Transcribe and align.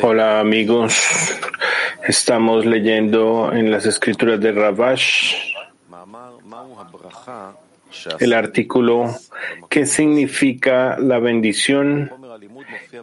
Hola 0.00 0.40
amigos, 0.40 0.94
estamos 2.08 2.64
leyendo 2.64 3.52
en 3.52 3.70
las 3.70 3.84
escrituras 3.84 4.40
de 4.40 4.50
Ravash 4.50 5.34
el 8.18 8.32
artículo 8.32 9.14
¿Qué 9.68 9.84
significa 9.84 10.96
la 10.98 11.18
bendición? 11.18 12.10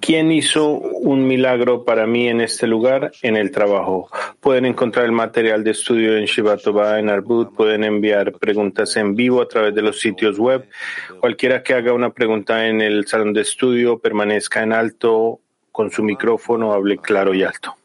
¿Quién 0.02 0.32
hizo 0.32 0.70
un 0.70 1.25
milagro 1.25 1.84
para 1.84 2.05
mí 2.05 2.27
en 2.27 2.41
este 2.41 2.68
lugar? 2.68 3.11
En 3.23 3.36
el 3.36 3.50
trabajo. 3.50 4.09
Pueden 4.39 4.66
encontrar 4.66 5.05
el 5.05 5.12
material 5.12 5.63
de 5.63 5.71
estudio 5.71 6.16
en 6.16 6.25
Shivatova, 6.25 7.00
en 7.00 7.09
Arbut. 7.09 7.55
Pueden 7.55 7.84
enviar 7.84 8.34
preguntas 8.34 8.95
en 8.98 9.16
vivo 9.16 9.41
a 9.41 9.48
través 9.48 9.73
de 9.73 9.81
los 9.81 9.99
sitios 9.99 10.38
web. 10.38 10.67
Cualquiera 11.20 11.63
que 11.63 11.73
haga 11.73 11.94
una 11.94 12.12
pregunta 12.12 12.67
en 12.67 12.81
el 12.81 13.07
salón 13.07 13.34
de 13.34 13.41
estudio, 13.41 13.98
permanezca 13.98 14.62
en 14.62 14.73
alto 14.73 15.39
con 15.71 15.90
su 15.90 16.03
micrófono, 16.03 16.71
hable 16.73 16.98
claro 16.98 17.34
y 17.34 17.44
alto. 17.44 17.76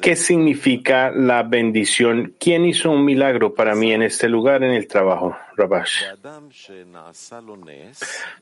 ¿Qué 0.00 0.16
significa 0.16 1.10
la 1.10 1.42
bendición? 1.42 2.34
¿Quién 2.38 2.64
hizo 2.64 2.90
un 2.90 3.04
milagro 3.04 3.54
para 3.54 3.74
mí 3.74 3.92
en 3.92 4.02
este 4.02 4.28
lugar, 4.28 4.62
en 4.62 4.70
el 4.70 4.86
trabajo? 4.86 5.36
Rabash. 5.56 6.04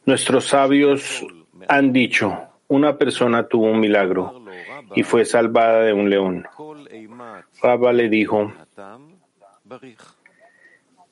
Nuestros 0.05 0.45
sabios 0.47 1.27
han 1.69 1.93
dicho, 1.93 2.39
una 2.69 2.97
persona 2.97 3.49
tuvo 3.49 3.67
un 3.67 3.81
milagro 3.81 4.45
y 4.95 5.03
fue 5.03 5.25
salvada 5.25 5.81
de 5.83 5.93
un 5.93 6.11
león. 6.11 6.47
Rabba 7.63 7.93
le 7.93 8.09
dijo, 8.09 8.53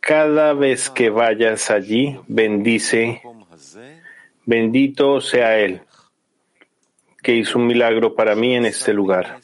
cada 0.01 0.53
vez 0.53 0.91
que 0.91 1.11
vayas 1.11 1.71
allí, 1.71 2.19
bendice, 2.29 3.23
bendito 4.45 5.21
sea 5.21 5.59
Él 5.59 5.86
que 7.27 7.35
hizo 7.35 7.59
un 7.59 7.67
milagro 7.67 8.15
para 8.15 8.37
mí 8.37 8.55
en 8.55 8.67
este 8.67 8.93
lugar. 8.93 9.41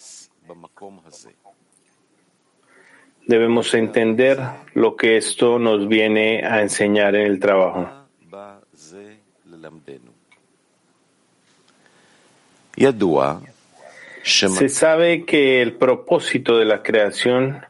Debemos 3.26 3.74
entender 3.74 4.38
lo 4.74 4.94
que 4.94 5.16
esto 5.16 5.58
nos 5.58 5.88
viene 5.88 6.46
a 6.46 6.62
enseñar 6.62 7.16
en 7.16 7.26
el 7.26 7.40
trabajo. 7.40 7.90
Se 14.22 14.68
sabe 14.68 15.24
que 15.24 15.60
el 15.60 15.74
propósito 15.74 16.58
de 16.58 16.64
la 16.64 16.84
creación 16.84 17.66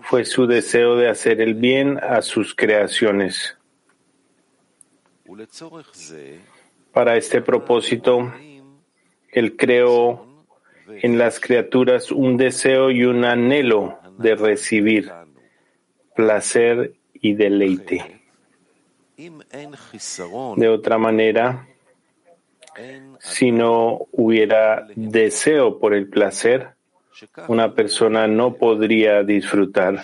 fue 0.00 0.24
su 0.24 0.46
deseo 0.46 0.96
de 0.96 1.10
hacer 1.10 1.42
el 1.42 1.52
bien 1.52 1.98
a 2.02 2.22
sus 2.22 2.54
creaciones. 2.54 3.58
Para 6.90 7.18
este 7.18 7.42
propósito, 7.42 8.32
él 9.36 9.54
creó 9.54 10.26
en 10.88 11.18
las 11.18 11.40
criaturas 11.40 12.10
un 12.10 12.38
deseo 12.38 12.90
y 12.90 13.04
un 13.04 13.26
anhelo 13.26 13.98
de 14.16 14.34
recibir 14.34 15.12
placer 16.14 16.94
y 17.12 17.34
deleite. 17.34 18.22
De 20.56 20.68
otra 20.68 20.96
manera, 20.96 21.68
si 23.18 23.52
no 23.52 24.06
hubiera 24.12 24.86
deseo 24.96 25.78
por 25.78 25.92
el 25.92 26.08
placer, 26.08 26.70
una 27.46 27.74
persona 27.74 28.26
no 28.26 28.54
podría 28.54 29.22
disfrutar, 29.22 30.02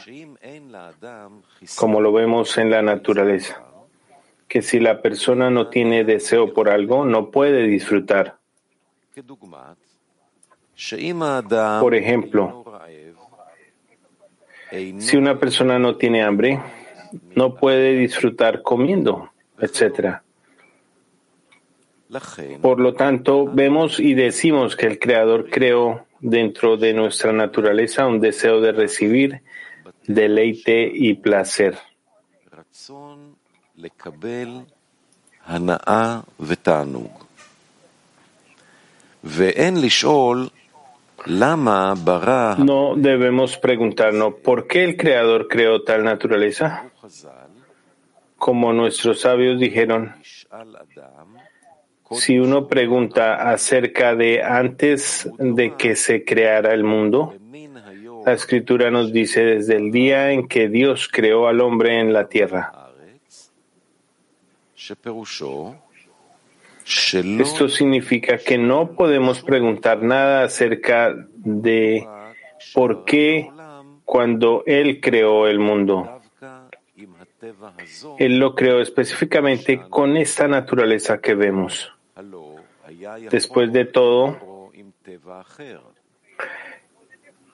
como 1.77 2.03
lo 2.03 2.13
vemos 2.13 2.59
en 2.59 2.71
la 2.71 2.83
naturaleza, 2.83 3.65
que 4.47 4.61
si 4.61 4.79
la 4.79 5.01
persona 5.01 5.49
no 5.49 5.69
tiene 5.69 6.05
deseo 6.05 6.53
por 6.53 6.69
algo, 6.69 7.07
no 7.07 7.31
puede 7.31 7.63
disfrutar. 7.63 8.42
Por 11.81 11.95
ejemplo, 11.95 12.65
si 14.99 15.17
una 15.17 15.39
persona 15.39 15.79
no 15.79 15.97
tiene 15.97 16.23
hambre, 16.23 16.61
no 17.35 17.55
puede 17.55 17.93
disfrutar 17.99 18.63
comiendo, 18.63 19.31
etc. 19.59 20.21
Por 22.61 22.81
lo 22.81 22.95
tanto, 22.95 23.47
vemos 23.47 24.01
y 24.01 24.15
decimos 24.15 24.77
que 24.77 24.87
el 24.87 24.99
Creador 24.99 25.49
creó 25.51 26.07
dentro 26.21 26.77
de 26.77 26.95
nuestra 26.95 27.33
naturaleza 27.33 28.07
un 28.07 28.21
deseo 28.21 28.61
de 28.61 28.73
recibir 28.73 29.43
deleite 30.07 30.91
y 30.93 31.15
placer. 31.15 31.79
No 42.59 42.95
debemos 42.97 43.57
preguntarnos 43.57 44.35
por 44.43 44.67
qué 44.67 44.85
el 44.85 44.97
Creador 44.97 45.47
creó 45.49 45.83
tal 45.83 46.03
naturaleza. 46.03 46.91
Como 48.37 48.73
nuestros 48.73 49.21
sabios 49.21 49.61
dijeron, 49.61 50.15
si 52.11 52.39
uno 52.39 52.67
pregunta 52.67 53.51
acerca 53.51 54.17
de 54.17 54.43
antes 54.43 55.31
de 55.39 55.77
que 55.77 55.95
se 55.95 56.25
creara 56.25 56.75
el 56.75 56.83
mundo, 56.83 57.35
la 58.27 58.33
escritura 58.33 58.91
nos 58.91 59.13
dice 59.13 59.45
desde 59.45 59.77
el 59.77 59.93
día 59.93 60.33
en 60.33 60.49
que 60.49 60.69
Dios 60.69 61.09
creó 61.11 61.47
al 61.47 61.61
hombre 61.61 62.01
en 62.01 62.13
la 62.13 62.29
tierra. 62.29 62.73
Esto 66.85 67.69
significa 67.69 68.39
que 68.39 68.59
no 68.59 68.93
podemos 68.93 69.43
preguntar 69.43 70.03
nada 70.03 70.45
acerca 70.45 71.15
de 71.37 72.07
por 72.75 73.05
qué 73.05 73.51
cuando 74.05 74.63
Él 74.67 75.01
creó 75.01 75.47
el 75.47 75.59
mundo. 75.59 76.21
Él 78.19 78.39
lo 78.39 78.55
creó 78.55 78.81
específicamente 78.81 79.83
con 79.89 80.17
esta 80.17 80.49
naturaleza 80.49 81.19
que 81.19 81.35
vemos. 81.35 81.93
Después 83.31 83.73
de 83.73 83.85
todo, 83.85 84.71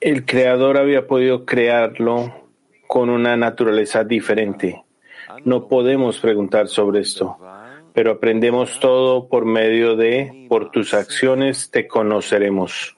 el 0.01 0.25
creador 0.25 0.79
había 0.79 1.07
podido 1.07 1.45
crearlo 1.45 2.49
con 2.87 3.11
una 3.11 3.37
naturaleza 3.37 4.05
diferente. 4.05 4.85
No 5.45 5.69
podemos 5.69 6.19
preguntar 6.19 6.69
sobre 6.69 7.01
esto 7.01 7.37
pero 7.99 8.13
aprendemos 8.13 8.79
todo 8.79 9.27
por 9.27 9.45
medio 9.45 9.97
de 9.97 10.47
por 10.49 10.71
tus 10.71 10.95
acciones 10.95 11.69
te 11.69 11.89
conoceremos. 11.89 12.97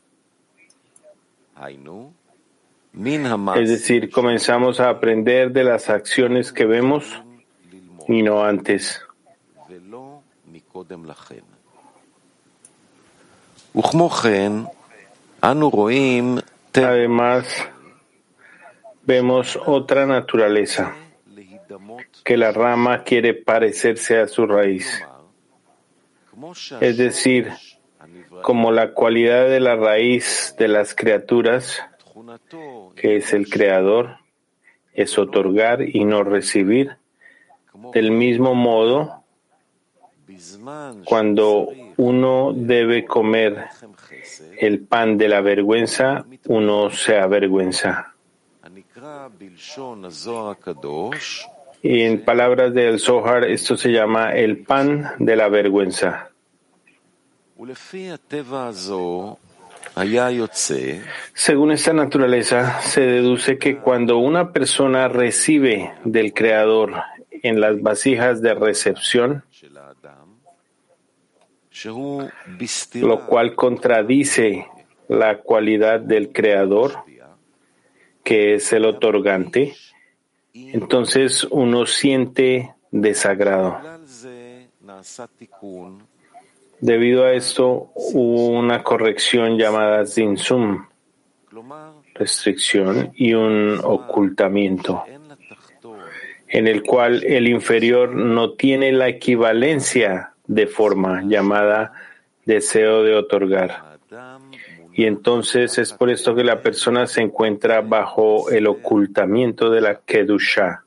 Es 3.56 3.70
decir, 3.70 4.10
comenzamos 4.10 4.78
a 4.78 4.90
aprender 4.90 5.52
de 5.52 5.64
las 5.64 5.88
acciones 5.88 6.52
que 6.52 6.66
vemos 6.66 7.18
y 8.08 8.20
no 8.20 8.44
antes. 8.44 9.00
Además, 16.74 17.46
vemos 19.06 19.58
otra 19.64 20.04
naturaleza 20.04 20.94
que 22.30 22.36
la 22.36 22.52
rama 22.52 23.02
quiere 23.02 23.34
parecerse 23.34 24.20
a 24.20 24.28
su 24.28 24.46
raíz. 24.46 25.04
Es 26.80 26.96
decir, 26.96 27.50
como 28.42 28.70
la 28.70 28.92
cualidad 28.94 29.48
de 29.48 29.58
la 29.58 29.74
raíz 29.74 30.54
de 30.56 30.68
las 30.68 30.94
criaturas, 30.94 31.82
que 32.94 33.16
es 33.16 33.32
el 33.32 33.50
creador, 33.50 34.18
es 34.94 35.18
otorgar 35.18 35.82
y 35.82 36.04
no 36.04 36.22
recibir. 36.22 36.98
Del 37.92 38.12
mismo 38.12 38.54
modo, 38.54 39.24
cuando 41.04 41.66
uno 41.96 42.52
debe 42.54 43.06
comer 43.06 43.70
el 44.56 44.86
pan 44.86 45.18
de 45.18 45.28
la 45.28 45.40
vergüenza, 45.40 46.24
uno 46.46 46.90
se 46.90 47.18
avergüenza. 47.18 48.14
Y 51.82 52.02
en 52.02 52.24
palabras 52.24 52.74
del 52.74 52.98
Zohar, 52.98 53.44
esto 53.44 53.76
se 53.76 53.90
llama 53.90 54.32
el 54.32 54.58
pan 54.58 55.12
de 55.18 55.36
la 55.36 55.48
vergüenza. 55.48 56.30
Según 61.34 61.72
esta 61.72 61.92
naturaleza, 61.92 62.80
se 62.80 63.00
deduce 63.00 63.58
que 63.58 63.78
cuando 63.78 64.18
una 64.18 64.52
persona 64.52 65.08
recibe 65.08 65.92
del 66.04 66.32
Creador 66.32 66.94
en 67.30 67.60
las 67.60 67.80
vasijas 67.80 68.42
de 68.42 68.54
recepción, 68.54 69.44
lo 72.94 73.26
cual 73.26 73.54
contradice 73.54 74.66
la 75.08 75.38
cualidad 75.38 76.00
del 76.00 76.30
Creador, 76.32 77.04
que 78.22 78.54
es 78.54 78.72
el 78.72 78.84
otorgante, 78.84 79.74
entonces 80.54 81.44
uno 81.50 81.86
siente 81.86 82.74
desagrado. 82.90 83.80
Debido 86.80 87.24
a 87.24 87.32
esto, 87.32 87.90
hubo 87.94 88.48
una 88.48 88.82
corrección 88.82 89.58
llamada 89.58 90.06
Zinsum, 90.06 90.86
restricción, 92.14 93.12
y 93.14 93.34
un 93.34 93.80
ocultamiento, 93.82 95.04
en 96.48 96.66
el 96.66 96.82
cual 96.82 97.22
el 97.24 97.48
inferior 97.48 98.14
no 98.14 98.54
tiene 98.54 98.92
la 98.92 99.08
equivalencia 99.08 100.32
de 100.46 100.66
forma 100.66 101.22
llamada 101.22 101.92
deseo 102.44 103.02
de 103.04 103.14
otorgar. 103.14 103.98
Y 104.92 105.04
entonces 105.04 105.78
es 105.78 105.92
por 105.92 106.10
esto 106.10 106.34
que 106.34 106.44
la 106.44 106.60
persona 106.60 107.06
se 107.06 107.20
encuentra 107.20 107.80
bajo 107.80 108.50
el 108.50 108.66
ocultamiento 108.66 109.70
de 109.70 109.80
la 109.80 110.00
Kedusha. 110.00 110.84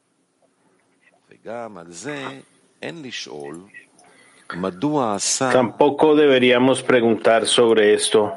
Tampoco 5.51 6.15
deberíamos 6.15 6.83
preguntar 6.83 7.45
sobre 7.45 7.93
esto. 7.93 8.33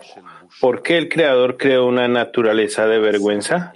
¿Por 0.61 0.83
qué 0.83 0.97
el 0.97 1.09
Creador 1.09 1.57
creó 1.57 1.87
una 1.87 2.09
naturaleza 2.09 2.87
de 2.87 2.99
vergüenza? 2.99 3.73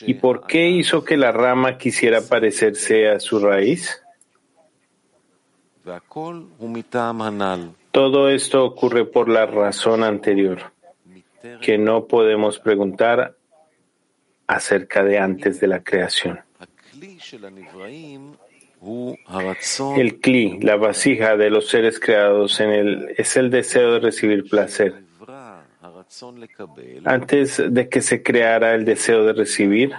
¿Y 0.00 0.14
por 0.14 0.46
qué 0.46 0.68
hizo 0.68 1.04
que 1.04 1.16
la 1.16 1.32
rama 1.32 1.78
quisiera 1.78 2.20
parecerse 2.20 3.08
a 3.08 3.20
su 3.20 3.38
raíz? 3.38 4.02
Todo 7.94 8.28
esto 8.28 8.64
ocurre 8.64 9.04
por 9.04 9.28
la 9.28 9.46
razón 9.46 10.02
anterior, 10.02 10.72
que 11.60 11.78
no 11.78 12.06
podemos 12.08 12.58
preguntar 12.58 13.36
acerca 14.48 15.04
de 15.04 15.20
antes 15.20 15.60
de 15.60 15.68
la 15.68 15.84
creación. 15.84 16.40
El 19.96 20.20
cli, 20.20 20.58
la 20.60 20.74
vasija 20.74 21.36
de 21.36 21.50
los 21.50 21.68
seres 21.68 22.00
creados 22.00 22.58
en 22.58 23.14
es 23.16 23.36
el 23.36 23.50
deseo 23.50 23.92
de 23.92 24.00
recibir 24.00 24.42
placer. 24.50 25.04
Antes 27.04 27.62
de 27.64 27.88
que 27.88 28.00
se 28.02 28.24
creara 28.24 28.74
el 28.74 28.84
deseo 28.84 29.24
de 29.24 29.34
recibir, 29.34 29.94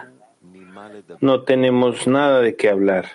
no 1.21 1.43
tenemos 1.43 2.07
nada 2.07 2.41
de 2.41 2.57
qué 2.57 2.67
hablar. 2.67 3.05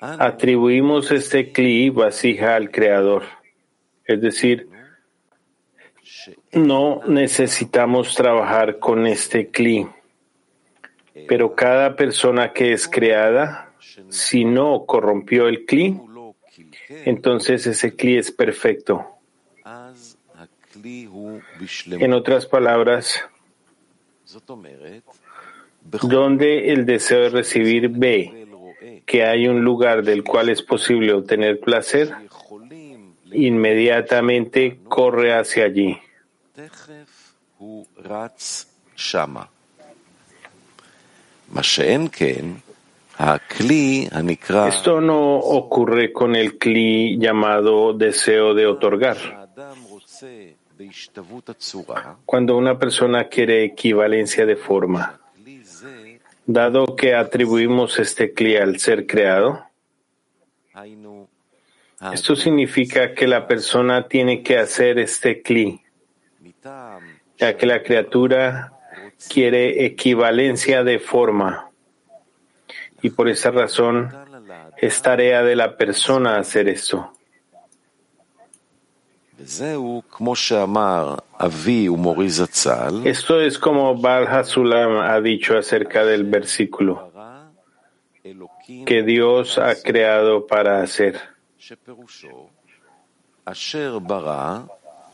Atribuimos 0.00 1.10
este 1.10 1.52
cli, 1.52 1.90
vasija, 1.90 2.54
al 2.54 2.70
Creador. 2.70 3.24
Es 4.04 4.20
decir, 4.20 4.68
no 6.52 7.00
necesitamos 7.06 8.14
trabajar 8.14 8.78
con 8.78 9.06
este 9.06 9.50
cli. 9.50 9.86
Pero 11.28 11.54
cada 11.54 11.96
persona 11.96 12.52
que 12.52 12.72
es 12.72 12.86
creada, 12.86 13.72
si 14.10 14.44
no 14.44 14.84
corrompió 14.84 15.48
el 15.48 15.64
cli, 15.64 15.98
entonces 16.88 17.66
ese 17.66 17.96
cli 17.96 18.18
es 18.18 18.30
perfecto. 18.30 19.06
En 21.90 22.12
otras 22.12 22.46
palabras, 22.46 23.24
donde 26.02 26.72
el 26.72 26.84
deseo 26.84 27.22
de 27.22 27.28
recibir 27.30 27.88
ve 27.88 28.45
que 29.06 29.24
hay 29.24 29.46
un 29.46 29.62
lugar 29.62 30.02
del 30.02 30.24
cual 30.24 30.48
es 30.48 30.62
posible 30.62 31.12
obtener 31.12 31.60
placer, 31.60 32.12
inmediatamente 33.32 34.80
corre 34.88 35.32
hacia 35.32 35.64
allí. 35.64 35.96
Esto 44.68 45.00
no 45.00 45.36
ocurre 45.38 46.12
con 46.12 46.36
el 46.36 46.58
cli 46.58 47.18
llamado 47.18 47.92
deseo 47.94 48.54
de 48.54 48.66
otorgar. 48.66 49.16
Cuando 52.26 52.56
una 52.56 52.78
persona 52.78 53.24
quiere 53.24 53.64
equivalencia 53.64 54.44
de 54.44 54.56
forma, 54.56 55.18
dado 56.46 56.96
que 56.96 57.14
atribuimos 57.14 57.98
este 57.98 58.32
cli 58.32 58.56
al 58.56 58.78
ser 58.78 59.06
creado, 59.06 59.66
esto 62.12 62.36
significa 62.36 63.14
que 63.14 63.26
la 63.26 63.46
persona 63.46 64.06
tiene 64.06 64.42
que 64.42 64.58
hacer 64.58 64.98
este 64.98 65.42
cli, 65.42 65.80
ya 67.38 67.56
que 67.56 67.66
la 67.66 67.82
criatura 67.82 68.72
quiere 69.28 69.84
equivalencia 69.86 70.84
de 70.84 70.98
forma. 70.98 71.70
Y 73.02 73.10
por 73.10 73.28
esa 73.28 73.50
razón 73.50 74.10
es 74.76 75.02
tarea 75.02 75.42
de 75.42 75.56
la 75.56 75.76
persona 75.76 76.36
hacer 76.36 76.68
esto. 76.68 77.15
Esto 83.04 83.40
es 83.40 83.58
como 83.58 83.94
Bal 83.94 84.26
Hasulam 84.26 84.98
ha 84.98 85.20
dicho 85.20 85.58
acerca 85.58 86.04
del 86.04 86.24
versículo 86.24 87.12
que 88.86 89.02
Dios 89.02 89.58
ha 89.58 89.74
creado 89.74 90.46
para 90.46 90.82
hacer. 90.82 91.20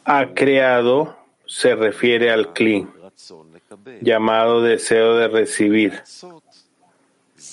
Ha 0.04 0.26
creado 0.34 1.16
se 1.46 1.74
refiere 1.74 2.30
al 2.30 2.52
Kli, 2.52 2.86
llamado 4.00 4.62
deseo 4.62 5.16
de 5.16 5.28
recibir, 5.28 6.02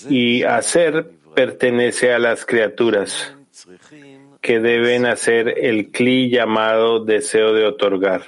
y 0.08 0.44
hacer 0.44 1.12
pertenece 1.36 2.14
a 2.14 2.20
las 2.20 2.46
criaturas 2.46 3.36
que 4.42 4.60
deben 4.60 5.06
hacer 5.06 5.60
el 5.60 5.92
cli 5.92 6.30
llamado 6.30 7.04
deseo 7.04 7.54
de 7.54 7.66
otorgar. 7.66 8.24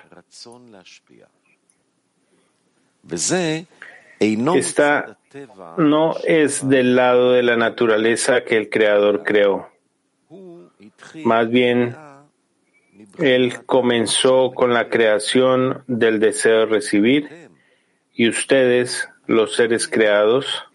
Esta 4.20 5.18
no 5.78 6.16
es 6.24 6.68
del 6.68 6.96
lado 6.96 7.32
de 7.34 7.44
la 7.44 7.58
naturaleza 7.58 8.44
que 8.44 8.58
el 8.58 8.70
Creador 8.70 9.24
creó. 9.24 9.70
Más 11.24 11.50
bien, 11.50 11.96
Él 13.18 13.66
comenzó 13.66 14.52
con 14.54 14.74
la 14.74 14.90
creación 14.90 15.84
del 15.88 16.20
deseo 16.20 16.60
de 16.60 16.66
recibir 16.68 17.50
y 18.14 18.30
ustedes, 18.30 19.10
los 19.26 19.56
seres 19.56 19.88
creados, 19.88 20.66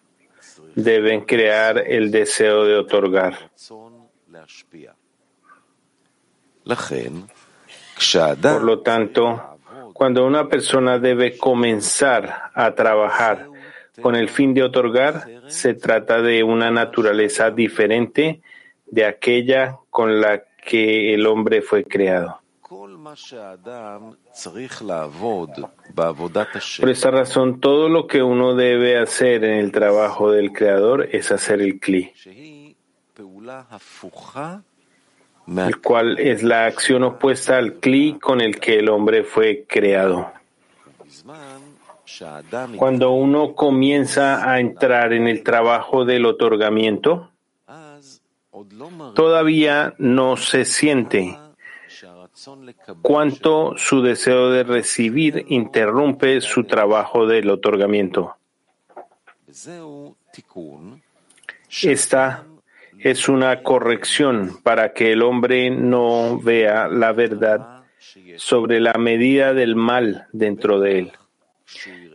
deben 0.74 1.20
crear 1.22 1.78
el 1.78 2.10
deseo 2.10 2.64
de 2.64 2.76
otorgar. 2.76 3.50
Por 8.52 8.64
lo 8.64 8.80
tanto, 8.80 9.58
cuando 9.92 10.26
una 10.26 10.48
persona 10.48 10.98
debe 10.98 11.38
comenzar 11.38 12.50
a 12.54 12.74
trabajar 12.74 13.48
con 14.02 14.14
el 14.14 14.28
fin 14.28 14.52
de 14.52 14.62
otorgar, 14.62 15.26
se 15.46 15.74
trata 15.74 16.20
de 16.20 16.42
una 16.42 16.70
naturaleza 16.70 17.50
diferente 17.50 18.42
de 18.86 19.04
aquella 19.06 19.78
con 19.90 20.20
la 20.20 20.42
que 20.62 21.14
el 21.14 21.26
hombre 21.26 21.62
fue 21.62 21.84
creado. 21.84 22.40
Por 26.80 26.90
esta 26.90 27.10
razón, 27.10 27.60
todo 27.60 27.88
lo 27.88 28.06
que 28.06 28.22
uno 28.22 28.54
debe 28.54 28.98
hacer 28.98 29.44
en 29.44 29.60
el 29.60 29.72
trabajo 29.72 30.30
del 30.30 30.52
Creador 30.52 31.08
es 31.12 31.30
hacer 31.30 31.62
el 31.62 31.78
Kli 31.78 32.12
el 35.46 35.80
cual 35.80 36.18
es 36.18 36.42
la 36.42 36.66
acción 36.66 37.04
opuesta 37.04 37.58
al 37.58 37.74
cli 37.74 38.18
con 38.18 38.40
el 38.40 38.58
que 38.58 38.78
el 38.78 38.88
hombre 38.88 39.22
fue 39.22 39.64
creado. 39.68 40.32
Cuando 42.76 43.12
uno 43.12 43.54
comienza 43.54 44.50
a 44.50 44.60
entrar 44.60 45.12
en 45.12 45.28
el 45.28 45.42
trabajo 45.42 46.04
del 46.04 46.26
otorgamiento, 46.26 47.30
todavía 49.14 49.94
no 49.98 50.36
se 50.36 50.64
siente 50.64 51.38
cuánto 53.02 53.74
su 53.76 54.02
deseo 54.02 54.50
de 54.50 54.62
recibir 54.64 55.46
interrumpe 55.48 56.40
su 56.40 56.64
trabajo 56.64 57.26
del 57.26 57.50
otorgamiento. 57.50 58.36
Esta 61.82 62.46
es 63.10 63.28
una 63.28 63.62
corrección 63.62 64.58
para 64.64 64.92
que 64.92 65.12
el 65.12 65.22
hombre 65.22 65.70
no 65.70 66.40
vea 66.40 66.88
la 66.88 67.12
verdad 67.12 67.84
sobre 68.36 68.80
la 68.80 68.94
medida 68.94 69.54
del 69.54 69.76
mal 69.76 70.26
dentro 70.32 70.80
de 70.80 70.98
él, 70.98 71.12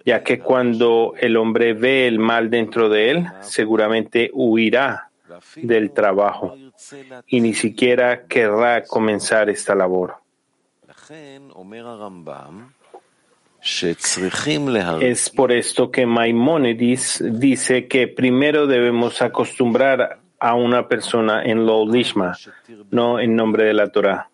ya 0.05 0.21
que 0.21 0.39
cuando 0.39 1.13
el 1.17 1.37
hombre 1.37 1.73
ve 1.73 2.07
el 2.07 2.19
mal 2.19 2.49
dentro 2.49 2.89
de 2.89 3.09
él, 3.09 3.25
seguramente 3.39 4.31
huirá 4.33 5.09
del 5.55 5.91
trabajo 5.91 6.57
y 7.25 7.39
ni 7.39 7.53
siquiera 7.53 8.25
querrá 8.25 8.83
comenzar 8.83 9.49
esta 9.49 9.73
labor. 9.73 10.15
Es 14.99 15.29
por 15.29 15.51
esto 15.53 15.89
que 15.89 16.05
Maimónides 16.05 17.23
dice 17.39 17.87
que 17.87 18.07
primero 18.09 18.67
debemos 18.67 19.21
acostumbrar 19.21 20.20
a 20.41 20.55
una 20.55 20.87
persona 20.87 21.43
en 21.43 21.67
lo 21.67 21.87
lishma, 21.87 22.35
no 22.89 23.19
en 23.19 23.35
nombre 23.35 23.65
de 23.65 23.75
la 23.75 23.91
Torah, 23.91 24.29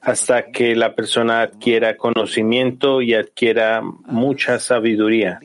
hasta 0.00 0.52
que 0.52 0.76
la 0.76 0.94
persona 0.94 1.42
adquiera 1.42 1.96
conocimiento 1.96 3.02
y 3.02 3.14
adquiera 3.14 3.82
mucha 3.82 4.60
sabiduría. 4.60 5.40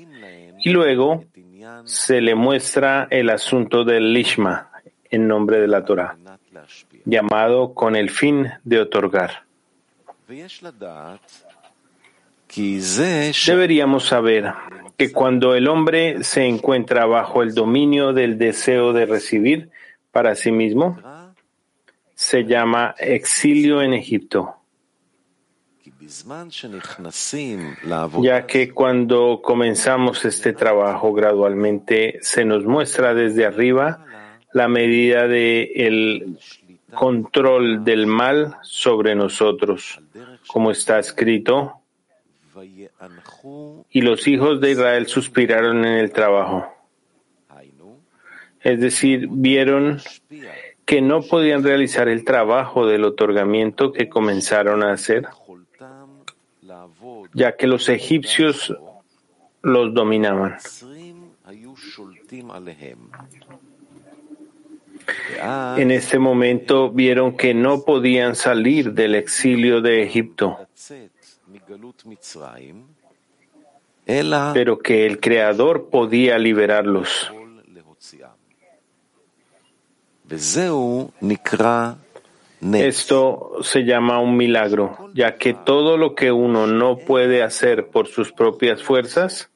Y 0.59 0.69
luego 0.69 1.25
se 1.85 2.21
le 2.21 2.35
muestra 2.35 3.07
el 3.09 3.31
asunto 3.31 3.83
del 3.83 4.13
lishma 4.13 4.69
en 5.09 5.27
nombre 5.27 5.59
de 5.59 5.67
la 5.67 5.83
Torah, 5.83 6.15
llamado 7.03 7.73
con 7.73 7.95
el 7.95 8.11
fin 8.11 8.47
de 8.63 8.81
otorgar. 8.81 9.43
Deberíamos 13.47 14.05
saber 14.05 14.53
que 14.97 15.11
cuando 15.11 15.55
el 15.55 15.67
hombre 15.67 16.23
se 16.23 16.45
encuentra 16.45 17.07
bajo 17.07 17.41
el 17.41 17.55
dominio 17.55 18.13
del 18.13 18.37
deseo 18.37 18.93
de 18.93 19.07
recibir 19.07 19.71
para 20.15 20.33
sí 20.33 20.49
mismo, 20.49 20.97
se 22.13 22.45
llama 22.45 22.95
exilio 22.97 23.81
en 23.81 23.93
Egipto. 23.93 24.55
Ya 28.21 28.47
que 28.47 28.71
cuando 28.71 29.41
comenzamos 29.43 30.23
este 30.23 30.53
trabajo 30.53 31.11
gradualmente 31.11 32.19
se 32.21 32.45
nos 32.45 32.63
muestra 32.65 33.13
desde 33.13 33.45
arriba 33.45 34.05
la 34.53 34.69
medida 34.69 35.27
de 35.27 35.63
el 35.75 36.39
control 36.93 37.83
del 37.83 38.07
mal 38.07 38.55
sobre 38.61 39.15
nosotros, 39.15 39.99
como 40.47 40.71
está 40.71 40.97
escrito, 40.97 41.81
y 43.89 43.99
los 43.99 44.25
hijos 44.29 44.61
de 44.61 44.71
Israel 44.71 45.07
suspiraron 45.07 45.83
en 45.83 45.97
el 45.97 46.13
trabajo. 46.13 46.74
Es 48.65 48.79
decir, 48.79 49.27
vieron 49.29 50.01
que 50.85 50.99
no 50.99 51.21
podían 51.21 51.63
realizar 51.63 52.09
el 52.09 52.25
trabajo 52.25 52.87
del 52.87 53.03
otorgamiento 53.03 53.93
que 53.93 54.09
comenzaron 54.09 54.81
a 54.81 54.91
hacer, 54.91 55.27
ya 57.35 57.55
que 57.55 57.67
los 57.67 57.89
egipcios 57.89 58.75
los 59.61 59.93
dominaban. 59.93 60.57
En 65.77 65.91
este 65.91 66.17
momento 66.17 66.89
vieron 66.89 67.37
que 67.37 67.53
no 67.53 67.83
podían 67.83 68.35
salir 68.35 68.93
del 68.93 69.13
exilio 69.13 69.81
de 69.81 70.01
Egipto, 70.01 70.57
pero 74.55 74.79
que 74.79 75.05
el 75.05 75.19
Creador 75.19 75.91
podía 75.91 76.39
liberarlos. 76.39 77.31
Esto 82.73 83.57
se 83.61 83.83
llama 83.83 84.19
un 84.19 84.35
milagro, 84.37 85.11
ya 85.13 85.35
que 85.35 85.53
todo 85.53 85.97
lo 85.97 86.15
que 86.15 86.31
uno 86.31 86.65
no 86.65 86.97
puede 86.97 87.43
hacer 87.43 87.87
por 87.87 88.07
sus 88.07 88.31
propias 88.31 88.81
fuerzas, 88.81 89.49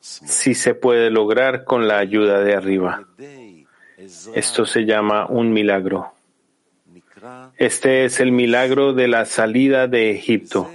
sí 0.00 0.54
se 0.54 0.74
puede 0.74 1.10
lograr 1.10 1.64
con 1.64 1.86
la 1.86 1.98
ayuda 1.98 2.40
de 2.40 2.54
arriba. 2.54 3.06
Esto 4.34 4.66
se 4.66 4.84
llama 4.84 5.26
un 5.26 5.52
milagro. 5.52 6.12
Este 7.56 8.04
es 8.04 8.20
el 8.20 8.32
milagro 8.32 8.92
de 8.92 9.08
la 9.08 9.24
salida 9.24 9.86
de 9.86 10.10
Egipto. 10.10 10.68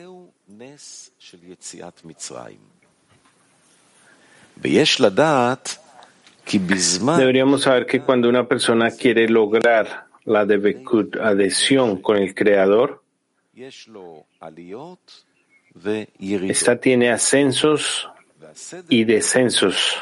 Deberíamos 7.18 7.64
saber 7.64 7.86
que 7.86 8.02
cuando 8.02 8.30
una 8.30 8.48
persona 8.48 8.92
quiere 8.92 9.30
lograr 9.30 10.06
la 10.26 10.42
adhesión 10.42 12.02
con 12.02 12.18
el 12.18 12.34
Creador, 12.34 13.04
esta 16.20 16.80
tiene 16.80 17.12
ascensos 17.12 18.10
y 18.90 19.04
descensos. 19.04 19.98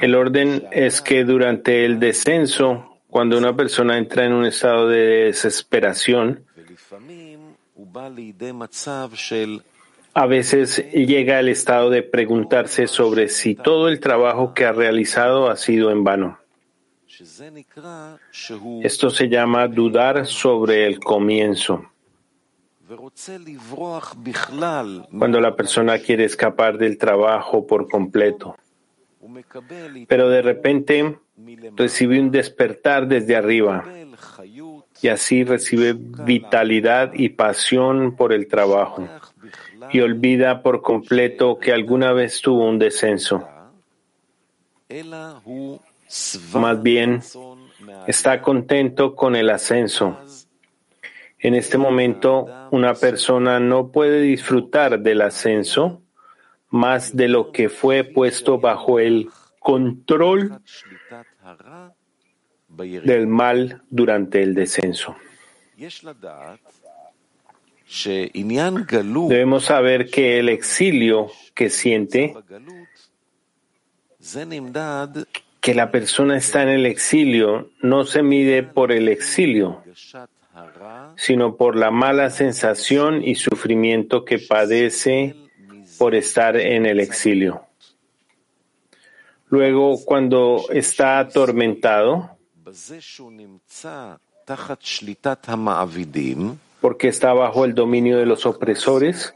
El 0.00 0.14
orden 0.14 0.66
es 0.70 1.00
que 1.00 1.24
durante 1.24 1.84
el 1.84 1.98
descenso, 1.98 2.98
cuando 3.08 3.38
una 3.38 3.56
persona 3.56 3.96
entra 3.96 4.24
en 4.24 4.32
un 4.32 4.44
estado 4.44 4.88
de 4.88 5.24
desesperación, 5.24 6.44
a 10.18 10.26
veces 10.26 10.84
llega 10.92 11.38
al 11.38 11.48
estado 11.48 11.90
de 11.90 12.02
preguntarse 12.02 12.88
sobre 12.88 13.28
si 13.28 13.54
todo 13.54 13.86
el 13.88 14.00
trabajo 14.00 14.52
que 14.52 14.64
ha 14.64 14.72
realizado 14.72 15.48
ha 15.48 15.56
sido 15.56 15.92
en 15.92 16.02
vano. 16.02 16.40
Esto 18.82 19.10
se 19.10 19.28
llama 19.28 19.68
dudar 19.68 20.26
sobre 20.26 20.88
el 20.88 20.98
comienzo. 20.98 21.84
Cuando 25.16 25.40
la 25.40 25.54
persona 25.54 25.98
quiere 26.00 26.24
escapar 26.24 26.78
del 26.78 26.98
trabajo 26.98 27.64
por 27.64 27.88
completo. 27.88 28.56
Pero 30.08 30.28
de 30.30 30.42
repente 30.42 31.16
recibe 31.76 32.18
un 32.18 32.32
despertar 32.32 33.06
desde 33.06 33.36
arriba 33.36 33.84
y 35.00 35.06
así 35.06 35.44
recibe 35.44 35.94
vitalidad 35.96 37.12
y 37.14 37.28
pasión 37.28 38.16
por 38.16 38.32
el 38.32 38.48
trabajo 38.48 39.08
y 39.92 40.00
olvida 40.00 40.62
por 40.62 40.82
completo 40.82 41.58
que 41.58 41.72
alguna 41.72 42.12
vez 42.12 42.40
tuvo 42.40 42.68
un 42.68 42.78
descenso. 42.78 43.48
Más 46.54 46.82
bien, 46.82 47.20
está 48.06 48.40
contento 48.40 49.14
con 49.14 49.36
el 49.36 49.50
ascenso. 49.50 50.18
En 51.38 51.54
este 51.54 51.78
momento, 51.78 52.46
una 52.70 52.94
persona 52.94 53.60
no 53.60 53.92
puede 53.92 54.20
disfrutar 54.20 55.00
del 55.00 55.20
ascenso 55.20 56.02
más 56.70 57.16
de 57.16 57.28
lo 57.28 57.52
que 57.52 57.68
fue 57.68 58.04
puesto 58.04 58.58
bajo 58.58 58.98
el 58.98 59.30
control 59.58 60.60
del 62.68 63.26
mal 63.26 63.82
durante 63.88 64.42
el 64.42 64.54
descenso. 64.54 65.16
Debemos 69.28 69.64
saber 69.64 70.10
que 70.10 70.38
el 70.38 70.48
exilio 70.48 71.30
que 71.54 71.70
siente, 71.70 72.34
que 75.60 75.74
la 75.74 75.90
persona 75.90 76.36
está 76.36 76.62
en 76.62 76.68
el 76.68 76.86
exilio, 76.86 77.70
no 77.80 78.04
se 78.04 78.22
mide 78.22 78.62
por 78.62 78.92
el 78.92 79.08
exilio, 79.08 79.82
sino 81.16 81.56
por 81.56 81.76
la 81.76 81.90
mala 81.90 82.30
sensación 82.30 83.22
y 83.24 83.34
sufrimiento 83.34 84.24
que 84.24 84.38
padece 84.38 85.34
por 85.98 86.14
estar 86.14 86.56
en 86.56 86.86
el 86.86 87.00
exilio. 87.00 87.62
Luego, 89.48 90.04
cuando 90.04 90.66
está 90.70 91.18
atormentado, 91.18 92.36
porque 96.80 97.08
está 97.08 97.32
bajo 97.32 97.64
el 97.64 97.74
dominio 97.74 98.18
de 98.18 98.26
los 98.26 98.46
opresores 98.46 99.34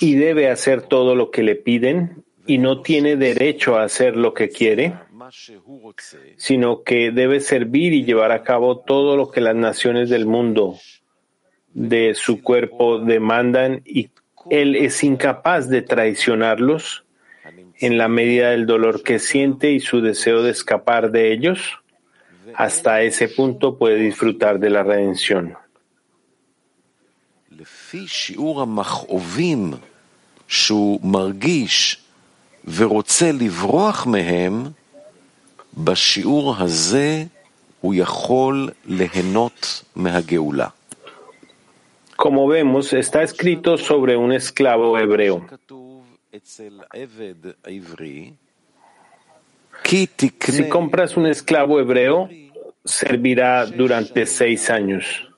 y 0.00 0.14
debe 0.14 0.50
hacer 0.50 0.82
todo 0.82 1.14
lo 1.14 1.30
que 1.30 1.42
le 1.42 1.56
piden 1.56 2.24
y 2.46 2.58
no 2.58 2.82
tiene 2.82 3.16
derecho 3.16 3.76
a 3.76 3.84
hacer 3.84 4.16
lo 4.16 4.32
que 4.32 4.48
quiere, 4.48 4.94
sino 6.36 6.82
que 6.82 7.10
debe 7.10 7.40
servir 7.40 7.92
y 7.92 8.04
llevar 8.04 8.32
a 8.32 8.42
cabo 8.42 8.78
todo 8.78 9.16
lo 9.16 9.30
que 9.30 9.40
las 9.40 9.56
naciones 9.56 10.08
del 10.08 10.26
mundo 10.26 10.76
de 11.74 12.14
su 12.14 12.42
cuerpo 12.42 13.00
demandan 13.00 13.82
y 13.84 14.10
él 14.48 14.76
es 14.76 15.02
incapaz 15.02 15.68
de 15.68 15.82
traicionarlos 15.82 17.04
en 17.78 17.98
la 17.98 18.08
medida 18.08 18.50
del 18.50 18.66
dolor 18.66 19.02
que 19.02 19.18
siente 19.18 19.72
y 19.72 19.80
su 19.80 20.00
deseo 20.00 20.42
de 20.42 20.50
escapar 20.50 21.10
de 21.10 21.32
ellos, 21.32 21.80
hasta 22.54 23.02
ese 23.02 23.28
punto 23.28 23.76
puede 23.76 23.96
disfrutar 23.96 24.58
de 24.58 24.70
la 24.70 24.82
redención. 24.82 25.56
Como 42.16 42.48
vemos, 42.48 42.92
está 42.92 43.22
escrito 43.22 43.76
sobre 43.76 44.16
un 44.16 44.32
esclavo 44.32 44.98
hebreo. 44.98 45.46
Si 49.84 50.68
compras 50.68 51.16
un 51.16 51.26
esclavo 51.26 51.80
hebreo, 51.80 52.28
servirá 52.84 53.66
durante 53.66 54.26
seis 54.26 54.70
años. 54.70 55.28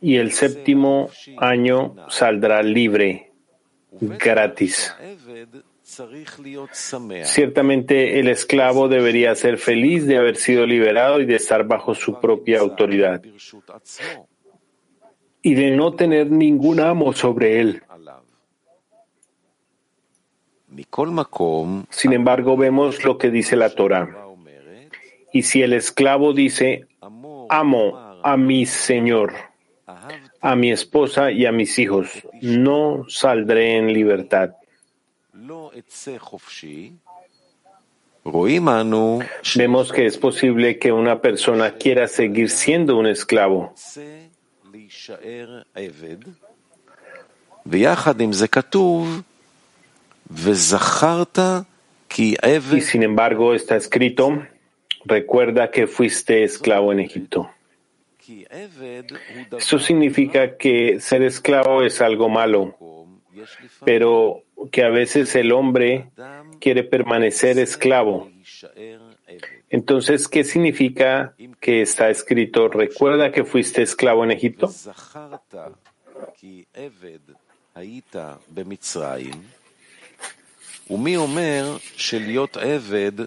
Y 0.00 0.16
el 0.16 0.32
séptimo 0.32 1.10
año 1.36 1.94
saldrá 2.08 2.62
libre. 2.62 3.32
gratis. 3.90 4.94
Ciertamente 7.22 8.20
el 8.20 8.28
esclavo 8.28 8.88
debería 8.88 9.34
ser 9.34 9.56
feliz 9.56 10.06
de 10.06 10.18
haber 10.18 10.36
sido 10.36 10.66
liberado 10.66 11.20
y 11.20 11.26
de 11.26 11.36
estar 11.36 11.66
bajo 11.66 11.94
su 11.94 12.20
propia 12.20 12.60
autoridad 12.60 13.22
y 15.42 15.54
de 15.54 15.70
no 15.70 15.94
tener 15.94 16.30
ningún 16.30 16.80
amo 16.80 17.12
sobre 17.12 17.60
él. 17.60 17.82
Sin 21.90 22.12
embargo, 22.12 22.56
vemos 22.56 23.04
lo 23.04 23.18
que 23.18 23.30
dice 23.30 23.56
la 23.56 23.70
Torah. 23.70 24.08
Y 25.32 25.42
si 25.42 25.62
el 25.62 25.72
esclavo 25.72 26.32
dice, 26.32 26.86
amo 27.48 28.20
a 28.22 28.36
mi 28.36 28.66
Señor, 28.66 29.34
a 30.40 30.56
mi 30.56 30.70
esposa 30.70 31.30
y 31.30 31.46
a 31.46 31.52
mis 31.52 31.78
hijos, 31.78 32.08
no 32.40 33.04
saldré 33.08 33.76
en 33.76 33.92
libertad. 33.92 34.50
Vemos 39.56 39.92
que 39.92 40.06
es 40.06 40.18
posible 40.18 40.78
que 40.78 40.92
una 40.92 41.20
persona 41.20 41.72
quiera 41.72 42.08
seguir 42.08 42.50
siendo 42.50 42.96
un 42.96 43.06
esclavo. 43.06 43.74
Y 52.76 52.80
sin 52.80 53.02
embargo 53.02 53.54
está 53.54 53.76
escrito, 53.76 54.46
recuerda 55.04 55.70
que 55.70 55.86
fuiste 55.86 56.44
esclavo 56.44 56.92
en 56.92 57.00
Egipto. 57.00 57.50
Eso 59.56 59.78
significa 59.78 60.56
que 60.56 61.00
ser 61.00 61.22
esclavo 61.22 61.82
es 61.82 62.00
algo 62.02 62.28
malo, 62.28 62.76
pero 63.84 64.42
que 64.70 64.84
a 64.84 64.90
veces 64.90 65.34
el 65.34 65.52
hombre 65.52 66.10
quiere 66.60 66.84
permanecer 66.84 67.58
esclavo. 67.58 68.30
Entonces, 69.70 70.28
¿qué 70.28 70.44
significa 70.44 71.34
que 71.60 71.82
está 71.82 72.10
escrito, 72.10 72.68
recuerda 72.68 73.32
que 73.32 73.44
fuiste 73.44 73.82
esclavo 73.82 74.24
en 74.24 74.30
Egipto? 74.32 74.70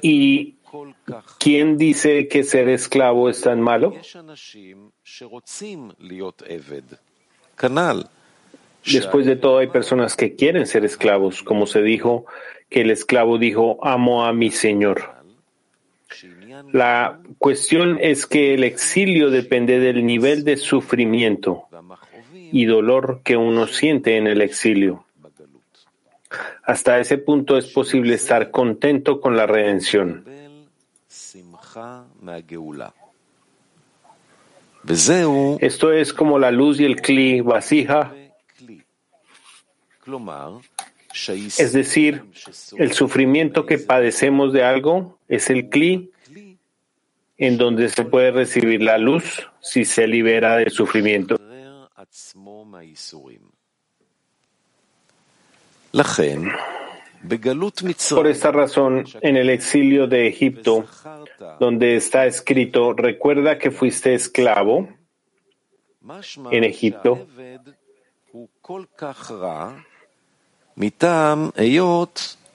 ¿Y 0.02 0.56
quién 1.40 1.78
dice 1.78 2.28
que 2.28 2.44
ser 2.44 2.70
esclavo 2.70 3.30
es 3.30 3.42
tan 3.42 3.62
malo? 3.62 3.94
Después 8.86 9.26
de 9.26 9.36
todo, 9.36 9.60
hay 9.60 9.68
personas 9.68 10.16
que 10.16 10.36
quieren 10.36 10.66
ser 10.66 10.86
esclavos, 10.86 11.44
como 11.44 11.68
se 11.68 11.82
dijo 11.82 12.26
que 12.70 12.82
el 12.82 12.90
esclavo 12.90 13.38
dijo, 13.38 13.78
amo 13.86 14.26
a 14.26 14.34
mi 14.34 14.50
Señor. 14.50 15.22
La 16.72 17.20
cuestión 17.38 18.00
es 18.02 18.26
que 18.26 18.54
el 18.54 18.64
exilio 18.64 19.30
depende 19.30 19.80
del 19.80 20.06
nivel 20.06 20.44
de 20.44 20.58
sufrimiento 20.58 21.68
y 22.34 22.66
dolor 22.66 23.22
que 23.24 23.38
uno 23.38 23.68
siente 23.68 24.18
en 24.18 24.28
el 24.28 24.42
exilio. 24.42 25.06
Hasta 26.64 27.00
ese 27.00 27.18
punto 27.18 27.58
es 27.58 27.68
posible 27.68 28.16
estar 28.16 28.52
contento 28.52 29.20
con 29.20 29.36
la 29.36 29.46
redención. 29.46 30.26
Esto 35.60 35.92
es 35.92 36.14
como 36.14 36.40
la 36.40 36.52
luz 36.52 36.80
y 36.80 36.86
el 36.86 37.02
cli 37.02 37.42
vasija, 37.42 38.14
es 41.58 41.74
decir, 41.74 42.24
el 42.78 42.94
sufrimiento 42.94 43.66
que 43.66 43.78
padecemos 43.78 44.54
de 44.54 44.64
algo 44.64 45.20
es 45.28 45.50
el 45.50 45.70
cli 45.70 46.12
en 47.38 47.58
donde 47.58 47.90
se 47.90 48.06
puede 48.06 48.32
recibir 48.32 48.82
la 48.82 48.98
luz 48.98 49.48
si 49.62 49.86
se 49.86 50.08
libera 50.08 50.58
del 50.58 50.72
sufrimiento. 50.72 51.38
Por 58.16 58.28
esta 58.28 58.52
razón, 58.52 59.06
en 59.22 59.38
el 59.38 59.50
exilio 59.50 60.08
de 60.08 60.28
Egipto, 60.28 60.86
donde 61.60 61.96
está 61.96 62.26
escrito, 62.26 62.94
recuerda 62.94 63.60
que 63.60 63.70
fuiste 63.70 64.14
esclavo 64.16 64.90
en 66.52 66.64
Egipto, 66.64 67.28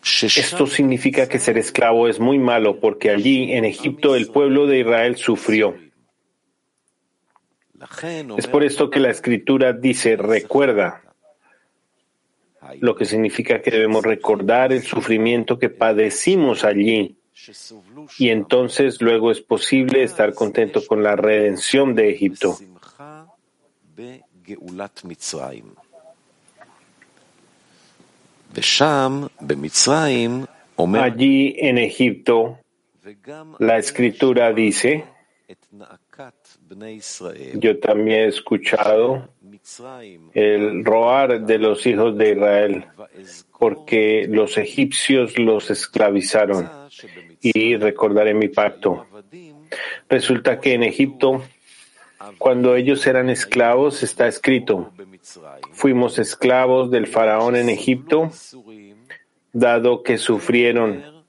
esto 0.02 0.66
significa 0.66 1.28
que 1.28 1.38
ser 1.38 1.58
esclavo 1.58 2.08
es 2.08 2.18
muy 2.18 2.38
malo 2.38 2.80
porque 2.80 3.10
allí, 3.10 3.52
en 3.52 3.64
Egipto, 3.64 4.16
el 4.16 4.28
pueblo 4.28 4.66
de 4.66 4.80
Israel 4.80 5.16
sufrió. 5.16 5.76
Es 8.36 8.46
por 8.46 8.64
esto 8.64 8.90
que 8.90 9.00
la 9.00 9.10
escritura 9.10 9.72
dice, 9.72 10.16
recuerda, 10.16 11.02
lo 12.80 12.94
que 12.94 13.04
significa 13.04 13.60
que 13.60 13.70
debemos 13.70 14.04
recordar 14.04 14.72
el 14.72 14.82
sufrimiento 14.82 15.58
que 15.58 15.68
padecimos 15.68 16.64
allí. 16.64 17.16
Y 18.18 18.30
entonces 18.30 19.00
luego 19.00 19.30
es 19.30 19.40
posible 19.40 20.02
estar 20.02 20.32
contento 20.34 20.84
con 20.86 21.02
la 21.02 21.16
redención 21.16 21.94
de 21.94 22.10
Egipto. 22.10 22.58
Allí 30.94 31.54
en 31.58 31.78
Egipto, 31.78 32.58
la 33.58 33.78
escritura 33.78 34.52
dice, 34.52 35.04
yo 37.54 37.78
también 37.78 38.20
he 38.20 38.26
escuchado 38.28 39.28
el 40.34 40.84
roar 40.84 41.40
de 41.44 41.58
los 41.58 41.86
hijos 41.86 42.16
de 42.16 42.32
Israel, 42.32 42.84
porque 43.58 44.26
los 44.28 44.58
egipcios 44.58 45.38
los 45.38 45.70
esclavizaron. 45.70 46.70
Y 47.40 47.76
recordaré 47.76 48.34
mi 48.34 48.48
pacto. 48.48 49.06
Resulta 50.08 50.60
que 50.60 50.74
en 50.74 50.82
Egipto, 50.82 51.42
cuando 52.38 52.76
ellos 52.76 53.06
eran 53.06 53.28
esclavos, 53.28 54.02
está 54.02 54.26
escrito, 54.28 54.92
fuimos 55.72 56.18
esclavos 56.18 56.90
del 56.90 57.06
faraón 57.06 57.56
en 57.56 57.68
Egipto, 57.68 58.30
dado 59.52 60.02
que 60.02 60.18
sufrieron. 60.18 61.24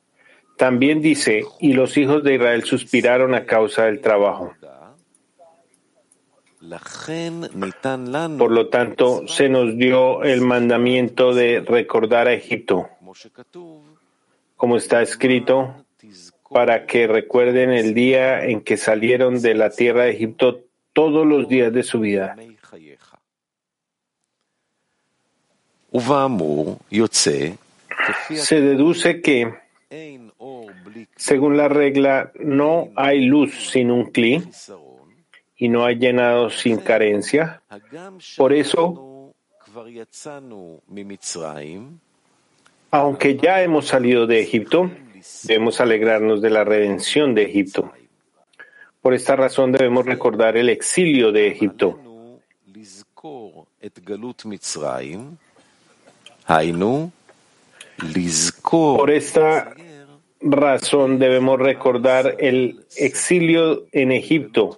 También 0.57 1.01
dice, 1.01 1.43
y 1.59 1.73
los 1.73 1.97
hijos 1.97 2.23
de 2.23 2.35
Israel 2.35 2.63
suspiraron 2.63 3.35
a 3.35 3.45
causa 3.45 3.85
del 3.85 4.01
trabajo. 4.01 4.53
Por 8.37 8.51
lo 8.51 8.69
tanto, 8.69 9.27
se 9.27 9.49
nos 9.49 9.77
dio 9.77 10.23
el 10.23 10.41
mandamiento 10.41 11.33
de 11.33 11.61
recordar 11.61 12.27
a 12.27 12.33
Egipto, 12.33 12.89
como 14.55 14.77
está 14.77 15.01
escrito, 15.01 15.85
para 16.49 16.85
que 16.85 17.07
recuerden 17.07 17.71
el 17.71 17.93
día 17.93 18.43
en 18.45 18.61
que 18.61 18.77
salieron 18.77 19.41
de 19.41 19.53
la 19.53 19.69
tierra 19.69 20.03
de 20.03 20.11
Egipto 20.11 20.61
todos 20.93 21.25
los 21.25 21.47
días 21.47 21.71
de 21.73 21.83
su 21.83 21.99
vida. 21.99 22.35
Se 28.29 28.61
deduce 28.61 29.21
que, 29.21 29.53
según 31.15 31.57
la 31.57 31.67
regla, 31.67 32.31
no 32.39 32.89
hay 32.95 33.25
luz 33.25 33.69
sin 33.71 33.91
un 33.91 34.11
cli, 34.11 34.43
y 35.57 35.69
no 35.69 35.85
ha 35.85 35.91
llenado 35.91 36.49
sin 36.49 36.77
carencia. 36.77 37.61
Por 38.37 38.53
eso, 38.53 39.33
aunque 42.91 43.37
ya 43.37 43.61
hemos 43.61 43.87
salido 43.87 44.27
de 44.27 44.41
Egipto, 44.41 44.91
debemos 45.43 45.81
alegrarnos 45.81 46.41
de 46.41 46.49
la 46.49 46.63
redención 46.63 47.33
de 47.35 47.43
Egipto. 47.43 47.91
Por 49.01 49.13
esta 49.13 49.35
razón 49.35 49.71
debemos 49.71 50.05
recordar 50.05 50.57
el 50.57 50.69
exilio 50.69 51.31
de 51.31 51.47
Egipto. 51.47 51.99
Por 58.61 59.11
esta 59.11 59.73
razón 60.39 61.19
debemos 61.19 61.59
recordar 61.59 62.35
el 62.39 62.85
exilio 62.95 63.85
en 63.91 64.11
Egipto, 64.11 64.77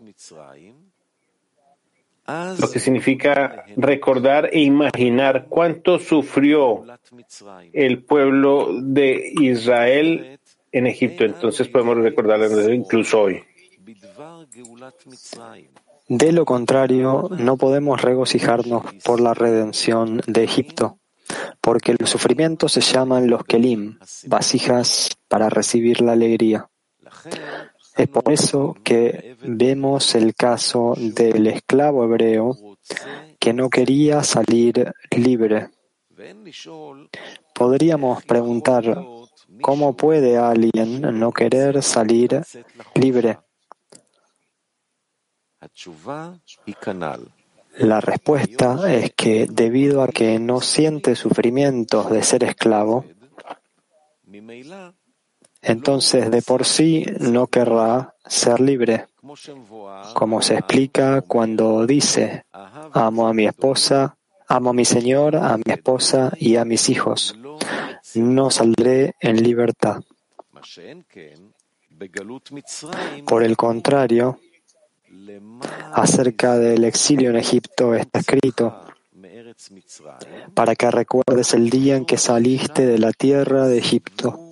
lo 2.59 2.69
que 2.71 2.79
significa 2.79 3.65
recordar 3.75 4.49
e 4.51 4.61
imaginar 4.61 5.47
cuánto 5.47 5.99
sufrió 5.99 6.83
el 7.73 8.03
pueblo 8.03 8.69
de 8.81 9.33
Israel 9.39 10.39
en 10.71 10.87
Egipto. 10.87 11.23
Entonces 11.23 11.67
podemos 11.67 11.97
recordarlo 11.97 12.73
incluso 12.73 13.21
hoy. 13.21 13.43
De 16.07 16.31
lo 16.31 16.45
contrario, 16.45 17.29
no 17.37 17.57
podemos 17.57 18.01
regocijarnos 18.01 18.83
por 19.03 19.21
la 19.21 19.33
redención 19.33 20.21
de 20.25 20.43
Egipto, 20.43 20.97
porque 21.61 21.95
los 21.97 22.09
sufrimientos 22.09 22.71
se 22.73 22.81
llaman 22.81 23.29
los 23.29 23.43
kelim, 23.43 23.99
vasijas 24.25 25.09
para 25.27 25.49
recibir 25.49 26.01
la 26.01 26.13
alegría. 26.13 26.67
Es 27.99 28.07
por 28.07 28.31
eso 28.31 28.77
que 28.81 29.35
vemos 29.41 30.15
el 30.15 30.33
caso 30.33 30.93
del 30.95 31.47
esclavo 31.47 32.05
hebreo 32.05 32.55
que 33.37 33.51
no 33.51 33.69
quería 33.69 34.23
salir 34.23 34.93
libre. 35.11 35.67
Podríamos 37.53 38.23
preguntar, 38.23 39.05
¿cómo 39.59 39.97
puede 39.97 40.37
alguien 40.37 41.01
no 41.19 41.33
querer 41.33 41.83
salir 41.83 42.41
libre? 42.95 43.39
La 47.79 47.99
respuesta 47.99 48.93
es 48.93 49.11
que 49.13 49.45
debido 49.51 50.03
a 50.03 50.07
que 50.07 50.39
no 50.39 50.61
siente 50.61 51.17
sufrimientos 51.17 52.09
de 52.09 52.23
ser 52.23 52.45
esclavo, 52.45 53.03
entonces 55.61 56.31
de 56.31 56.41
por 56.41 56.65
sí 56.65 57.05
no 57.19 57.47
querrá 57.47 58.15
ser 58.25 58.59
libre, 58.59 59.07
como 60.13 60.41
se 60.41 60.55
explica 60.55 61.21
cuando 61.21 61.85
dice, 61.85 62.45
amo 62.93 63.27
a 63.27 63.33
mi 63.33 63.45
esposa, 63.45 64.17
amo 64.47 64.71
a 64.71 64.73
mi 64.73 64.85
Señor, 64.85 65.35
a 65.35 65.57
mi 65.57 65.71
esposa 65.71 66.31
y 66.37 66.55
a 66.55 66.65
mis 66.65 66.89
hijos, 66.89 67.37
no 68.15 68.49
saldré 68.49 69.15
en 69.19 69.43
libertad. 69.43 70.01
Por 73.25 73.43
el 73.43 73.57
contrario, 73.57 74.39
acerca 75.93 76.57
del 76.57 76.83
exilio 76.85 77.29
en 77.29 77.35
Egipto 77.35 77.93
está 77.93 78.19
escrito, 78.19 78.81
para 80.53 80.75
que 80.75 80.89
recuerdes 80.89 81.53
el 81.53 81.69
día 81.69 81.97
en 81.97 82.05
que 82.05 82.17
saliste 82.17 82.85
de 82.85 82.97
la 82.97 83.11
tierra 83.11 83.67
de 83.67 83.77
Egipto, 83.77 84.48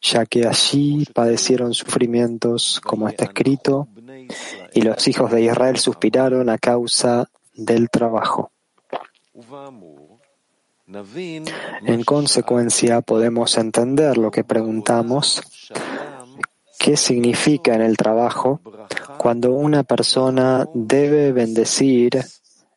ya 0.00 0.26
que 0.26 0.46
allí 0.46 1.04
padecieron 1.12 1.74
sufrimientos, 1.74 2.80
como 2.84 3.08
está 3.08 3.24
escrito, 3.24 3.88
y 4.72 4.82
los 4.82 5.06
hijos 5.08 5.30
de 5.30 5.42
Israel 5.42 5.78
suspiraron 5.78 6.48
a 6.48 6.58
causa 6.58 7.28
del 7.54 7.90
trabajo. 7.90 8.50
En 10.86 12.04
consecuencia, 12.04 13.00
podemos 13.00 13.56
entender 13.56 14.18
lo 14.18 14.30
que 14.30 14.44
preguntamos, 14.44 15.42
qué 16.78 16.96
significa 16.96 17.74
en 17.74 17.82
el 17.82 17.96
trabajo 17.96 18.60
cuando 19.18 19.52
una 19.52 19.84
persona 19.84 20.68
debe 20.74 21.32
bendecir 21.32 22.22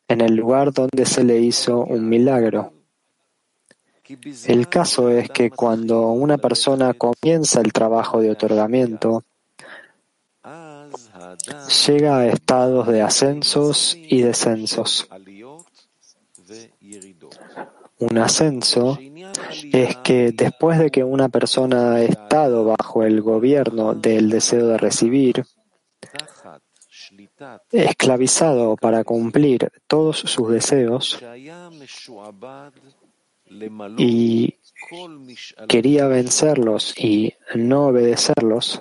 en 0.08 0.20
el 0.22 0.34
lugar 0.34 0.72
donde 0.72 1.04
se 1.04 1.22
le 1.22 1.38
hizo 1.38 1.84
un 1.84 2.08
milagro. 2.08 2.77
El 4.46 4.68
caso 4.68 5.10
es 5.10 5.28
que 5.30 5.50
cuando 5.50 6.08
una 6.08 6.38
persona 6.38 6.94
comienza 6.94 7.60
el 7.60 7.72
trabajo 7.72 8.20
de 8.20 8.30
otorgamiento, 8.30 9.24
llega 11.86 12.18
a 12.18 12.26
estados 12.26 12.88
de 12.88 13.02
ascensos 13.02 13.96
y 14.00 14.22
descensos. 14.22 15.08
Un 17.98 18.18
ascenso 18.18 18.98
es 19.72 19.96
que 19.96 20.32
después 20.32 20.78
de 20.78 20.90
que 20.90 21.04
una 21.04 21.28
persona 21.28 21.94
ha 21.94 22.02
estado 22.02 22.64
bajo 22.64 23.02
el 23.02 23.20
gobierno 23.20 23.94
del 23.94 24.30
deseo 24.30 24.68
de 24.68 24.78
recibir, 24.78 25.44
esclavizado 27.70 28.76
para 28.76 29.04
cumplir 29.04 29.70
todos 29.86 30.18
sus 30.18 30.48
deseos 30.50 31.20
y 33.96 34.54
quería 35.68 36.06
vencerlos 36.06 36.94
y 36.98 37.34
no 37.54 37.86
obedecerlos, 37.86 38.80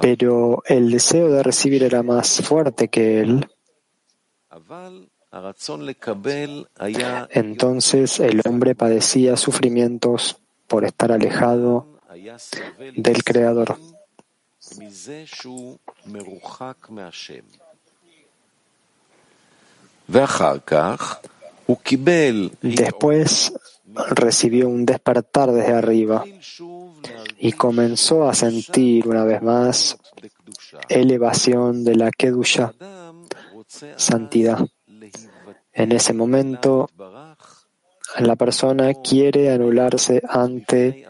pero 0.00 0.62
el 0.66 0.90
deseo 0.90 1.30
de 1.30 1.42
recibir 1.42 1.82
era 1.82 2.02
más 2.02 2.40
fuerte 2.42 2.88
que 2.88 3.20
él, 3.20 3.48
entonces 7.30 8.20
el 8.20 8.42
hombre 8.44 8.74
padecía 8.74 9.36
sufrimientos 9.36 10.36
por 10.66 10.84
estar 10.84 11.12
alejado 11.12 11.86
del 12.96 13.24
Creador. 13.24 13.78
Después 22.62 23.52
recibió 24.10 24.68
un 24.68 24.86
despertar 24.86 25.52
desde 25.52 25.72
arriba 25.72 26.24
y 27.38 27.52
comenzó 27.52 28.28
a 28.28 28.34
sentir 28.34 29.08
una 29.08 29.24
vez 29.24 29.42
más 29.42 29.98
elevación 30.88 31.84
de 31.84 31.96
la 31.96 32.10
Kedusha, 32.10 32.72
santidad. 33.96 34.66
En 35.72 35.92
ese 35.92 36.12
momento, 36.12 36.90
la 38.18 38.36
persona 38.36 38.92
quiere 38.94 39.50
anularse 39.50 40.22
ante 40.28 41.06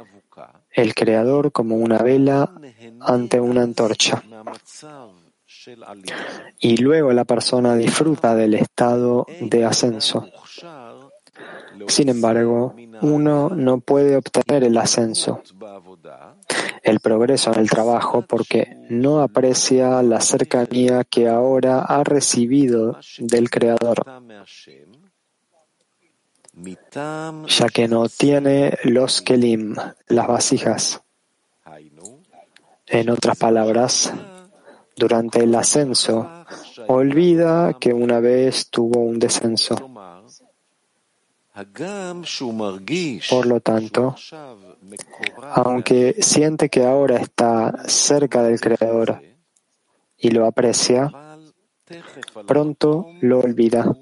el 0.71 0.95
Creador 0.95 1.53
como 1.53 1.77
una 1.77 1.99
vela 1.99 2.53
ante 3.01 3.41
una 3.41 3.63
antorcha. 3.63 4.23
Y 6.59 6.77
luego 6.79 7.13
la 7.13 7.25
persona 7.25 7.77
disfruta 7.77 8.35
del 8.35 8.55
estado 8.55 9.27
de 9.41 9.65
ascenso. 9.65 10.29
Sin 11.89 12.09
embargo, 12.09 12.75
uno 13.01 13.51
no 13.51 13.81
puede 13.81 14.17
obtener 14.17 14.65
el 14.65 14.77
ascenso, 14.77 15.43
el 16.83 17.01
progreso 17.01 17.53
en 17.53 17.61
el 17.61 17.71
trabajo, 17.71 18.23
porque 18.23 18.77
no 18.89 19.21
aprecia 19.21 20.03
la 20.03 20.21
cercanía 20.21 21.05
que 21.05 21.29
ahora 21.29 21.81
ha 21.81 22.05
recibido 22.05 22.99
del 23.19 23.51
Creador, 23.51 24.05
ya 27.49 27.69
que 27.69 27.89
no 27.89 28.09
tiene 28.09 28.79
los 28.85 29.23
kelim, 29.23 29.75
las 30.09 30.27
vasijas. 30.27 31.03
En 32.87 33.09
otras 33.11 33.39
palabras, 33.39 34.13
durante 34.97 35.41
el 35.41 35.55
ascenso, 35.55 36.45
olvida 36.89 37.75
que 37.79 37.93
una 37.93 38.21
vez 38.21 38.69
tuvo 38.71 39.01
un 39.01 39.19
descenso. 39.19 39.77
Por 43.29 43.47
lo 43.47 43.61
tanto, 43.61 44.17
aunque 45.55 46.17
siente 46.21 46.71
que 46.71 46.85
ahora 46.85 47.17
está 47.17 47.85
cerca 47.87 48.43
del 48.43 48.59
Creador 48.59 49.21
y 50.17 50.31
lo 50.31 50.47
aprecia, 50.47 51.13
pronto 52.47 53.07
lo 53.21 53.41
olvida. 53.41 53.95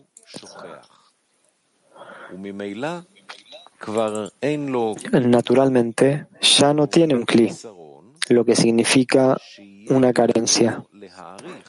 Naturalmente, 5.13 6.27
ya 6.41 6.75
no 6.75 6.87
tiene 6.87 7.15
un 7.17 7.25
cli, 7.25 7.51
lo 8.29 8.45
que 8.45 8.55
significa 8.55 9.37
una 9.91 10.13
carencia, 10.13 10.83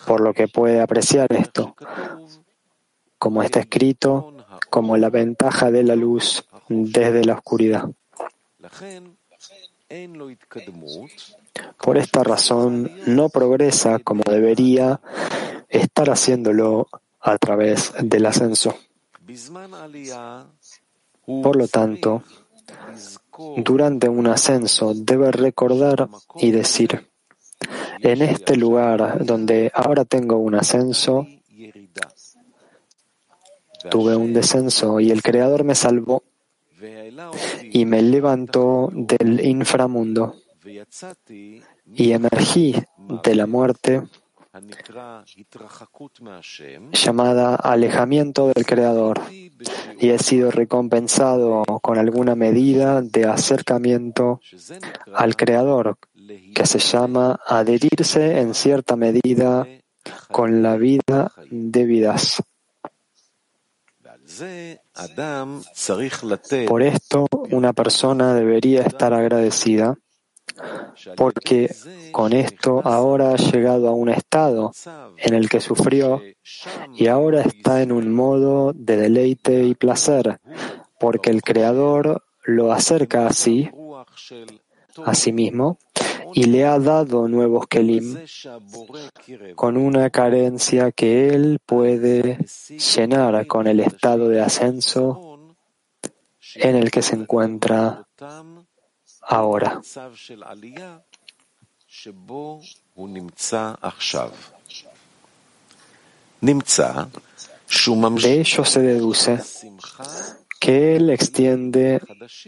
por 0.07 0.21
lo 0.21 0.33
que 0.33 0.47
puede 0.47 0.79
apreciar 0.79 1.27
esto, 1.33 1.75
como 3.17 3.43
está 3.43 3.59
escrito, 3.59 4.33
como 4.69 4.95
la 4.97 5.09
ventaja 5.09 5.71
de 5.71 5.83
la 5.83 5.95
luz 5.95 6.45
desde 6.69 7.25
la 7.25 7.33
oscuridad. 7.33 7.89
Por 11.83 11.97
esta 11.97 12.23
razón, 12.23 12.91
no 13.07 13.29
progresa 13.29 13.99
como 13.99 14.23
debería 14.23 15.01
estar 15.67 16.09
haciéndolo 16.09 16.87
a 17.19 17.37
través 17.37 17.93
del 18.01 18.25
ascenso. 18.25 18.75
Por 21.25 21.55
lo 21.55 21.67
tanto, 21.67 22.23
durante 23.57 24.07
un 24.07 24.27
ascenso 24.27 24.93
debe 24.95 25.31
recordar 25.31 26.07
y 26.35 26.51
decir, 26.51 27.10
en 28.03 28.21
este 28.21 28.55
lugar 28.55 29.23
donde 29.25 29.71
ahora 29.73 30.05
tengo 30.05 30.37
un 30.37 30.55
ascenso, 30.55 31.27
tuve 33.89 34.15
un 34.15 34.33
descenso 34.33 34.99
y 34.99 35.11
el 35.11 35.21
Creador 35.21 35.63
me 35.63 35.75
salvó 35.75 36.23
y 37.63 37.85
me 37.85 38.01
levantó 38.01 38.89
del 38.93 39.45
inframundo 39.45 40.35
y 41.93 42.11
emergí 42.11 42.75
de 43.23 43.35
la 43.35 43.45
muerte 43.45 44.01
llamada 46.91 47.55
alejamiento 47.55 48.51
del 48.53 48.65
Creador 48.65 49.21
y 49.99 50.09
he 50.09 50.17
sido 50.19 50.51
recompensado 50.51 51.63
con 51.81 51.97
alguna 51.97 52.35
medida 52.35 53.01
de 53.01 53.25
acercamiento 53.25 54.41
al 55.13 55.35
Creador 55.35 55.97
que 56.53 56.65
se 56.65 56.79
llama 56.79 57.39
adherirse 57.45 58.39
en 58.39 58.53
cierta 58.53 58.95
medida 58.95 59.67
con 60.31 60.61
la 60.61 60.77
vida 60.77 61.31
de 61.49 61.85
vidas. 61.85 62.41
Por 66.67 66.83
esto, 66.83 67.27
una 67.51 67.73
persona 67.73 68.33
debería 68.33 68.81
estar 68.81 69.13
agradecida 69.13 69.97
porque 71.15 71.73
con 72.11 72.33
esto 72.33 72.81
ahora 72.83 73.31
ha 73.31 73.37
llegado 73.37 73.87
a 73.87 73.93
un 73.93 74.09
estado 74.09 74.71
en 75.17 75.33
el 75.33 75.49
que 75.49 75.59
sufrió 75.59 76.21
y 76.93 77.07
ahora 77.07 77.41
está 77.41 77.81
en 77.81 77.91
un 77.91 78.13
modo 78.13 78.73
de 78.73 78.97
deleite 78.97 79.63
y 79.63 79.75
placer, 79.75 80.39
porque 80.99 81.29
el 81.29 81.41
Creador 81.41 82.23
lo 82.43 82.71
acerca 82.71 83.27
así, 83.27 83.69
a 85.05 85.15
sí 85.15 85.31
mismo, 85.31 85.79
y 86.33 86.45
le 86.45 86.65
ha 86.65 86.79
dado 86.79 87.27
nuevos 87.27 87.67
kelim 87.67 88.17
con 89.55 89.77
una 89.77 90.09
carencia 90.09 90.91
que 90.91 91.29
él 91.29 91.59
puede 91.65 92.37
llenar 92.95 93.47
con 93.47 93.67
el 93.67 93.79
estado 93.79 94.27
de 94.27 94.41
ascenso 94.41 95.55
en 96.55 96.75
el 96.75 96.91
que 96.91 97.01
se 97.01 97.15
encuentra 97.15 98.05
ahora. 99.21 99.81
De 106.41 108.39
ello 108.39 108.65
se 108.65 108.81
deduce 108.81 109.39
que 110.61 110.95
Él 110.95 111.09
extiende 111.09 111.99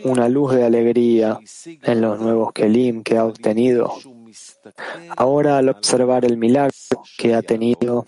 una 0.04 0.30
luz 0.30 0.54
de 0.54 0.64
alegría 0.64 1.40
en 1.82 2.00
los 2.00 2.20
nuevos 2.20 2.54
Kelim 2.54 3.02
que 3.02 3.18
ha 3.18 3.26
obtenido. 3.26 3.92
Ahora, 5.18 5.58
al 5.58 5.70
observar 5.70 6.24
el 6.24 6.38
milagro 6.38 6.78
que 7.18 7.34
ha 7.34 7.42
tenido, 7.42 8.06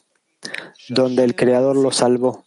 donde 0.90 1.24
el 1.24 1.36
Creador 1.36 1.76
lo 1.76 1.92
salvó. 1.92 2.46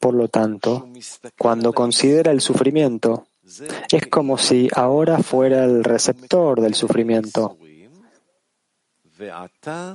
Por 0.00 0.14
lo 0.14 0.26
tanto, 0.26 0.88
cuando 1.38 1.72
considera 1.72 2.32
el 2.32 2.40
sufrimiento, 2.40 3.28
es 3.92 4.08
como 4.08 4.36
si 4.38 4.68
ahora 4.74 5.18
fuera 5.18 5.64
el 5.64 5.84
receptor 5.84 6.60
del 6.60 6.74
sufrimiento, 6.74 7.56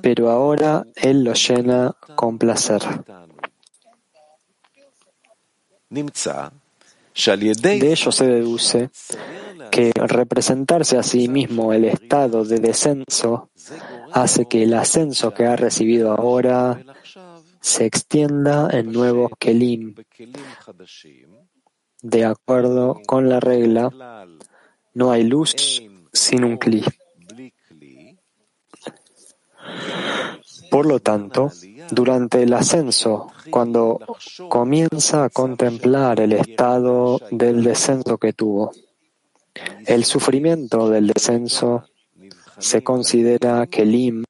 pero 0.01 0.29
ahora 0.29 0.85
Él 0.95 1.25
lo 1.25 1.33
llena 1.33 1.93
con 2.15 2.37
placer. 2.37 2.81
De 5.89 7.91
ello 7.91 8.11
se 8.11 8.27
deduce 8.27 8.89
que 9.71 9.91
representarse 9.95 10.97
a 10.97 11.03
sí 11.03 11.27
mismo 11.27 11.73
el 11.73 11.85
estado 11.85 12.45
de 12.45 12.59
descenso 12.59 13.49
hace 14.11 14.47
que 14.47 14.63
el 14.63 14.73
ascenso 14.73 15.33
que 15.33 15.45
ha 15.45 15.55
recibido 15.55 16.11
ahora 16.11 16.83
se 17.59 17.85
extienda 17.85 18.69
en 18.71 18.91
nuevos 18.91 19.31
kelim, 19.39 19.95
de 22.01 22.25
acuerdo 22.25 23.01
con 23.05 23.29
la 23.29 23.39
regla, 23.39 24.25
no 24.93 25.11
hay 25.11 25.23
luz 25.23 25.55
sin 26.13 26.43
un 26.43 26.57
kli. 26.57 26.83
Por 30.69 30.85
lo 30.85 30.99
tanto, 30.99 31.51
durante 31.91 32.43
el 32.43 32.53
ascenso, 32.53 33.31
cuando 33.49 33.99
comienza 34.49 35.25
a 35.25 35.29
contemplar 35.29 36.19
el 36.19 36.33
estado 36.33 37.19
del 37.31 37.63
descenso 37.63 38.17
que 38.17 38.33
tuvo, 38.33 38.71
el 39.85 40.03
sufrimiento 40.03 40.89
del 40.89 41.07
descenso 41.07 41.85
se 42.57 42.83
considera 42.83 43.67
kelim 43.67 44.23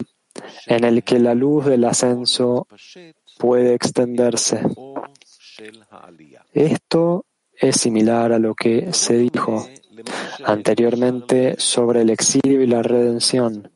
en 0.66 0.84
el 0.84 1.04
que 1.04 1.20
la 1.20 1.34
luz 1.34 1.66
del 1.66 1.86
ascenso 1.86 2.68
puede 3.38 3.74
extenderse. 3.74 4.62
Esto 6.54 7.26
es 7.60 7.80
similar 7.80 8.32
a 8.32 8.40
lo 8.40 8.54
que 8.54 8.94
se 8.94 9.18
dijo 9.18 9.68
anteriormente 10.46 11.56
sobre 11.58 12.02
el 12.02 12.12
exilio 12.12 12.62
y 12.62 12.68
la 12.68 12.84
redención, 12.84 13.72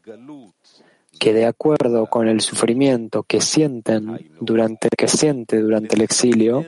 que 1.22 1.34
de 1.34 1.46
acuerdo 1.46 2.08
con 2.08 2.28
el 2.28 2.42
sufrimiento 2.42 3.22
que 3.22 3.42
sienten 3.42 4.32
durante 4.40 4.90
que 4.90 5.08
siente 5.08 5.62
durante 5.62 5.94
el 5.94 6.02
exilio, 6.02 6.66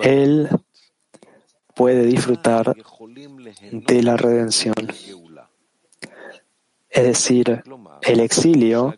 él 0.00 0.48
puede 1.74 2.06
disfrutar 2.06 2.74
de 3.70 4.02
la 4.02 4.16
redención. 4.16 4.74
Es 6.88 7.04
decir, 7.04 7.62
el 8.00 8.20
exilio 8.20 8.94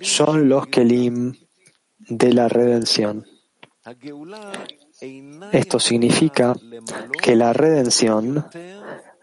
son 0.00 0.48
los 0.48 0.66
kelim 0.68 1.34
de 1.98 2.32
la 2.32 2.48
redención. 2.48 3.26
Esto 5.52 5.78
significa 5.78 6.56
que 7.22 7.36
la 7.36 7.52
redención 7.52 8.46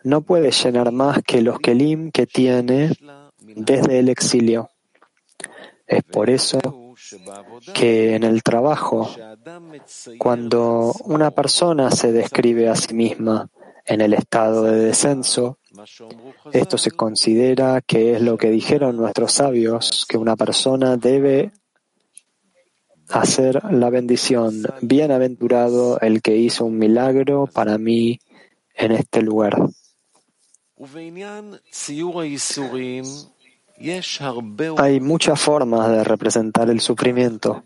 no 0.03 0.21
puede 0.21 0.51
llenar 0.51 0.91
más 0.91 1.21
que 1.23 1.41
los 1.41 1.59
kelim 1.59 2.11
que 2.11 2.27
tiene 2.27 2.91
desde 3.39 3.99
el 3.99 4.09
exilio. 4.09 4.69
Es 5.87 6.03
por 6.03 6.29
eso 6.29 6.59
que 7.73 8.15
en 8.15 8.23
el 8.23 8.43
trabajo, 8.43 9.09
cuando 10.17 10.93
una 11.05 11.31
persona 11.31 11.91
se 11.91 12.11
describe 12.11 12.69
a 12.69 12.75
sí 12.75 12.93
misma 12.93 13.49
en 13.85 14.01
el 14.01 14.13
estado 14.13 14.63
de 14.63 14.85
descenso, 14.85 15.59
esto 16.51 16.77
se 16.77 16.91
considera 16.91 17.81
que 17.81 18.13
es 18.13 18.21
lo 18.21 18.37
que 18.37 18.49
dijeron 18.49 18.95
nuestros 18.95 19.33
sabios, 19.33 20.05
que 20.07 20.17
una 20.17 20.35
persona 20.35 20.97
debe 20.97 21.51
hacer 23.09 23.61
la 23.71 23.89
bendición. 23.89 24.63
Bienaventurado 24.81 25.99
el 25.99 26.21
que 26.21 26.37
hizo 26.37 26.65
un 26.65 26.77
milagro 26.77 27.47
para 27.47 27.77
mí 27.77 28.19
en 28.75 28.91
este 28.91 29.21
lugar. 29.21 29.55
Hay 34.77 34.99
muchas 34.99 35.39
formas 35.41 35.89
de 35.89 36.03
representar 36.03 36.69
el 36.69 36.79
sufrimiento. 36.79 37.63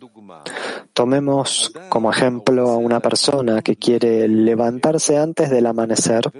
Tomemos 0.93 1.71
como 1.89 2.11
ejemplo 2.11 2.69
a 2.69 2.77
una 2.77 2.99
persona 2.99 3.61
que 3.61 3.75
quiere 3.75 4.27
levantarse 4.27 5.17
antes 5.17 5.49
del 5.49 5.65
amanecer 5.65 6.31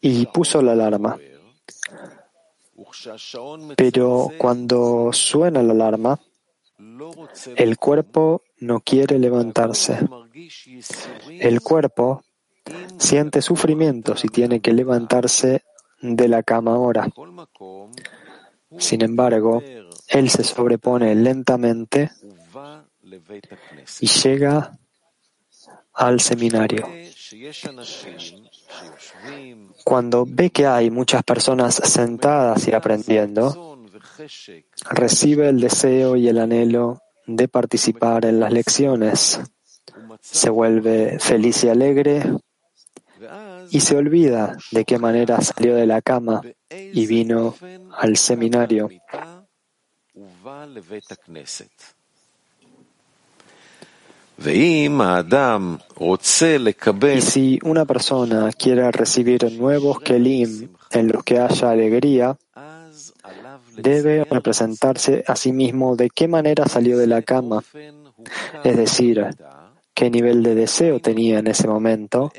y 0.00 0.26
puso 0.26 0.62
la 0.62 0.72
alarma. 0.72 1.18
Pero 3.76 4.30
cuando 4.38 5.10
suena 5.12 5.62
la 5.62 5.72
alarma, 5.72 6.20
el 7.56 7.78
cuerpo 7.78 8.42
no 8.58 8.80
quiere 8.80 9.18
levantarse. 9.18 9.98
El 11.28 11.60
cuerpo 11.60 12.22
siente 12.98 13.42
sufrimiento 13.42 14.16
si 14.16 14.28
tiene 14.28 14.60
que 14.60 14.72
levantarse 14.72 15.64
de 16.00 16.28
la 16.28 16.42
cama 16.42 16.74
ahora. 16.74 17.08
Sin 18.78 19.02
embargo, 19.02 19.62
él 20.08 20.30
se 20.30 20.44
sobrepone 20.44 21.14
lentamente 21.14 22.10
y 24.00 24.06
llega 24.06 24.78
al 25.94 26.20
seminario. 26.20 26.86
Cuando 29.84 30.26
ve 30.28 30.50
que 30.50 30.66
hay 30.66 30.90
muchas 30.90 31.22
personas 31.22 31.74
sentadas 31.74 32.66
y 32.68 32.74
aprendiendo, 32.74 33.78
recibe 34.90 35.48
el 35.48 35.60
deseo 35.60 36.16
y 36.16 36.28
el 36.28 36.38
anhelo 36.38 37.02
de 37.26 37.48
participar 37.48 38.24
en 38.24 38.40
las 38.40 38.52
lecciones. 38.52 39.40
Se 40.20 40.50
vuelve 40.50 41.18
feliz 41.18 41.64
y 41.64 41.68
alegre 41.68 42.22
y 43.70 43.80
se 43.80 43.96
olvida 43.96 44.56
de 44.70 44.84
qué 44.84 44.98
manera 44.98 45.40
salió 45.40 45.74
de 45.74 45.86
la 45.86 46.02
cama 46.02 46.42
y 46.70 47.06
vino 47.06 47.54
al 47.96 48.16
seminario. 48.16 48.88
Y 54.38 54.90
si 57.22 57.58
una 57.62 57.84
persona 57.86 58.50
quiere 58.52 58.92
recibir 58.92 59.52
nuevos 59.52 60.00
kelim 60.00 60.68
en 60.90 61.08
los 61.08 61.24
que 61.24 61.38
haya 61.38 61.70
alegría, 61.70 62.36
debe 63.76 64.24
representarse 64.24 65.24
a 65.26 65.36
sí 65.36 65.52
mismo 65.52 65.96
de 65.96 66.10
qué 66.10 66.28
manera 66.28 66.66
salió 66.66 66.98
de 66.98 67.06
la 67.06 67.22
cama, 67.22 67.62
es 68.64 68.76
decir, 68.76 69.26
qué 69.96 70.10
nivel 70.10 70.42
de 70.42 70.54
deseo 70.54 71.00
tenía 71.00 71.38
en 71.38 71.46
ese 71.46 71.66
momento 71.66 72.30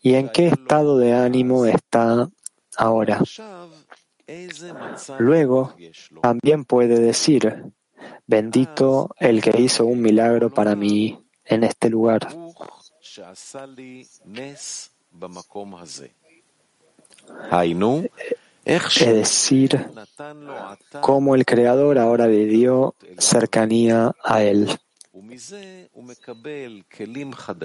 y 0.00 0.14
en 0.14 0.28
qué 0.28 0.46
estado 0.46 0.96
de 0.98 1.12
ánimo 1.12 1.66
está 1.66 2.30
ahora. 2.76 3.20
Luego, 5.18 5.74
también 6.22 6.64
puede 6.64 7.00
decir, 7.00 7.64
bendito 8.28 9.10
el 9.18 9.42
que 9.42 9.60
hizo 9.60 9.84
un 9.84 10.00
milagro 10.00 10.48
para 10.48 10.76
mí 10.76 11.18
en 11.44 11.64
este 11.64 11.90
lugar. 11.90 12.28
es 18.64 19.14
decir, 19.14 19.90
cómo 21.00 21.34
el 21.34 21.44
Creador 21.44 21.98
ahora 21.98 22.28
le 22.28 22.46
dio 22.46 22.94
cercanía 23.18 24.12
a 24.22 24.44
él. 24.44 24.68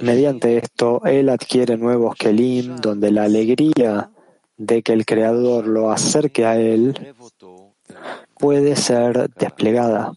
Mediante 0.02 0.58
esto, 0.58 1.02
él 1.06 1.30
adquiere 1.30 1.78
nuevos 1.78 2.15
kelim 2.15 2.76
donde 2.78 3.12
la 3.12 3.24
alegría 3.24 4.12
de 4.58 4.84
que 4.84 4.93
el 4.93 5.06
Creador 5.06 5.67
lo 5.67 5.91
acerque 5.91 6.45
a 6.45 6.58
él 6.58 7.15
puede 8.38 8.76
ser 8.76 9.30
desplegada. 9.36 10.13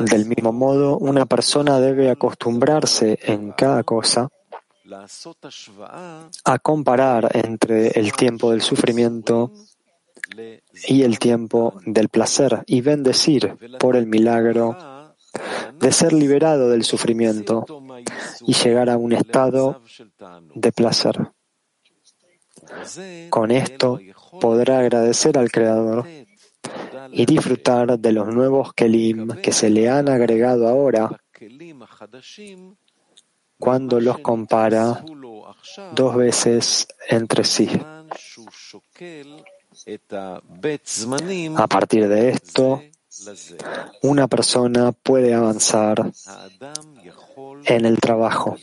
Del 0.00 0.26
mismo 0.26 0.52
modo, 0.52 0.98
una 0.98 1.26
persona 1.26 1.80
debe 1.80 2.10
acostumbrarse 2.10 3.18
en 3.22 3.52
cada 3.52 3.82
cosa 3.82 4.28
a 6.44 6.58
comparar 6.58 7.34
entre 7.34 7.88
el 7.98 8.12
tiempo 8.12 8.50
del 8.50 8.62
sufrimiento 8.62 9.50
y 10.88 11.02
el 11.02 11.18
tiempo 11.18 11.74
del 11.84 12.08
placer 12.08 12.62
y 12.66 12.80
bendecir 12.80 13.56
por 13.78 13.96
el 13.96 14.06
milagro 14.06 14.76
de 15.78 15.92
ser 15.92 16.12
liberado 16.12 16.70
del 16.70 16.84
sufrimiento 16.84 17.64
y 18.46 18.54
llegar 18.54 18.90
a 18.90 18.96
un 18.96 19.12
estado 19.12 19.82
de 20.54 20.72
placer. 20.72 21.30
Con 23.30 23.50
esto 23.50 24.00
podrá 24.40 24.80
agradecer 24.80 25.38
al 25.38 25.50
Creador 25.50 26.06
y 27.12 27.24
disfrutar 27.24 27.98
de 27.98 28.12
los 28.12 28.34
nuevos 28.34 28.72
kelim 28.72 29.28
que 29.42 29.52
se 29.52 29.70
le 29.70 29.88
han 29.88 30.08
agregado 30.08 30.68
ahora 30.68 31.10
cuando 33.58 34.00
los 34.00 34.18
compara 34.18 35.04
dos 35.94 36.16
veces 36.16 36.88
entre 37.08 37.44
sí. 37.44 37.68
A 41.56 41.66
partir 41.66 42.08
de 42.08 42.28
esto, 42.30 42.82
una 44.02 44.28
persona 44.28 44.92
puede 44.92 45.34
avanzar 45.34 46.12
en 47.64 47.84
el 47.84 47.98
trabajo. 47.98 48.56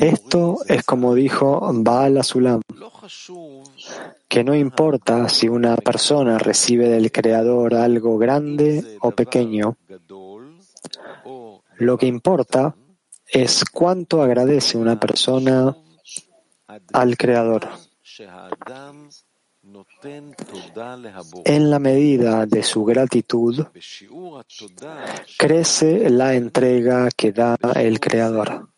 Esto 0.00 0.58
es 0.66 0.84
como 0.84 1.14
dijo 1.14 1.70
Baal 1.74 2.16
Asulam, 2.16 2.62
que 4.28 4.44
no 4.44 4.54
importa 4.54 5.28
si 5.28 5.48
una 5.48 5.76
persona 5.76 6.38
recibe 6.38 6.88
del 6.88 7.12
Creador 7.12 7.74
algo 7.74 8.16
grande 8.16 8.96
o 9.02 9.10
pequeño, 9.10 9.76
lo 11.76 11.98
que 11.98 12.06
importa 12.06 12.74
es 13.28 13.64
cuánto 13.72 14.22
agradece 14.22 14.78
una 14.78 14.98
persona 14.98 15.76
al 16.92 17.16
Creador. 17.16 17.68
En 21.44 21.70
la 21.70 21.78
medida 21.78 22.46
de 22.46 22.62
su 22.62 22.84
gratitud, 22.84 23.66
crece 25.38 26.10
la 26.10 26.34
entrega 26.34 27.08
que 27.16 27.32
da 27.32 27.56
el 27.74 27.98
Creador. 28.00 28.68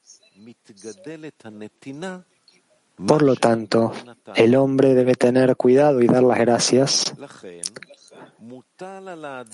Por 3.07 3.23
lo 3.23 3.37
tanto, 3.37 3.93
el 4.35 4.57
hombre 4.57 4.95
debe 4.95 5.15
tener 5.15 5.57
cuidado 5.57 6.01
y 6.03 6.07
dar 6.07 6.23
las 6.23 6.39
gracias, 6.39 7.15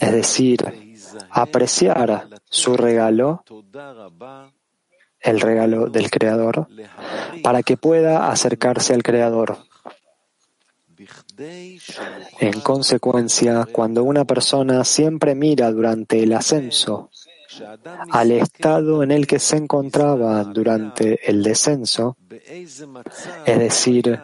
es 0.00 0.12
decir, 0.12 0.58
apreciar 1.30 2.28
su 2.44 2.76
regalo, 2.76 3.44
el 5.24 5.40
regalo 5.40 5.86
del 5.88 6.10
Creador, 6.10 6.68
para 7.42 7.62
que 7.62 7.76
pueda 7.76 8.30
acercarse 8.30 8.94
al 8.94 9.02
Creador. 9.02 9.58
En 12.38 12.60
consecuencia, 12.60 13.66
cuando 13.72 14.04
una 14.04 14.24
persona 14.24 14.84
siempre 14.84 15.34
mira 15.34 15.72
durante 15.72 16.22
el 16.22 16.32
ascenso 16.32 17.10
al 18.10 18.32
estado 18.32 19.02
en 19.02 19.10
el 19.10 19.26
que 19.26 19.38
se 19.38 19.56
encontraba 19.56 20.42
durante 20.44 21.28
el 21.28 21.42
descenso, 21.42 22.16
es 23.46 23.58
decir, 23.58 24.20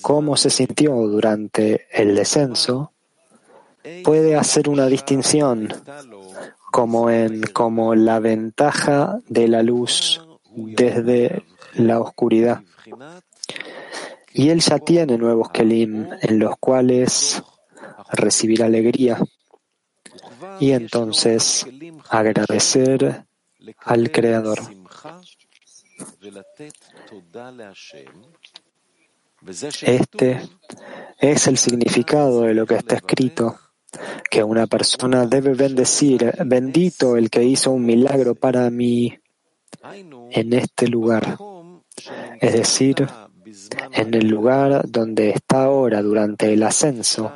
cómo 0.00 0.36
se 0.36 0.50
sintió 0.50 0.92
durante 1.08 1.86
el 1.92 2.14
descenso, 2.14 2.92
puede 4.04 4.36
hacer 4.36 4.68
una 4.68 4.86
distinción 4.86 5.68
como 6.70 7.10
en 7.10 7.42
como 7.42 7.94
la 7.94 8.20
ventaja 8.20 9.18
de 9.28 9.48
la 9.48 9.62
luz 9.62 10.20
desde 10.54 11.44
la 11.74 12.00
oscuridad. 12.00 12.62
Y 14.32 14.50
él 14.50 14.60
ya 14.60 14.78
tiene 14.78 15.18
nuevos 15.18 15.50
kelim 15.50 16.08
en 16.20 16.38
los 16.38 16.56
cuales 16.58 17.42
recibir 18.12 18.62
alegría 18.62 19.18
y 20.58 20.72
entonces 20.72 21.66
agradecer 22.08 23.24
al 23.80 24.10
Creador. 24.10 24.60
Este 29.82 30.42
es 31.18 31.46
el 31.46 31.56
significado 31.56 32.42
de 32.42 32.54
lo 32.54 32.66
que 32.66 32.76
está 32.76 32.96
escrito, 32.96 33.58
que 34.30 34.42
una 34.42 34.66
persona 34.66 35.26
debe 35.26 35.54
bendecir, 35.54 36.32
bendito 36.44 37.16
el 37.16 37.30
que 37.30 37.44
hizo 37.44 37.72
un 37.72 37.84
milagro 37.84 38.34
para 38.34 38.70
mí 38.70 39.18
en 40.30 40.52
este 40.52 40.88
lugar, 40.88 41.36
es 42.40 42.52
decir, 42.52 43.06
en 43.92 44.14
el 44.14 44.28
lugar 44.28 44.82
donde 44.88 45.30
está 45.30 45.64
ahora 45.64 46.02
durante 46.02 46.52
el 46.52 46.62
ascenso, 46.62 47.32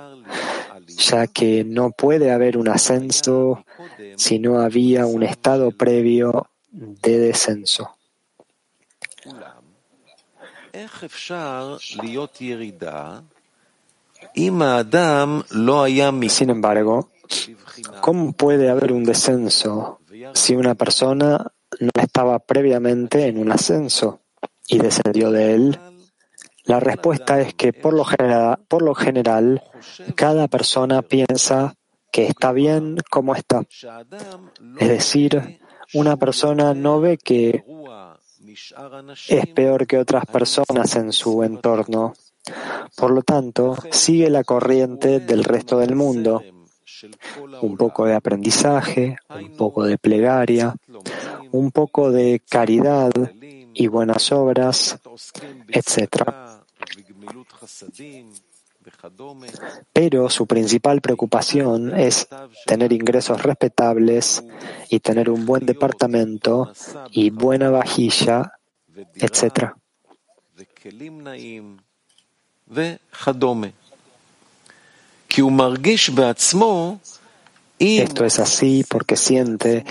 ya 0.87 1.27
que 1.27 1.65
no 1.65 1.91
puede 1.91 2.31
haber 2.31 2.57
un 2.57 2.69
ascenso 2.69 3.65
si 4.17 4.39
no 4.39 4.61
había 4.61 5.07
un 5.07 5.23
estado 5.23 5.73
previo 5.73 6.49
de 6.71 7.19
descenso. 7.19 7.97
Sin 16.29 16.51
embargo, 16.51 17.11
¿cómo 18.01 18.33
puede 18.33 18.69
haber 18.69 18.93
un 18.93 19.05
descenso 19.05 20.01
si 20.35 20.57
una 20.57 20.75
persona 20.75 21.53
no 21.81 21.91
estaba 22.01 22.39
previamente 22.41 23.27
en 23.27 23.39
un 23.39 23.53
ascenso 23.53 24.21
y 24.69 24.79
descendió 24.79 25.31
de 25.31 25.55
él? 25.55 25.79
La 26.65 26.81
respuesta 26.81 27.41
es 27.41 27.55
que 27.55 27.73
por 27.73 27.93
lo, 27.93 28.05
general, 28.05 28.59
por 28.69 28.83
lo 28.83 28.95
general 28.95 29.63
cada 30.15 30.49
persona 30.49 31.03
piensa 31.03 31.75
que 32.11 32.27
está 32.27 32.53
bien 32.53 32.97
como 33.11 33.35
está. 33.35 33.63
Es 34.79 34.89
decir, 34.89 35.61
una 35.93 36.17
persona 36.17 36.73
no 36.73 37.01
ve 37.01 37.19
que 37.19 37.65
es 39.29 39.47
peor 39.49 39.87
que 39.87 39.99
otras 39.99 40.25
personas 40.27 40.97
en 40.97 41.13
su 41.13 41.43
entorno. 41.43 42.15
Por 42.97 43.11
lo 43.11 43.23
tanto, 43.23 43.77
sigue 43.91 44.31
la 44.31 44.45
corriente 44.45 45.21
del 45.21 45.45
resto 45.45 45.79
del 45.79 45.95
mundo. 45.95 46.43
Un 47.61 47.77
poco 47.77 48.07
de 48.07 48.15
aprendizaje, 48.15 49.17
un 49.29 49.57
poco 49.57 49.85
de 49.85 49.99
plegaria, 49.99 50.75
un 51.53 51.71
poco 51.71 52.11
de 52.11 52.41
caridad 52.49 53.13
y 53.75 53.87
buenas 53.89 54.31
obras, 54.33 54.99
etc. 55.69 56.23
Pero 59.93 60.29
su 60.31 60.47
principal 60.47 61.01
preocupación 61.01 61.99
es 61.99 62.29
tener 62.67 62.93
ingresos 62.93 63.43
respetables 63.43 64.45
y 64.89 65.01
tener 65.01 65.31
un 65.31 65.47
buen 65.47 65.67
departamento 65.67 66.73
y 67.11 67.31
buena 67.31 67.71
vajilla, 67.71 68.53
etc. 69.17 69.73
Esto 77.79 78.25
es 78.25 78.39
así 78.39 78.85
porque 78.89 79.17
siente 79.17 79.85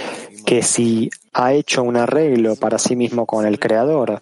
que 0.45 0.63
si 0.63 1.09
ha 1.33 1.53
hecho 1.53 1.83
un 1.83 1.97
arreglo 1.97 2.55
para 2.55 2.79
sí 2.79 2.95
mismo 2.95 3.25
con 3.25 3.45
el 3.45 3.59
Creador 3.59 4.21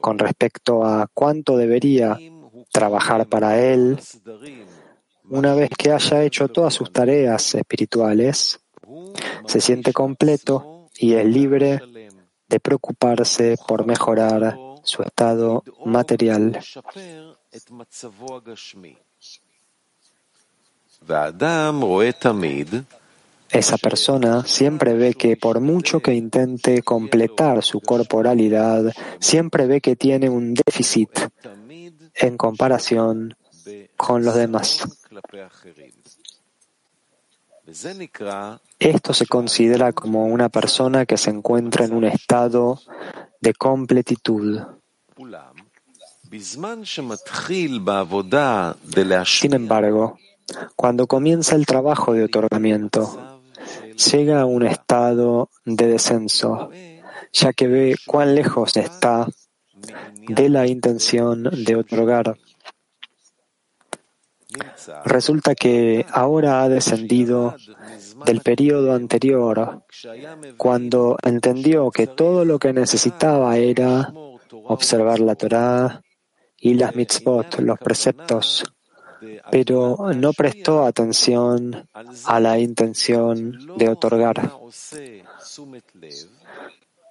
con 0.00 0.18
respecto 0.18 0.84
a 0.84 1.08
cuánto 1.12 1.56
debería 1.56 2.18
trabajar 2.72 3.26
para 3.26 3.58
Él, 3.58 3.98
una 5.28 5.54
vez 5.54 5.70
que 5.76 5.92
haya 5.92 6.22
hecho 6.22 6.48
todas 6.48 6.74
sus 6.74 6.92
tareas 6.92 7.54
espirituales, 7.54 8.60
se 9.46 9.60
siente 9.60 9.92
completo 9.92 10.88
y 10.98 11.14
es 11.14 11.26
libre 11.26 11.80
de 12.48 12.60
preocuparse 12.60 13.56
por 13.66 13.86
mejorar 13.86 14.56
su 14.86 15.02
estado 15.02 15.62
material. 15.84 16.58
esa 23.50 23.78
persona 23.78 24.44
siempre 24.44 24.94
ve 24.94 25.14
que 25.14 25.36
por 25.36 25.60
mucho 25.60 26.00
que 26.00 26.14
intente 26.14 26.82
completar 26.82 27.62
su 27.62 27.80
corporalidad, 27.80 28.92
siempre 29.20 29.66
ve 29.66 29.80
que 29.80 29.96
tiene 29.96 30.28
un 30.28 30.54
déficit 30.54 31.10
en 32.14 32.36
comparación 32.36 33.36
con 33.96 34.24
los 34.24 34.34
demás. 34.34 34.82
Esto 38.78 39.14
se 39.14 39.26
considera 39.26 39.92
como 39.92 40.26
una 40.26 40.48
persona 40.48 41.06
que 41.06 41.16
se 41.16 41.30
encuentra 41.30 41.84
en 41.84 41.94
un 41.94 42.04
estado 42.04 42.80
de 43.40 43.54
completitud. 43.54 44.60
Sin 49.24 49.54
embargo, 49.54 50.18
cuando 50.74 51.06
comienza 51.06 51.54
el 51.54 51.66
trabajo 51.66 52.12
de 52.12 52.24
otorgamiento, 52.24 53.40
llega 54.10 54.40
a 54.40 54.46
un 54.46 54.66
estado 54.66 55.50
de 55.64 55.86
descenso, 55.86 56.70
ya 57.32 57.52
que 57.52 57.66
ve 57.66 57.96
cuán 58.06 58.34
lejos 58.34 58.76
está 58.76 59.26
de 60.28 60.48
la 60.48 60.66
intención 60.66 61.44
de 61.44 61.76
otorgar. 61.76 62.36
Resulta 65.04 65.54
que 65.54 66.04
ahora 66.10 66.62
ha 66.62 66.68
descendido 66.68 67.54
del 68.24 68.40
periodo 68.40 68.92
anterior, 68.92 69.82
cuando 70.56 71.16
entendió 71.22 71.90
que 71.90 72.06
todo 72.06 72.44
lo 72.44 72.58
que 72.58 72.72
necesitaba 72.72 73.56
era 73.56 74.12
observar 74.64 75.20
la 75.20 75.34
Torah 75.34 76.02
y 76.58 76.74
las 76.74 76.94
mitzvot, 76.96 77.60
los 77.60 77.78
preceptos, 77.78 78.64
pero 79.50 80.12
no 80.14 80.32
prestó 80.32 80.84
atención 80.84 81.88
a 82.24 82.40
la 82.40 82.58
intención 82.58 83.76
de 83.76 83.88
otorgar, 83.88 84.52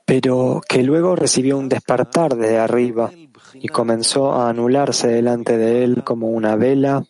pero 0.06 0.62
que 0.68 0.84
luego 0.84 1.16
recibió 1.16 1.58
un 1.58 1.70
despertar 1.70 2.36
desde 2.36 2.58
arriba 2.58 3.12
y 3.54 3.68
comenzó 3.70 4.34
a 4.34 4.50
anularse 4.50 5.08
delante 5.08 5.58
de 5.58 5.84
él 5.84 6.04
como 6.04 6.28
una 6.28 6.56
vela 6.56 7.04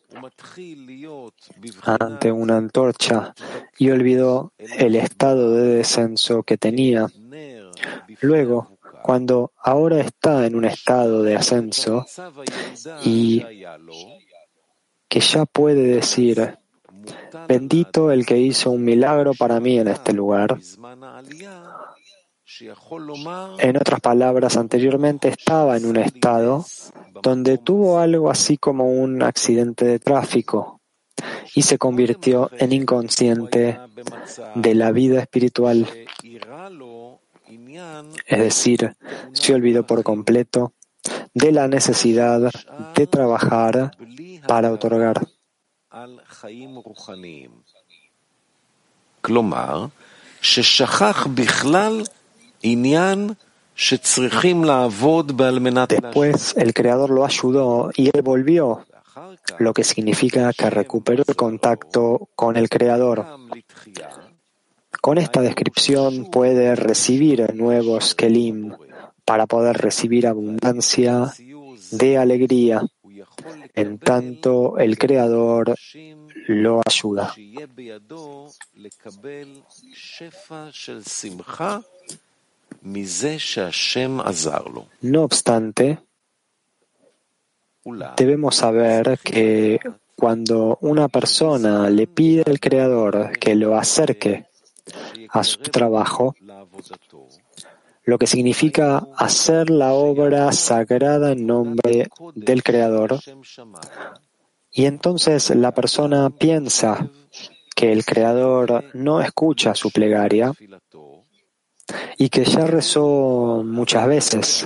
ante 1.85 2.31
una 2.31 2.57
antorcha 2.57 3.33
y 3.77 3.89
olvidó 3.89 4.53
el 4.57 4.95
estado 4.95 5.53
de 5.53 5.75
descenso 5.75 6.43
que 6.43 6.57
tenía. 6.57 7.07
Luego, 8.21 8.77
cuando 9.03 9.51
ahora 9.57 9.99
está 9.99 10.45
en 10.45 10.55
un 10.55 10.65
estado 10.65 11.21
de 11.23 11.35
ascenso 11.35 12.05
y 13.03 13.43
que 15.07 15.19
ya 15.19 15.45
puede 15.45 15.83
decir, 15.83 16.57
bendito 17.47 18.11
el 18.11 18.25
que 18.25 18.39
hizo 18.39 18.71
un 18.71 18.83
milagro 18.83 19.33
para 19.33 19.59
mí 19.59 19.77
en 19.79 19.89
este 19.89 20.13
lugar. 20.13 20.57
En 23.59 23.77
otras 23.77 24.01
palabras, 24.01 24.57
anteriormente 24.57 25.29
estaba 25.29 25.77
en 25.77 25.85
un 25.85 25.97
estado 25.97 26.65
donde 27.21 27.57
tuvo 27.57 27.99
algo 27.99 28.29
así 28.29 28.57
como 28.57 28.89
un 28.91 29.23
accidente 29.23 29.85
de 29.85 29.99
tráfico 29.99 30.81
y 31.53 31.61
se 31.63 31.77
convirtió 31.77 32.49
en 32.57 32.71
inconsciente 32.71 33.79
de 34.55 34.75
la 34.75 34.91
vida 34.91 35.21
espiritual. 35.21 35.87
Es 38.25 38.39
decir, 38.39 38.95
se 39.33 39.53
olvidó 39.53 39.85
por 39.85 40.03
completo 40.03 40.73
de 41.33 41.51
la 41.51 41.67
necesidad 41.67 42.51
de 42.95 43.07
trabajar 43.07 43.91
para 44.47 44.71
otorgar. 44.71 45.27
Después 56.01 56.55
el 56.57 56.73
Creador 56.73 57.09
lo 57.09 57.25
ayudó 57.25 57.91
y 57.95 58.09
él 58.13 58.21
volvió, 58.23 58.85
lo 59.59 59.73
que 59.73 59.83
significa 59.83 60.51
que 60.53 60.69
recuperó 60.69 61.23
el 61.27 61.35
contacto 61.35 62.29
con 62.35 62.57
el 62.57 62.69
Creador. 62.69 63.25
Con 65.01 65.17
esta 65.17 65.41
descripción 65.41 66.31
puede 66.31 66.75
recibir 66.75 67.53
nuevos 67.53 68.15
Kelim 68.15 68.73
para 69.23 69.45
poder 69.45 69.77
recibir 69.77 70.25
abundancia 70.25 71.31
de 71.91 72.17
alegría, 72.17 72.81
en 73.73 73.99
tanto 73.99 74.77
el 74.79 74.97
Creador 74.97 75.75
lo 76.47 76.81
ayuda. 76.85 77.33
No 85.01 85.23
obstante, 85.23 85.99
debemos 88.15 88.55
saber 88.55 89.17
que 89.23 89.79
cuando 90.15 90.77
una 90.81 91.07
persona 91.07 91.89
le 91.89 92.05
pide 92.05 92.43
al 92.45 92.59
Creador 92.59 93.37
que 93.39 93.55
lo 93.55 93.75
acerque 93.75 94.45
a 95.29 95.43
su 95.43 95.57
trabajo, 95.63 96.35
lo 98.03 98.17
que 98.19 98.27
significa 98.27 99.07
hacer 99.17 99.71
la 99.71 99.93
obra 99.93 100.51
sagrada 100.51 101.31
en 101.31 101.47
nombre 101.47 102.07
del 102.35 102.61
Creador, 102.61 103.19
y 104.71 104.85
entonces 104.85 105.49
la 105.55 105.73
persona 105.73 106.29
piensa 106.29 107.09
que 107.75 107.91
el 107.91 108.05
Creador 108.05 108.85
no 108.93 109.21
escucha 109.21 109.73
su 109.73 109.89
plegaria, 109.89 110.53
y 112.17 112.29
que 112.29 112.45
ya 112.45 112.65
rezó 112.65 113.63
muchas 113.65 114.07
veces, 114.07 114.65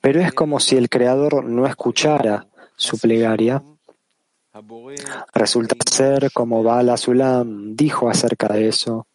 pero 0.00 0.20
es 0.20 0.32
como 0.32 0.60
si 0.60 0.76
el 0.76 0.88
Creador 0.88 1.44
no 1.44 1.66
escuchara 1.66 2.46
su 2.76 2.98
plegaria. 2.98 3.62
Resulta 5.34 5.74
ser 5.90 6.30
como 6.32 6.62
Bala 6.62 6.96
Sulam 6.96 7.74
dijo 7.74 8.08
acerca 8.08 8.48
de 8.48 8.68
eso, 8.68 9.06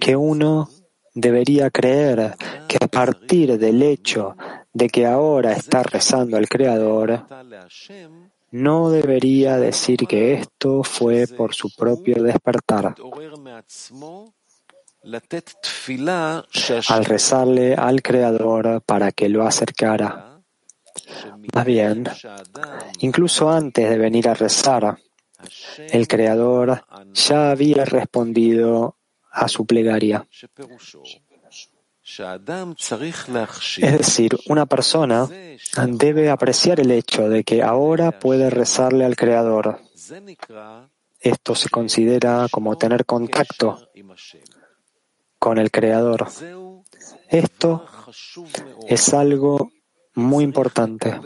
que 0.00 0.16
uno 0.16 0.68
debería 1.14 1.70
creer 1.70 2.36
que 2.68 2.78
a 2.80 2.86
partir 2.86 3.58
del 3.58 3.82
hecho 3.82 4.36
de 4.72 4.88
que 4.88 5.06
ahora 5.06 5.52
está 5.52 5.82
rezando 5.82 6.36
al 6.36 6.48
Creador, 6.48 7.24
no 8.52 8.90
debería 8.90 9.56
decir 9.56 10.06
que 10.06 10.34
esto 10.34 10.82
fue 10.82 11.26
por 11.26 11.54
su 11.54 11.74
propio 11.74 12.22
despertar 12.22 12.94
al 16.88 17.04
rezarle 17.04 17.74
al 17.74 18.02
Creador 18.02 18.82
para 18.82 19.12
que 19.12 19.28
lo 19.28 19.46
acercara. 19.46 20.42
Más 21.54 21.64
bien, 21.64 22.04
incluso 23.00 23.50
antes 23.50 23.88
de 23.88 23.98
venir 23.98 24.28
a 24.28 24.34
rezar, 24.34 24.98
el 25.90 26.06
Creador 26.06 26.84
ya 27.12 27.50
había 27.50 27.84
respondido 27.84 28.98
a 29.30 29.48
su 29.48 29.64
plegaria. 29.64 30.26
Es 33.78 33.98
decir, 33.98 34.36
una 34.48 34.66
persona 34.66 35.28
debe 35.88 36.30
apreciar 36.30 36.80
el 36.80 36.90
hecho 36.90 37.28
de 37.28 37.44
que 37.44 37.62
ahora 37.62 38.18
puede 38.18 38.50
rezarle 38.50 39.04
al 39.04 39.16
Creador. 39.16 39.80
Esto 41.20 41.54
se 41.54 41.68
considera 41.68 42.46
como 42.50 42.76
tener 42.76 43.04
contacto 43.04 43.90
con 45.40 45.58
el 45.58 45.70
Creador. 45.72 46.28
Esto 47.28 47.86
es 48.86 49.14
algo 49.14 49.72
muy 50.14 50.44
importante 50.44 51.18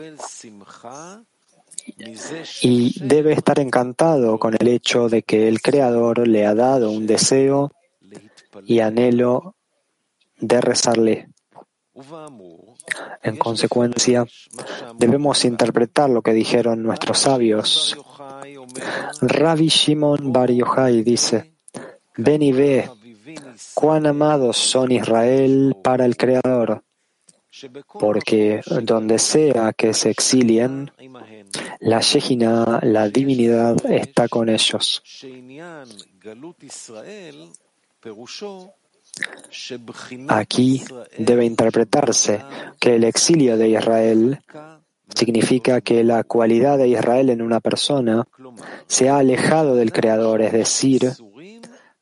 y 2.61 3.05
debe 3.05 3.33
estar 3.33 3.59
encantado 3.59 4.39
con 4.39 4.55
el 4.57 4.67
hecho 4.69 5.09
de 5.09 5.21
que 5.23 5.47
el 5.47 5.61
Creador 5.61 6.27
le 6.27 6.45
ha 6.45 6.55
dado 6.55 6.89
un 6.91 7.05
deseo 7.05 7.71
y 8.65 8.79
anhelo 8.79 9.55
de 10.39 10.61
rezarle. 10.61 11.27
En 13.21 13.37
consecuencia, 13.37 14.25
debemos 14.97 15.43
interpretar 15.43 16.09
lo 16.09 16.21
que 16.21 16.33
dijeron 16.33 16.83
nuestros 16.83 17.19
sabios. 17.19 17.97
Rabbi 19.21 19.67
Shimon 19.67 20.31
Bar 20.31 20.51
Yochai 20.51 21.03
dice, 21.03 21.53
ven 22.17 22.41
y 22.41 22.51
ve 22.53 22.89
cuán 23.73 24.05
amados 24.05 24.57
son 24.57 24.91
Israel 24.91 25.75
para 25.83 26.05
el 26.05 26.17
Creador, 26.17 26.83
porque 27.99 28.61
donde 28.83 29.19
sea 29.19 29.73
que 29.73 29.93
se 29.93 30.09
exilien, 30.09 30.91
la 31.79 31.99
Shejina, 32.01 32.79
la 32.81 33.09
divinidad, 33.09 33.77
está 33.85 34.27
con 34.27 34.49
ellos. 34.49 35.01
Aquí 40.27 40.83
debe 41.17 41.45
interpretarse 41.45 42.41
que 42.79 42.95
el 42.95 43.03
exilio 43.05 43.57
de 43.57 43.69
Israel 43.69 44.39
significa 45.13 45.81
que 45.81 46.03
la 46.03 46.23
cualidad 46.23 46.77
de 46.77 46.89
Israel 46.89 47.29
en 47.29 47.41
una 47.41 47.59
persona 47.59 48.27
se 48.87 49.09
ha 49.09 49.17
alejado 49.17 49.75
del 49.75 49.93
Creador, 49.93 50.41
es 50.41 50.51
decir, 50.51 51.13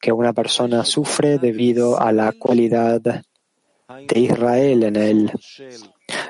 que 0.04 0.12
una 0.12 0.34
persona 0.34 0.84
sufre 0.84 1.39
debido 1.39 1.97
a 1.97 2.12
la 2.12 2.34
cualidad 2.34 2.99
de 2.99 4.20
Israel 4.20 4.84
en 4.84 4.95
él, 4.97 5.32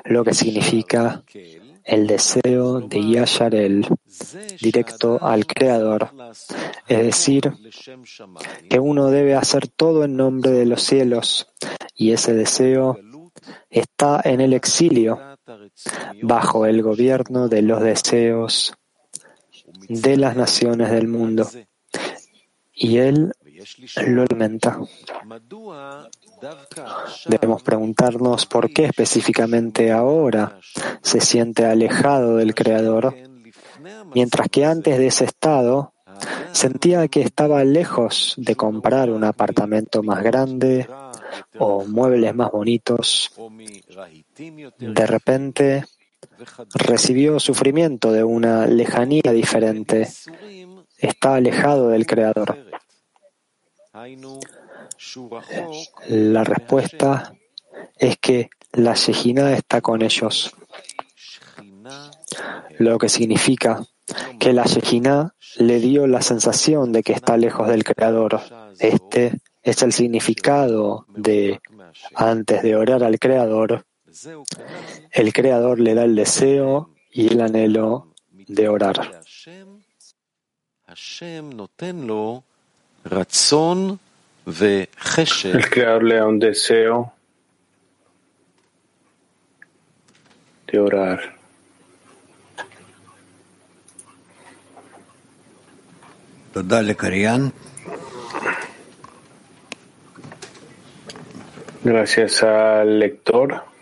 lo 0.05 0.24
que 0.24 0.36
significa 0.36 1.24
el 1.84 2.05
deseo 2.05 2.82
de 2.82 3.03
Yasharel 3.03 3.88
directo 4.61 5.17
al 5.19 5.47
Creador, 5.47 6.11
es 6.88 6.99
decir, 6.99 7.51
que 8.69 8.80
uno 8.80 9.07
debe 9.07 9.34
hacer 9.34 9.67
todo 9.67 10.03
en 10.03 10.17
nombre 10.17 10.51
de 10.51 10.67
los 10.67 10.84
cielos 10.84 11.47
y 11.95 12.11
ese 12.11 12.36
deseo 12.36 12.99
está 13.71 14.21
en 14.24 14.39
el 14.39 14.53
exilio, 14.53 15.19
bajo 16.21 16.67
el 16.67 16.84
gobierno 16.84 17.49
de 17.49 17.63
los 17.63 17.82
deseos 17.82 18.76
de 19.89 20.15
las 20.17 20.36
naciones 20.36 20.91
del 20.91 21.07
mundo. 21.07 21.49
Y 22.76 22.97
él 22.97 23.34
lo 24.07 24.22
alimenta. 24.24 24.80
Debemos 27.26 27.64
preguntarnos 27.64 28.45
por 28.45 28.72
qué 28.72 28.86
específicamente 28.86 29.91
ahora 29.91 30.59
se 31.01 31.22
siente 31.22 31.66
alejado 31.66 32.38
del 32.38 32.53
Creador, 32.55 33.16
mientras 34.14 34.49
que 34.49 34.66
antes 34.66 34.97
de 34.97 35.07
ese 35.07 35.26
estado 35.26 35.93
sentía 36.51 37.07
que 37.07 37.22
estaba 37.22 37.64
lejos 37.64 38.36
de 38.38 38.55
comprar 38.55 39.09
un 39.09 39.24
apartamento 39.24 40.03
más 40.03 40.24
grande 40.24 40.88
o 41.57 41.86
muebles 41.86 42.34
más 42.36 42.51
bonitos. 42.51 43.32
De 44.80 45.07
repente 45.07 45.86
recibió 46.74 47.39
sufrimiento 47.39 48.11
de 48.11 48.24
una 48.24 48.68
lejanía 48.68 49.32
diferente. 49.32 50.07
Está 50.97 51.36
alejado 51.36 51.89
del 51.89 52.05
Creador. 52.05 52.72
La 56.10 56.44
respuesta 56.44 57.34
es 57.96 58.18
que 58.18 58.50
la 58.72 58.94
Shejina 58.94 59.54
está 59.54 59.82
con 59.82 60.02
ellos, 60.02 60.56
lo 62.80 62.98
que 62.98 63.10
significa 63.10 63.86
que 64.39 64.54
la 64.54 64.64
Shejina 64.64 65.36
le 65.58 65.80
dio 65.80 66.08
la 66.08 66.22
sensación 66.22 66.91
de 66.91 67.04
que 67.04 67.14
está 67.14 67.38
lejos 67.38 67.68
del 67.68 67.84
Creador. 67.84 68.41
Este 68.80 69.39
es 69.62 69.82
el 69.84 69.94
significado 69.94 71.06
de 71.10 71.62
antes 72.16 72.64
de 72.64 72.76
orar 72.76 73.04
al 73.04 73.20
Creador, 73.20 73.86
el 75.12 75.34
Creador 75.34 75.80
le 75.80 75.96
da 75.96 76.04
el 76.04 76.16
deseo 76.16 76.94
y 77.12 77.28
el 77.28 77.41
anhelo 77.41 78.14
de 78.30 78.70
orar. 78.70 79.22
El 85.58 85.70
Creador 85.70 86.04
le 86.04 86.16
da 86.16 86.28
un 86.28 86.39
deseo 86.39 87.14
de 90.68 90.80
orar. 90.80 91.36
Gracias 101.84 102.43
al 102.43 102.99
lector. 102.99 103.72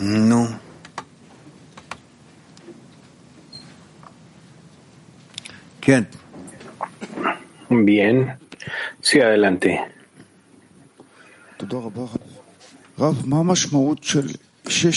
No. 0.00 0.58
¿Quién? 5.80 6.08
Bien. 7.68 8.38
Sí, 9.02 9.20
adelante. 9.20 9.78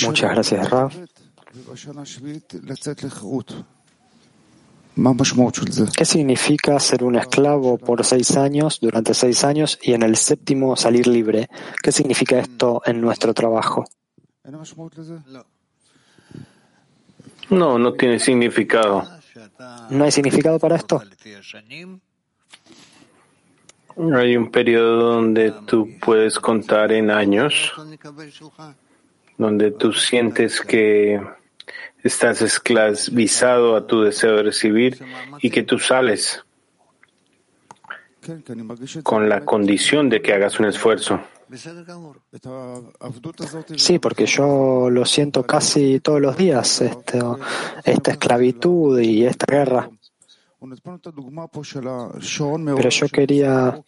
Muchas 0.05 0.31
gracias, 0.31 0.69
Rav. 0.69 0.91
¿Qué 5.97 6.05
significa 6.05 6.79
ser 6.79 7.03
un 7.03 7.15
esclavo 7.15 7.77
por 7.77 8.05
seis 8.05 8.37
años, 8.37 8.79
durante 8.79 9.13
seis 9.13 9.43
años, 9.43 9.79
y 9.81 9.93
en 9.93 10.03
el 10.03 10.15
séptimo 10.15 10.77
salir 10.77 11.07
libre? 11.07 11.49
¿Qué 11.81 11.91
significa 11.91 12.39
esto 12.39 12.81
en 12.85 13.01
nuestro 13.01 13.33
trabajo? 13.33 13.85
No, 17.49 17.77
no 17.77 17.93
tiene 17.93 18.19
significado. 18.19 19.03
¿No 19.89 20.03
hay 20.03 20.11
significado 20.11 20.59
para 20.59 20.75
esto? 20.75 21.01
Hay 24.15 24.35
un 24.35 24.49
periodo 24.49 25.13
donde 25.13 25.51
tú 25.65 25.89
puedes 26.01 26.39
contar 26.39 26.91
en 26.91 27.11
años, 27.11 27.71
donde 29.37 29.71
tú 29.71 29.93
sientes 29.93 30.61
que 30.61 31.21
estás 32.03 32.41
esclavizado 32.41 33.75
a 33.75 33.85
tu 33.85 34.01
deseo 34.01 34.35
de 34.37 34.43
recibir 34.43 34.99
y 35.39 35.49
que 35.51 35.63
tú 35.63 35.77
sales 35.79 36.43
con 39.03 39.29
la 39.29 39.45
condición 39.45 40.09
de 40.09 40.21
que 40.21 40.33
hagas 40.33 40.59
un 40.59 40.65
esfuerzo. 40.65 41.19
Sí, 43.77 43.99
porque 43.99 44.25
yo 44.25 44.89
lo 44.89 45.05
siento 45.05 45.43
casi 45.43 45.99
todos 45.99 46.19
los 46.19 46.35
días, 46.35 46.81
este, 46.81 47.19
esta 47.83 48.11
esclavitud 48.11 48.99
y 48.99 49.25
esta 49.25 49.45
guerra. 49.45 49.89
Pero 52.75 52.89
yo 52.89 53.07
quería 53.09 53.83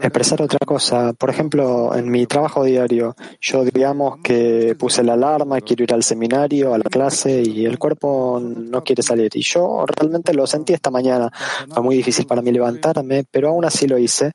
expresar 0.00 0.42
otra 0.42 0.58
cosa. 0.66 1.12
Por 1.12 1.30
ejemplo, 1.30 1.94
en 1.94 2.10
mi 2.10 2.26
trabajo 2.26 2.64
diario, 2.64 3.14
yo 3.40 3.64
digamos 3.64 4.18
que 4.22 4.74
puse 4.78 5.02
la 5.02 5.14
alarma, 5.14 5.60
quiero 5.60 5.84
ir 5.84 5.92
al 5.94 6.02
seminario, 6.02 6.74
a 6.74 6.78
la 6.78 6.84
clase 6.84 7.42
y 7.42 7.64
el 7.64 7.78
cuerpo 7.78 8.40
no 8.42 8.82
quiere 8.82 9.02
salir. 9.02 9.30
Y 9.34 9.42
yo 9.42 9.84
realmente 9.86 10.34
lo 10.34 10.46
sentí 10.46 10.72
esta 10.72 10.90
mañana. 10.90 11.30
Fue 11.68 11.82
muy 11.82 11.96
difícil 11.96 12.26
para 12.26 12.42
mí 12.42 12.52
levantarme, 12.52 13.24
pero 13.30 13.48
aún 13.48 13.64
así 13.64 13.86
lo 13.86 13.98
hice. 13.98 14.32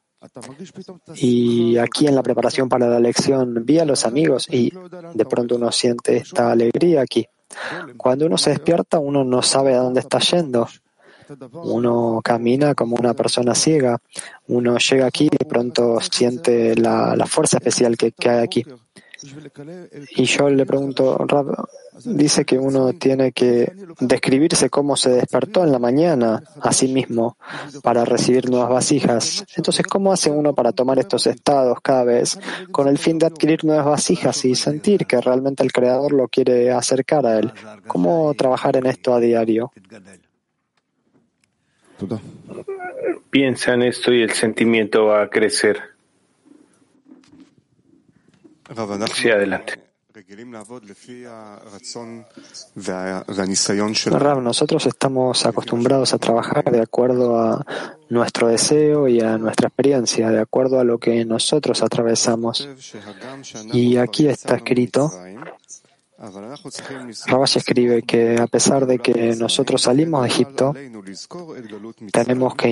Y 1.16 1.78
aquí 1.78 2.08
en 2.08 2.16
la 2.16 2.24
preparación 2.24 2.70
para 2.70 2.88
la 2.88 3.00
lección 3.00 3.66
vi 3.66 3.80
a 3.80 3.86
los 3.86 4.06
amigos 4.06 4.48
y 4.50 4.72
de 5.14 5.26
pronto 5.26 5.56
uno 5.56 5.72
siente 5.72 6.18
esta 6.18 6.52
alegría 6.52 7.02
aquí. 7.02 7.26
Cuando 7.96 8.26
uno 8.26 8.38
se 8.38 8.50
despierta, 8.52 9.00
uno 9.00 9.24
no 9.24 9.42
sabe 9.42 9.74
a 9.76 9.80
dónde 9.80 10.02
está 10.02 10.20
yendo. 10.20 10.68
Uno 11.54 12.22
camina 12.24 12.76
como 12.76 12.96
una 12.96 13.14
persona 13.14 13.56
ciega. 13.56 13.98
Uno 14.48 14.78
llega 14.78 15.06
aquí 15.06 15.26
y 15.26 15.38
de 15.38 15.46
pronto 15.46 16.00
siente 16.02 16.76
la, 16.76 17.26
fuerza 17.28 17.58
especial 17.58 17.98
que, 17.98 18.12
que 18.12 18.30
hay 18.30 18.44
aquí. 18.44 18.66
Y 20.16 20.26
yo 20.26 20.50
le 20.50 20.66
pregunto, 20.66 21.18
dice 22.06 22.46
que 22.46 22.60
uno 22.60 22.94
tiene 22.94 23.32
que 23.32 23.72
describirse 24.00 24.70
cómo 24.70 24.96
se 24.96 25.10
despertó 25.10 25.64
en 25.64 25.72
la 25.72 25.80
mañana 25.80 26.44
a 26.62 26.72
sí 26.72 26.88
mismo 26.88 27.38
para 27.82 28.06
recibir 28.06 28.50
nuevas 28.50 28.70
vasijas. 28.70 29.46
Entonces, 29.56 29.86
¿cómo 29.88 30.14
hace 30.14 30.30
uno 30.30 30.54
para 30.54 30.72
tomar 30.72 31.00
estos 31.00 31.26
estados 31.26 31.80
cada 31.82 32.04
vez 32.04 32.38
con 32.72 32.88
el 32.88 32.98
fin 33.00 33.18
de 33.18 33.26
adquirir 33.26 33.66
nuevas 33.66 33.86
vasijas 33.86 34.46
y 34.46 34.54
sentir 34.56 35.08
que 35.08 35.20
realmente 35.20 35.64
el 35.64 35.72
Creador 35.72 36.14
lo 36.14 36.28
quiere 36.28 36.72
acercar 36.72 37.26
a 37.26 37.40
él? 37.40 37.52
¿Cómo 37.88 38.34
trabajar 38.36 38.78
en 38.78 38.86
esto 38.86 39.16
a 39.16 39.20
diario? 39.20 39.72
Piensa 43.30 43.74
en 43.74 43.84
esto 43.84 44.14
y 44.14 44.22
el 44.22 44.32
sentimiento 44.32 45.06
va 45.06 45.24
a 45.24 45.30
crecer. 45.30 45.82
Sí, 49.14 49.30
adelante. 49.30 49.88
Rab, 54.20 54.42
nosotros 54.42 54.86
estamos 54.88 55.46
acostumbrados 55.46 56.14
a 56.14 56.18
trabajar 56.18 56.64
de 56.72 56.82
acuerdo 56.82 57.40
a 57.40 57.66
nuestro 58.10 58.48
deseo 58.48 59.08
y 59.08 59.22
a 59.22 59.38
nuestra 59.38 59.68
experiencia, 59.68 60.30
de 60.30 60.40
acuerdo 60.40 60.80
a 60.80 60.84
lo 60.84 60.98
que 60.98 61.24
nosotros 61.24 61.84
atravesamos. 61.84 62.68
Y 63.72 63.98
aquí 63.98 64.28
está 64.28 64.56
escrito 64.56 65.12
Rabash 66.20 67.58
escribe 67.58 68.02
que 68.02 68.38
a 68.40 68.48
pesar 68.48 68.88
de 68.88 68.98
que 68.98 69.36
nosotros 69.36 69.84
salimos 69.84 70.24
de 70.24 70.28
Egipto, 70.28 70.74
tenemos 72.12 72.56
que 72.56 72.70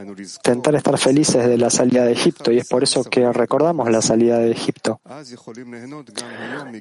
intentar 0.00 0.74
estar 0.74 0.96
felices 0.98 1.46
de 1.46 1.58
la 1.58 1.68
salida 1.68 2.04
de 2.04 2.12
Egipto 2.12 2.50
y 2.50 2.58
es 2.58 2.68
por 2.68 2.82
eso 2.82 3.04
que 3.04 3.30
recordamos 3.30 3.90
la 3.90 4.00
salida 4.00 4.38
de 4.38 4.50
Egipto. 4.50 5.00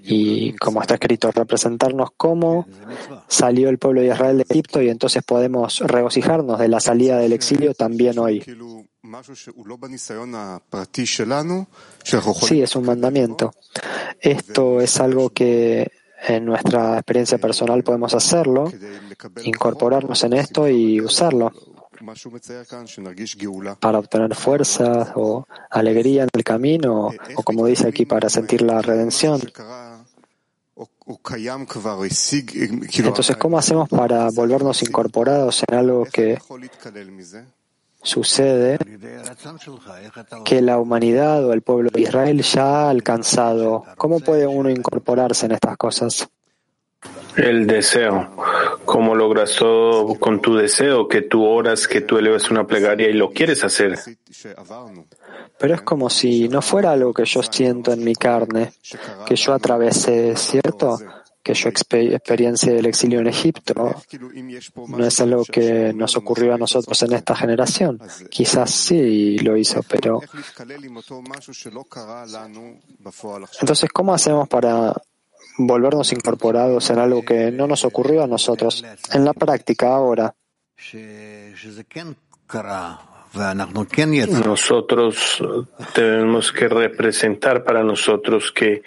Y 0.03 0.53
como 0.53 0.81
está 0.81 0.93
escrito, 0.93 1.31
representarnos 1.31 2.11
cómo 2.15 2.65
salió 3.27 3.69
el 3.69 3.79
pueblo 3.79 4.01
de 4.01 4.07
Israel 4.07 4.37
de 4.37 4.45
Egipto 4.49 4.81
y 4.81 4.89
entonces 4.89 5.23
podemos 5.23 5.79
regocijarnos 5.79 6.59
de 6.59 6.67
la 6.69 6.79
salida 6.79 7.17
del 7.17 7.33
exilio 7.33 7.73
también 7.73 8.17
hoy. 8.17 8.43
Sí, 12.47 12.61
es 12.61 12.75
un 12.75 12.85
mandamiento. 12.85 13.53
Esto 14.21 14.79
es 14.79 14.99
algo 15.01 15.31
que 15.31 15.91
en 16.27 16.45
nuestra 16.45 16.93
experiencia 16.93 17.39
personal 17.39 17.83
podemos 17.83 18.13
hacerlo, 18.13 18.71
incorporarnos 19.43 20.23
en 20.23 20.33
esto 20.33 20.69
y 20.69 21.01
usarlo 21.01 21.51
para 23.79 23.99
obtener 23.99 24.35
fuerza 24.35 25.13
o 25.15 25.45
alegría 25.69 26.23
en 26.23 26.29
el 26.33 26.43
camino, 26.43 27.11
o 27.35 27.43
como 27.43 27.65
dice 27.65 27.87
aquí, 27.87 28.05
para 28.05 28.29
sentir 28.29 28.61
la 28.61 28.81
redención. 28.81 29.41
Entonces, 32.93 33.35
¿cómo 33.37 33.57
hacemos 33.57 33.89
para 33.89 34.29
volvernos 34.31 34.81
incorporados 34.83 35.63
en 35.67 35.75
algo 35.75 36.05
que 36.05 36.37
sucede 38.03 38.79
que 40.43 40.61
la 40.61 40.79
humanidad 40.79 41.45
o 41.45 41.53
el 41.53 41.61
pueblo 41.61 41.89
de 41.91 42.01
Israel 42.01 42.41
ya 42.41 42.63
ha 42.63 42.89
alcanzado. 42.89 43.85
¿Cómo 43.97 44.19
puede 44.19 44.47
uno 44.47 44.69
incorporarse 44.69 45.45
en 45.45 45.53
estas 45.53 45.77
cosas? 45.77 46.27
El 47.35 47.67
deseo. 47.67 48.35
¿Cómo 48.91 49.15
logras 49.15 49.55
todo 49.55 50.15
con 50.19 50.41
tu 50.41 50.53
deseo? 50.53 51.07
Que 51.07 51.21
tú 51.21 51.45
oras, 51.45 51.87
que 51.87 52.01
tú 52.01 52.17
elevas 52.17 52.51
una 52.51 52.67
plegaria 52.67 53.09
y 53.09 53.13
lo 53.13 53.31
quieres 53.31 53.63
hacer. 53.63 53.97
Pero 55.57 55.75
es 55.75 55.81
como 55.83 56.09
si 56.09 56.49
no 56.49 56.61
fuera 56.61 56.91
algo 56.91 57.13
que 57.13 57.23
yo 57.23 57.41
siento 57.41 57.93
en 57.93 58.03
mi 58.03 58.15
carne, 58.15 58.73
que 59.25 59.37
yo 59.37 59.53
atravesé, 59.53 60.35
¿cierto? 60.35 60.99
que 61.41 61.53
yo 61.53 61.69
experiencia 61.69 62.73
el 62.73 62.85
exilio 62.85 63.19
en 63.19 63.27
Egipto 63.27 63.95
no 64.89 65.05
es 65.05 65.19
algo 65.21 65.43
que 65.45 65.91
nos 65.93 66.15
ocurrió 66.17 66.53
a 66.53 66.57
nosotros 66.57 67.01
en 67.01 67.13
esta 67.13 67.33
generación. 67.33 67.97
Quizás 68.29 68.69
sí 68.71 69.39
lo 69.39 69.55
hizo, 69.55 69.81
pero... 69.83 70.19
Entonces, 73.61 73.89
¿cómo 73.91 74.13
hacemos 74.13 74.47
para 74.49 74.93
volvernos 75.57 76.11
incorporados 76.13 76.89
en 76.89 76.99
algo 76.99 77.23
que 77.23 77.51
no 77.51 77.67
nos 77.67 77.85
ocurrió 77.85 78.23
a 78.23 78.27
nosotros 78.27 78.83
en 79.13 79.25
la 79.25 79.33
práctica 79.33 79.93
ahora? 79.93 80.33
Nosotros 84.45 85.41
tenemos 85.93 86.51
que 86.51 86.67
representar 86.67 87.63
para 87.63 87.83
nosotros 87.83 88.51
que 88.51 88.83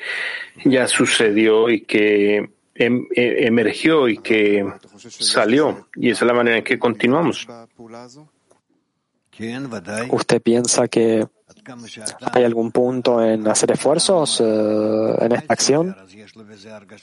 ya 0.64 0.86
sucedió 0.86 1.70
y 1.70 1.82
que 1.82 2.50
em, 2.74 3.06
e, 3.14 3.46
emergió 3.46 4.08
y 4.08 4.18
que 4.18 4.66
salió. 4.98 5.88
Y 5.94 6.10
esa 6.10 6.24
es 6.24 6.26
la 6.26 6.34
manera 6.34 6.58
en 6.58 6.64
que 6.64 6.78
continuamos. 6.78 7.46
¿Usted 10.10 10.42
piensa 10.42 10.88
que 10.88 11.26
hay 12.32 12.44
algún 12.44 12.70
punto 12.72 13.24
en 13.24 13.46
hacer 13.48 13.72
esfuerzos 13.72 14.40
eh, 14.40 15.16
en 15.20 15.32
esta 15.32 15.52
acción? 15.52 15.96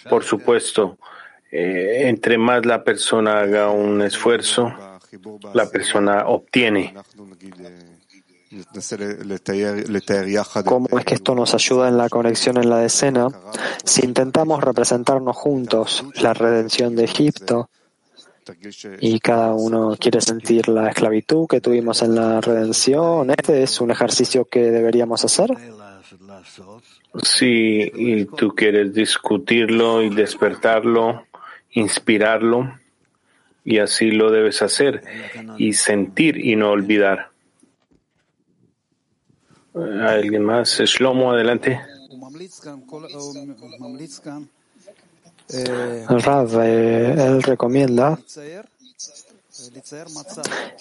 Por 0.09 0.23
supuesto. 0.23 0.97
Eh, 1.51 2.07
entre 2.07 2.37
más 2.37 2.65
la 2.65 2.81
persona 2.83 3.39
haga 3.39 3.69
un 3.71 4.01
esfuerzo, 4.01 4.71
la 5.53 5.69
persona 5.69 6.27
obtiene. 6.27 6.93
¿Cómo 10.65 10.99
es 10.99 11.05
que 11.05 11.13
esto 11.13 11.35
nos 11.35 11.53
ayuda 11.53 11.87
en 11.87 11.97
la 11.97 12.09
conexión 12.09 12.57
en 12.57 12.69
la 12.69 12.77
decena? 12.77 13.27
Si 13.83 14.05
intentamos 14.05 14.63
representarnos 14.63 15.35
juntos 15.35 16.05
la 16.21 16.33
redención 16.33 16.95
de 16.95 17.05
Egipto 17.05 17.69
y 18.99 19.19
cada 19.19 19.53
uno 19.53 19.95
quiere 19.99 20.21
sentir 20.21 20.67
la 20.67 20.89
esclavitud 20.89 21.47
que 21.47 21.61
tuvimos 21.61 22.01
en 22.01 22.15
la 22.15 22.41
redención, 22.41 23.29
¿este 23.29 23.63
es 23.63 23.79
un 23.81 23.91
ejercicio 23.91 24.45
que 24.45 24.71
deberíamos 24.71 25.23
hacer? 25.23 25.51
Sí, 27.23 27.91
y 27.93 28.25
tú 28.25 28.55
quieres 28.55 28.93
discutirlo 28.93 30.01
y 30.01 30.09
despertarlo, 30.09 31.25
inspirarlo 31.71 32.79
y 33.63 33.77
así 33.79 34.11
lo 34.11 34.31
debes 34.31 34.61
hacer 34.61 35.03
y 35.57 35.73
sentir 35.73 36.37
y 36.37 36.55
no 36.55 36.71
olvidar. 36.71 37.31
¿Alguien 39.73 40.43
más? 40.43 40.79
Shlomo, 40.79 41.31
adelante. 41.31 41.79
Rav, 46.07 46.61
eh, 46.61 47.15
él 47.17 47.43
recomienda 47.43 48.17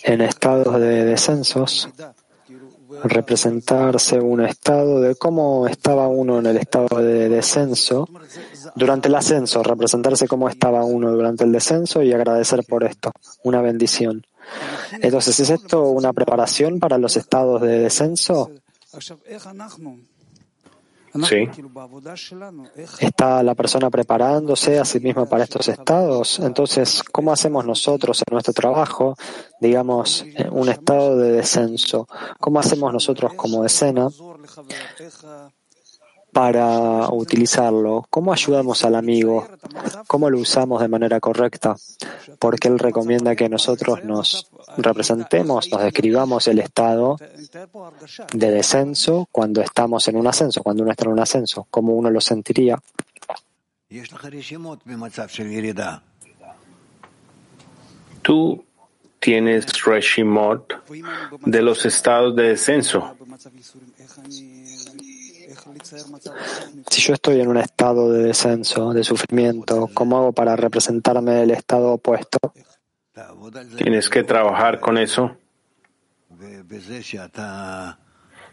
en 0.04 0.20
estados 0.20 0.80
de 0.80 1.04
descensos 1.04 1.88
representarse 3.04 4.20
un 4.20 4.44
estado 4.44 5.00
de 5.00 5.14
cómo 5.14 5.66
estaba 5.66 6.08
uno 6.08 6.38
en 6.38 6.46
el 6.46 6.56
estado 6.56 7.00
de 7.00 7.28
descenso 7.28 8.08
durante 8.74 9.08
el 9.08 9.14
ascenso, 9.14 9.62
representarse 9.62 10.26
cómo 10.26 10.48
estaba 10.48 10.84
uno 10.84 11.10
durante 11.12 11.44
el 11.44 11.52
descenso 11.52 12.02
y 12.02 12.12
agradecer 12.12 12.64
por 12.64 12.84
esto, 12.84 13.12
una 13.44 13.62
bendición. 13.62 14.26
Entonces, 15.00 15.38
¿es 15.40 15.50
esto 15.50 15.90
una 15.90 16.12
preparación 16.12 16.80
para 16.80 16.98
los 16.98 17.16
estados 17.16 17.62
de 17.62 17.78
descenso? 17.78 18.50
Sí. 21.28 21.48
¿Está 23.00 23.42
la 23.42 23.54
persona 23.54 23.90
preparándose 23.90 24.78
a 24.78 24.84
sí 24.84 25.00
misma 25.00 25.26
para 25.26 25.44
estos 25.44 25.68
estados? 25.68 26.38
Entonces, 26.38 27.02
¿cómo 27.02 27.32
hacemos 27.32 27.64
nosotros 27.64 28.22
en 28.26 28.32
nuestro 28.32 28.54
trabajo, 28.54 29.16
digamos, 29.60 30.24
un 30.50 30.68
estado 30.68 31.16
de 31.16 31.32
descenso? 31.32 32.06
¿Cómo 32.38 32.60
hacemos 32.60 32.92
nosotros 32.92 33.34
como 33.34 33.64
escena 33.64 34.08
para 36.32 37.08
utilizarlo? 37.10 38.06
¿Cómo 38.10 38.32
ayudamos 38.32 38.84
al 38.84 38.94
amigo? 38.94 39.46
¿Cómo 40.06 40.30
lo 40.30 40.38
usamos 40.38 40.80
de 40.80 40.88
manera 40.88 41.20
correcta? 41.20 41.76
Porque 42.38 42.68
él 42.68 42.78
recomienda 42.78 43.36
que 43.36 43.48
nosotros 43.48 44.04
nos 44.04 44.50
representemos, 44.76 45.70
nos 45.70 45.82
describamos 45.82 46.46
el 46.48 46.60
estado 46.60 47.16
de 48.32 48.50
descenso 48.50 49.28
cuando 49.30 49.60
estamos 49.60 50.06
en 50.08 50.16
un 50.16 50.26
ascenso, 50.26 50.62
cuando 50.62 50.82
uno 50.82 50.92
está 50.92 51.04
en 51.04 51.12
un 51.12 51.20
ascenso, 51.20 51.66
¿cómo 51.70 51.94
uno 51.94 52.10
lo 52.10 52.20
sentiría? 52.20 52.78
Tú 58.22 58.64
tienes 59.18 59.84
Reshimot 59.84 60.88
de 61.44 61.62
los 61.62 61.84
estados 61.84 62.34
de 62.36 62.42
descenso. 62.50 63.16
Si 66.90 67.00
yo 67.00 67.14
estoy 67.14 67.40
en 67.40 67.48
un 67.48 67.56
estado 67.56 68.12
de 68.12 68.24
descenso, 68.24 68.92
de 68.92 69.02
sufrimiento, 69.04 69.88
¿cómo 69.92 70.18
hago 70.18 70.32
para 70.32 70.56
representarme 70.56 71.42
el 71.42 71.50
estado 71.50 71.92
opuesto? 71.92 72.38
Tienes 73.76 74.08
que 74.08 74.22
trabajar 74.22 74.80
con 74.80 74.98
eso. 74.98 75.36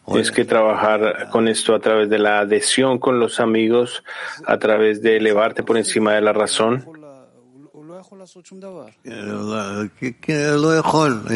Tienes 0.06 0.32
que 0.32 0.46
trabajar 0.46 1.30
con 1.30 1.48
esto 1.48 1.76
a 1.76 1.80
través 1.80 2.10
de 2.10 2.18
la 2.18 2.40
adhesión 2.40 2.98
con 2.98 3.20
los 3.20 3.40
amigos, 3.40 4.04
a 4.46 4.58
través 4.58 5.02
de 5.02 5.18
elevarte 5.18 5.64
por 5.64 5.78
encima 5.78 6.14
de 6.14 6.22
la 6.22 6.34
razón. 6.34 6.86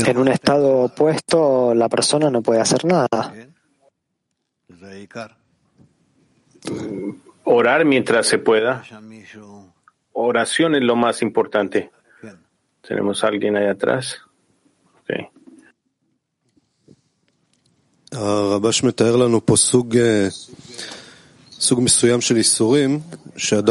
En 0.06 0.18
un 0.18 0.28
estado 0.28 0.80
opuesto, 0.80 1.74
la 1.74 1.90
persona 1.90 2.30
no 2.30 2.42
puede 2.42 2.62
hacer 2.62 2.86
nada. 2.86 3.34
Orar 7.44 7.86
mientras 7.86 8.28
se 8.28 8.38
pueda. 8.38 8.84
Oración 10.14 10.76
es 10.76 10.82
lo 10.82 10.96
más 10.96 11.22
importante. 11.22 11.92
Tenemos 12.88 13.24
a 13.24 13.28
alguien 13.28 13.56
ahí 13.56 13.68
atrás. 13.68 14.20
Okay. 15.04 15.28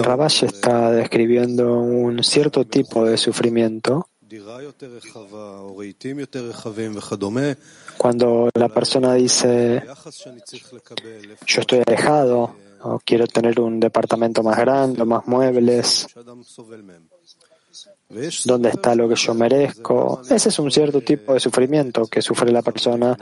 Rabash 0.03 0.45
está 0.45 0.93
describiendo 0.93 1.81
un 1.81 2.23
cierto 2.23 2.65
tipo 2.65 3.05
de 3.05 3.19
sufrimiento 3.19 4.07
cuando 7.99 8.49
la 8.55 8.69
persona 8.69 9.15
dice 9.15 9.83
yo 11.47 11.61
estoy 11.61 11.83
alejado, 11.85 12.55
o 12.83 12.99
quiero 13.05 13.27
tener 13.27 13.61
un 13.61 13.81
departamento 13.81 14.43
más 14.43 14.59
grande, 14.59 15.05
más 15.05 15.27
muebles, 15.27 16.07
dónde 18.45 18.71
está 18.71 18.95
lo 18.95 19.09
que 19.09 19.15
yo 19.15 19.35
merezco. 19.35 20.21
Ese 20.29 20.49
es 20.49 20.59
un 20.59 20.71
cierto 20.71 21.01
tipo 21.01 21.35
de 21.35 21.41
sufrimiento 21.41 22.07
que 22.07 22.23
sufre 22.23 22.51
la 22.51 22.63
persona. 22.63 23.17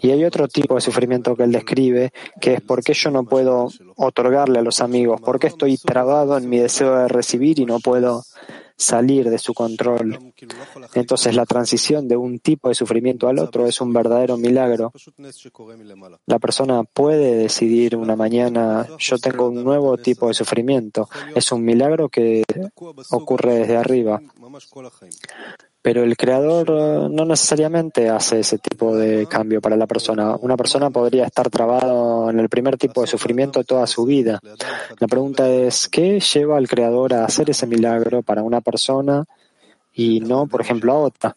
Y 0.00 0.10
hay 0.10 0.24
otro 0.24 0.48
tipo 0.48 0.74
de 0.74 0.80
sufrimiento 0.80 1.36
que 1.36 1.44
él 1.44 1.52
describe, 1.52 2.12
que 2.40 2.54
es 2.54 2.60
por 2.60 2.82
qué 2.82 2.94
yo 2.94 3.10
no 3.10 3.24
puedo 3.24 3.68
otorgarle 3.96 4.58
a 4.58 4.62
los 4.62 4.80
amigos, 4.80 5.20
por 5.20 5.38
qué 5.38 5.48
estoy 5.48 5.76
trabado 5.76 6.38
en 6.38 6.48
mi 6.48 6.58
deseo 6.58 6.96
de 6.96 7.08
recibir 7.08 7.58
y 7.58 7.66
no 7.66 7.80
puedo 7.80 8.22
salir 8.80 9.28
de 9.28 9.38
su 9.38 9.52
control. 9.52 10.32
Entonces 10.94 11.34
la 11.36 11.44
transición 11.44 12.08
de 12.08 12.16
un 12.16 12.38
tipo 12.38 12.68
de 12.68 12.74
sufrimiento 12.74 13.28
al 13.28 13.38
otro 13.38 13.66
es 13.66 13.80
un 13.80 13.92
verdadero 13.92 14.36
milagro. 14.36 14.92
La 16.26 16.38
persona 16.38 16.82
puede 16.84 17.36
decidir 17.36 17.96
una 17.96 18.16
mañana, 18.16 18.88
yo 18.98 19.18
tengo 19.18 19.48
un 19.48 19.62
nuevo 19.62 19.96
tipo 19.98 20.28
de 20.28 20.34
sufrimiento. 20.34 21.08
Es 21.34 21.52
un 21.52 21.62
milagro 21.64 22.08
que 22.08 22.42
ocurre 23.10 23.54
desde 23.54 23.76
arriba. 23.76 24.20
Pero 25.82 26.02
el 26.02 26.16
creador 26.16 26.68
eh, 26.68 27.08
no 27.10 27.24
necesariamente 27.24 28.10
hace 28.10 28.40
ese 28.40 28.58
tipo 28.58 28.94
de 28.94 29.26
cambio 29.26 29.60
para 29.62 29.76
la 29.76 29.86
persona. 29.86 30.36
Una 30.36 30.56
persona 30.56 30.90
podría 30.90 31.24
estar 31.24 31.48
trabado 31.48 32.28
en 32.28 32.38
el 32.38 32.48
primer 32.50 32.76
tipo 32.76 33.00
de 33.00 33.06
sufrimiento 33.06 33.64
toda 33.64 33.86
su 33.86 34.04
vida. 34.04 34.40
La 34.98 35.06
pregunta 35.06 35.48
es, 35.48 35.88
¿qué 35.88 36.20
lleva 36.20 36.58
al 36.58 36.68
creador 36.68 37.14
a 37.14 37.24
hacer 37.24 37.48
ese 37.48 37.66
milagro 37.66 38.22
para 38.22 38.42
una 38.42 38.60
persona 38.60 39.24
y 39.94 40.20
no, 40.20 40.46
por 40.46 40.60
ejemplo, 40.60 40.92
a 40.92 40.98
otra? 40.98 41.36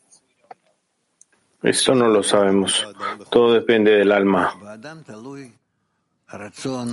Esto 1.61 1.95
no 1.95 2.09
lo 2.09 2.21
sabemos. 2.21 2.85
Todo 3.29 3.53
depende 3.53 3.91
del 3.91 4.11
alma. 4.11 4.53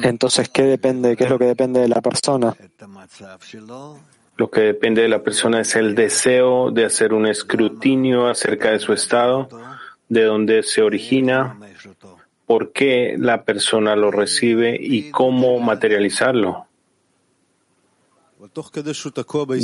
Entonces, 0.02 0.48
¿qué 0.50 0.62
depende? 0.62 1.16
¿Qué 1.16 1.24
es 1.24 1.30
lo 1.30 1.38
que 1.38 1.46
depende 1.46 1.80
de 1.80 1.88
la 1.88 2.00
persona? 2.00 2.54
Lo 4.40 4.50
que 4.50 4.62
depende 4.62 5.02
de 5.02 5.08
la 5.10 5.22
persona 5.22 5.60
es 5.60 5.76
el 5.76 5.94
deseo 5.94 6.70
de 6.70 6.86
hacer 6.86 7.12
un 7.12 7.26
escrutinio 7.26 8.26
acerca 8.26 8.70
de 8.70 8.78
su 8.78 8.94
estado, 8.94 9.50
de 10.08 10.24
dónde 10.24 10.62
se 10.62 10.80
origina, 10.80 11.58
por 12.46 12.72
qué 12.72 13.16
la 13.18 13.44
persona 13.44 13.94
lo 13.96 14.10
recibe 14.10 14.78
y 14.80 15.10
cómo 15.10 15.60
materializarlo. 15.60 16.64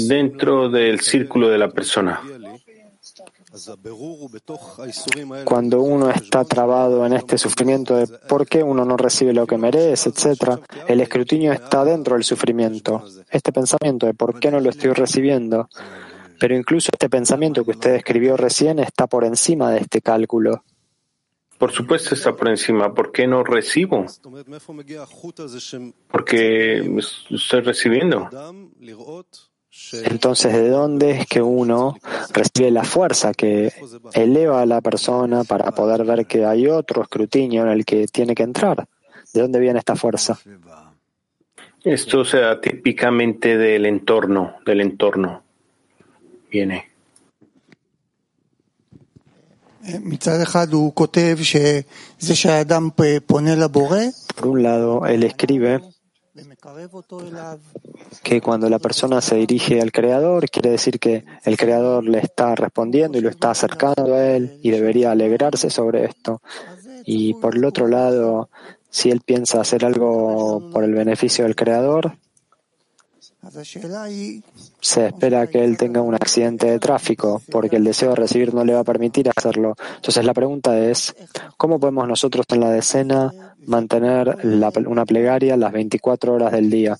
Dentro 0.06 0.68
del 0.68 1.00
círculo 1.00 1.48
de 1.48 1.56
la 1.56 1.70
persona. 1.70 2.20
Cuando 5.44 5.80
uno 5.80 6.11
está 6.11 6.44
trabado 6.44 7.07
en 7.07 7.12
este 7.12 7.38
sufrimiento 7.38 7.96
de 7.96 8.07
por 8.07 8.46
qué 8.46 8.62
uno 8.62 8.84
no 8.84 8.96
recibe 8.96 9.32
lo 9.32 9.46
que 9.46 9.57
merece, 9.57 10.11
etc., 10.11 10.61
el 10.88 11.00
escrutinio 11.00 11.52
está 11.52 11.84
dentro 11.84 12.14
del 12.14 12.24
sufrimiento. 12.24 13.04
Este 13.30 13.52
pensamiento 13.52 14.07
de 14.07 14.14
por 14.14 14.40
qué 14.40 14.50
no 14.50 14.61
lo 14.61 14.70
estoy 14.70 14.92
recibiendo. 14.92 15.68
Pero 16.38 16.54
incluso 16.54 16.90
este 16.92 17.09
pensamiento 17.09 17.64
que 17.64 17.70
usted 17.70 17.94
escribió 17.94 18.36
recién 18.36 18.78
está 18.78 19.07
por 19.07 19.24
encima 19.24 19.70
de 19.70 19.78
este 19.78 20.02
cálculo. 20.02 20.64
Por 21.59 21.72
supuesto 21.72 22.14
está 22.14 22.34
por 22.36 22.48
encima. 22.48 22.92
¿Por 22.92 23.12
qué 23.12 23.26
no 23.26 23.42
recibo? 23.42 24.04
Porque 26.09 26.98
estoy 27.30 27.61
recibiendo. 27.61 28.28
Entonces, 29.92 30.52
¿de 30.52 30.68
dónde 30.68 31.10
es 31.12 31.26
que 31.26 31.40
uno 31.40 31.96
recibe 32.32 32.70
la 32.70 32.84
fuerza 32.84 33.32
que 33.32 33.72
eleva 34.14 34.62
a 34.62 34.66
la 34.66 34.80
persona 34.80 35.44
para 35.44 35.70
poder 35.70 36.04
ver 36.04 36.26
que 36.26 36.44
hay 36.44 36.66
otro 36.66 37.02
escrutinio 37.02 37.62
en 37.62 37.68
el 37.68 37.84
que 37.84 38.06
tiene 38.06 38.34
que 38.34 38.42
entrar? 38.42 38.86
¿De 39.32 39.40
dónde 39.40 39.60
viene 39.60 39.78
esta 39.78 39.96
fuerza? 39.96 40.38
Esto 41.84 42.24
se 42.24 42.38
da 42.38 42.60
típicamente 42.60 43.56
del 43.56 43.86
entorno, 43.86 44.56
del 44.64 44.80
entorno. 44.80 45.42
Viene. 46.50 46.90
Por 54.34 54.48
un 54.48 54.62
lado, 54.64 55.06
él 55.06 55.22
escribe 55.22 55.80
que 58.22 58.41
cuando 58.41 58.68
la 58.68 58.78
persona 58.78 59.20
se 59.20 59.37
dirige 59.37 59.80
al 59.80 59.93
Creador, 59.93 60.49
quiere 60.51 60.70
decir 60.70 60.99
que 60.99 61.24
el 61.45 61.57
Creador 61.57 62.05
le 62.05 62.18
está 62.18 62.55
respondiendo 62.55 63.18
y 63.18 63.20
lo 63.20 63.30
está 63.30 63.51
acercando 63.51 64.14
a 64.14 64.26
él 64.26 64.59
y 64.62 64.70
debería 64.70 65.12
alegrarse 65.12 65.70
sobre 65.70 66.05
esto. 66.05 66.43
Y 67.05 67.34
por 67.34 67.57
el 67.57 67.64
otro 67.64 67.87
lado, 67.87 68.51
si 68.91 69.11
él 69.11 69.20
piensa 69.20 69.61
hacer 69.61 69.84
algo 69.84 70.70
por 70.72 70.84
el 70.84 70.93
beneficio 70.93 71.45
del 71.45 71.55
Creador, 71.55 72.16
se 74.80 75.07
espera 75.07 75.47
que 75.47 75.64
él 75.64 75.76
tenga 75.76 76.01
un 76.01 76.14
accidente 76.14 76.66
de 76.66 76.78
tráfico 76.80 77.41
porque 77.51 77.76
el 77.76 77.84
deseo 77.84 78.11
de 78.11 78.16
recibir 78.16 78.53
no 78.53 78.64
le 78.64 78.74
va 78.74 78.80
a 78.80 78.84
permitir 78.84 79.30
hacerlo. 79.34 79.76
Entonces 79.97 80.24
la 80.24 80.34
pregunta 80.34 80.78
es, 80.78 81.14
¿cómo 81.57 81.78
podemos 81.78 82.09
nosotros 82.09 82.45
en 82.51 82.61
la 82.61 82.70
decena 82.70 83.55
mantener 83.66 84.36
una 84.86 85.04
plegaria 85.04 85.56
las 85.56 85.72
24 85.72 86.32
horas 86.32 86.52
del 86.52 86.70
día? 86.70 86.96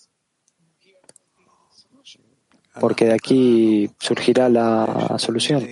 Porque 2.81 3.07
de 3.07 3.15
aquí 3.15 3.91
surgirá 3.99 4.49
la 4.49 5.17
solución. 5.19 5.63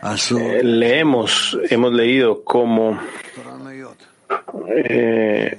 Eh, 0.00 0.62
leemos, 0.62 1.58
hemos 1.70 1.92
leído 1.92 2.44
cómo 2.44 2.98
eh, 4.68 5.58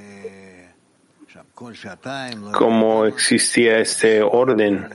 cómo 2.54 3.06
existía 3.06 3.80
este 3.80 4.22
orden 4.22 4.88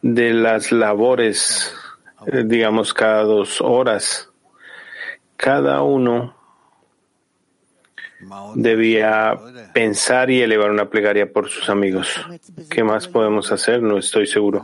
de 0.00 0.32
las 0.32 0.72
labores, 0.72 1.74
eh, 2.26 2.42
digamos, 2.46 2.94
cada 2.94 3.22
dos 3.22 3.60
horas. 3.60 4.31
Cada 5.42 5.82
uno 5.82 6.36
debía 8.54 9.36
pensar 9.74 10.30
y 10.30 10.40
elevar 10.40 10.70
una 10.70 10.88
plegaria 10.88 11.32
por 11.32 11.48
sus 11.48 11.68
amigos. 11.68 12.06
¿Qué 12.70 12.84
más 12.84 13.08
podemos 13.08 13.50
hacer? 13.50 13.82
No 13.82 13.98
estoy 13.98 14.28
seguro. 14.28 14.62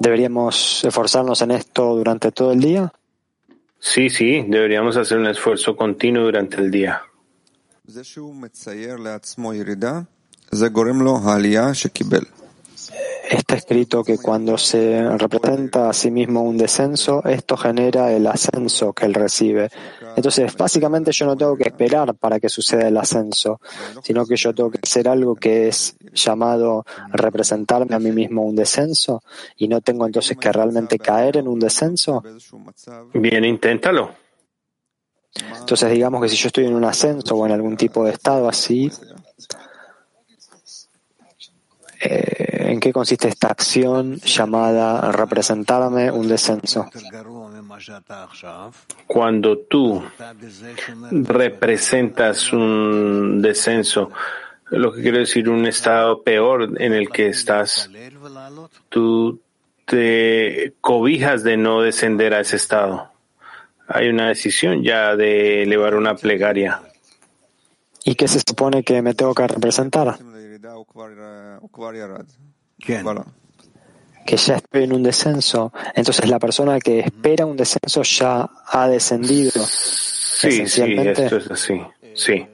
¿Deberíamos 0.00 0.84
esforzarnos 0.84 1.40
en 1.42 1.52
esto 1.52 1.94
durante 1.94 2.32
todo 2.32 2.50
el 2.50 2.58
día? 2.58 2.92
Sí, 3.78 4.10
sí, 4.10 4.44
deberíamos 4.48 4.96
hacer 4.96 5.18
un 5.18 5.28
esfuerzo 5.28 5.76
continuo 5.76 6.24
durante 6.24 6.56
el 6.56 6.72
día. 6.72 7.02
Está 13.32 13.54
escrito 13.54 14.04
que 14.04 14.18
cuando 14.18 14.58
se 14.58 15.08
representa 15.16 15.88
a 15.88 15.94
sí 15.94 16.10
mismo 16.10 16.42
un 16.42 16.58
descenso, 16.58 17.24
esto 17.24 17.56
genera 17.56 18.12
el 18.12 18.26
ascenso 18.26 18.92
que 18.92 19.06
él 19.06 19.14
recibe. 19.14 19.70
Entonces, 20.14 20.54
básicamente 20.54 21.12
yo 21.12 21.24
no 21.24 21.34
tengo 21.34 21.56
que 21.56 21.62
esperar 21.62 22.14
para 22.14 22.38
que 22.38 22.50
suceda 22.50 22.86
el 22.86 22.96
ascenso, 22.98 23.58
sino 24.02 24.26
que 24.26 24.36
yo 24.36 24.54
tengo 24.54 24.70
que 24.70 24.80
hacer 24.82 25.08
algo 25.08 25.34
que 25.34 25.68
es 25.68 25.96
llamado 26.12 26.84
representarme 27.10 27.94
a 27.94 27.98
mí 27.98 28.12
mismo 28.12 28.42
un 28.42 28.54
descenso 28.54 29.22
y 29.56 29.66
no 29.66 29.80
tengo 29.80 30.04
entonces 30.04 30.36
que 30.36 30.52
realmente 30.52 30.98
caer 30.98 31.38
en 31.38 31.48
un 31.48 31.58
descenso. 31.58 32.22
Bien, 33.14 33.46
inténtalo. 33.46 34.10
Entonces, 35.58 35.90
digamos 35.90 36.20
que 36.20 36.28
si 36.28 36.36
yo 36.36 36.48
estoy 36.48 36.66
en 36.66 36.74
un 36.74 36.84
ascenso 36.84 37.34
o 37.34 37.46
en 37.46 37.52
algún 37.52 37.78
tipo 37.78 38.04
de 38.04 38.12
estado 38.12 38.46
así, 38.46 38.92
eh, 42.04 42.41
¿en 42.70 42.80
qué 42.80 42.92
consiste 42.92 43.28
esta 43.28 43.48
acción 43.48 44.16
llamada 44.20 45.12
representarme 45.12 46.10
un 46.10 46.28
descenso? 46.28 46.88
Cuando 49.06 49.58
tú 49.58 50.02
representas 51.10 52.52
un 52.52 53.42
descenso, 53.42 54.10
lo 54.70 54.92
que 54.92 55.02
quiere 55.02 55.20
decir 55.20 55.48
un 55.48 55.66
estado 55.66 56.22
peor 56.22 56.80
en 56.80 56.92
el 56.92 57.10
que 57.10 57.28
estás, 57.28 57.90
tú 58.88 59.40
te 59.84 60.74
cobijas 60.80 61.42
de 61.42 61.56
no 61.56 61.82
descender 61.82 62.34
a 62.34 62.40
ese 62.40 62.56
estado. 62.56 63.10
Hay 63.88 64.08
una 64.08 64.28
decisión 64.28 64.82
ya 64.82 65.16
de 65.16 65.62
elevar 65.62 65.94
una 65.94 66.14
plegaria. 66.14 66.80
¿Y 68.04 68.14
qué 68.14 68.26
se 68.26 68.40
supone 68.40 68.82
que 68.82 69.02
me 69.02 69.14
tengo 69.14 69.34
que 69.34 69.46
representar? 69.46 70.18
Que 74.26 74.36
ya 74.36 74.56
estoy 74.56 74.84
en 74.84 74.92
un 74.92 75.02
descenso. 75.02 75.72
Entonces 75.94 76.28
la 76.28 76.38
persona 76.38 76.78
que 76.78 77.00
espera 77.00 77.46
un 77.46 77.56
descenso 77.56 78.02
ya 78.02 78.48
ha 78.66 78.88
descendido. 78.88 79.64
Sí, 79.66 80.66
sí, 80.66 80.82
esto 80.98 81.36
es 81.36 81.50
así. 81.50 81.80
Sí. 82.14 82.46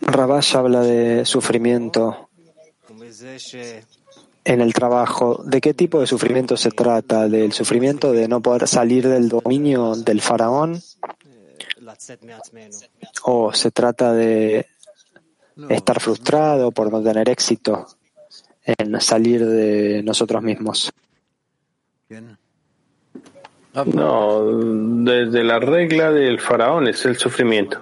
Rabash 0.00 0.56
habla 0.56 0.80
de 0.80 1.24
sufrimiento 1.24 2.28
en 4.44 4.60
el 4.60 4.72
trabajo. 4.72 5.42
¿De 5.44 5.60
qué 5.60 5.74
tipo 5.74 6.00
de 6.00 6.06
sufrimiento 6.06 6.56
se 6.56 6.70
trata? 6.70 7.28
¿Del 7.28 7.52
sufrimiento 7.52 8.12
de 8.12 8.28
no 8.28 8.40
poder 8.40 8.68
salir 8.68 9.08
del 9.08 9.28
dominio 9.28 9.94
del 9.96 10.20
faraón? 10.20 10.80
¿O 13.22 13.52
se 13.52 13.70
trata 13.70 14.12
de 14.12 14.66
estar 15.68 16.00
frustrado 16.00 16.72
por 16.72 16.90
no 16.90 17.02
tener 17.02 17.28
éxito 17.28 17.86
en 18.64 19.00
salir 19.00 19.44
de 19.46 20.02
nosotros 20.02 20.42
mismos? 20.42 20.92
No, 23.86 24.44
desde 25.04 25.42
la 25.42 25.58
regla 25.58 26.12
del 26.12 26.40
faraón 26.40 26.86
es 26.86 27.04
el 27.06 27.16
sufrimiento. 27.16 27.80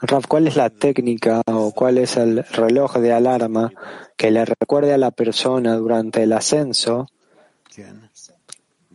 Rav, 0.00 0.26
¿cuál 0.28 0.46
es 0.46 0.56
la 0.56 0.70
técnica 0.70 1.42
o 1.46 1.72
cuál 1.72 1.98
es 1.98 2.16
el 2.16 2.44
reloj 2.44 2.96
de 2.98 3.12
alarma 3.12 3.72
que 4.16 4.30
le 4.30 4.44
recuerde 4.44 4.92
a 4.92 4.98
la 4.98 5.10
persona 5.10 5.74
durante 5.76 6.22
el 6.22 6.32
ascenso 6.32 7.08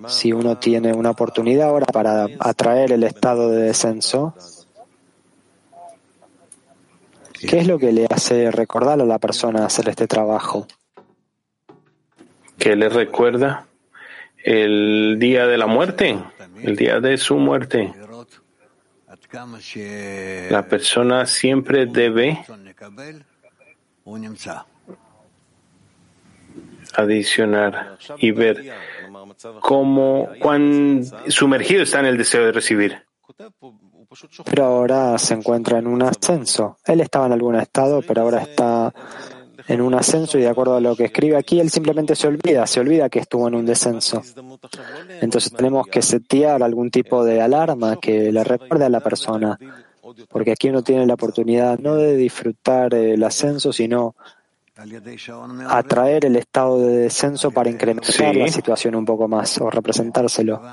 si 0.08 0.32
uno 0.32 0.58
tiene 0.58 0.94
una 0.94 1.12
oportunidad 1.12 1.70
ahora 1.70 1.86
para 1.86 2.28
atraer 2.40 2.92
el 2.92 3.04
estado 3.04 3.50
de 3.52 3.64
descenso? 3.64 4.34
¿Qué 7.34 7.60
es 7.60 7.68
lo 7.68 7.80
que 7.80 7.92
le 7.92 8.06
hace 8.10 8.52
recordar 8.52 9.00
a 9.00 9.06
la 9.06 9.20
persona 9.20 9.66
hacer 9.66 9.90
este 9.90 10.08
trabajo? 10.08 10.68
¿Qué 12.58 12.76
le 12.76 12.90
recuerda? 12.90 13.66
El 14.44 15.18
día 15.20 15.48
de 15.48 15.58
la 15.58 15.68
muerte, 15.68 16.18
el 16.62 16.76
día 16.76 17.00
de 17.00 17.18
su 17.18 17.36
muerte. 17.36 17.94
La 19.32 20.66
persona 20.68 21.26
siempre 21.26 21.86
debe 21.86 22.44
adicionar 26.96 27.98
y 28.18 28.32
ver 28.32 28.74
cómo, 29.60 30.30
cuán 30.40 31.04
sumergido 31.28 31.84
está 31.84 32.00
en 32.00 32.06
el 32.08 32.18
deseo 32.18 32.46
de 32.46 32.52
recibir. 32.52 33.04
Pero 34.46 34.66
ahora 34.66 35.18
se 35.20 35.36
encuentra 35.36 35.78
en 35.78 35.88
un 35.88 36.02
ascenso. 36.02 36.80
Él 36.86 37.02
estaba 37.02 37.28
en 37.28 37.34
algún 37.34 37.56
estado, 37.56 38.02
pero 38.02 38.22
ahora 38.22 38.42
está 38.42 38.92
en 39.70 39.82
un 39.82 39.94
ascenso 39.94 40.40
y 40.40 40.42
de 40.42 40.50
acuerdo 40.50 40.76
a 40.76 40.82
lo 40.82 40.96
que 40.96 41.06
escribe 41.06 41.38
aquí, 41.38 41.60
él 41.60 41.70
simplemente 41.70 42.16
se 42.16 42.28
olvida, 42.28 42.66
se 42.66 42.80
olvida 42.80 43.08
que 43.08 43.20
estuvo 43.20 43.48
en 43.48 43.54
un 43.54 43.68
descenso. 43.68 44.24
Entonces 45.22 45.54
tenemos 45.54 45.86
que 45.86 46.02
setear 46.02 46.64
algún 46.64 46.90
tipo 46.90 47.24
de 47.24 47.40
alarma 47.40 47.98
que 47.98 48.32
le 48.32 48.44
recuerde 48.44 48.86
a 48.86 48.90
la 48.90 49.00
persona, 49.00 49.60
porque 50.28 50.54
aquí 50.54 50.70
uno 50.70 50.82
tiene 50.82 51.06
la 51.06 51.14
oportunidad 51.14 51.78
no 51.78 51.96
de 51.96 52.18
disfrutar 52.18 52.96
el 52.96 53.24
ascenso, 53.24 53.72
sino 53.72 54.16
atraer 55.68 56.26
el 56.26 56.38
estado 56.38 56.80
de 56.80 56.98
descenso 56.98 57.52
para 57.52 57.70
incrementar 57.70 58.36
la 58.36 58.48
situación 58.48 58.96
un 58.96 59.06
poco 59.06 59.28
más 59.28 59.62
o 59.62 59.70
representárselo. 59.70 60.64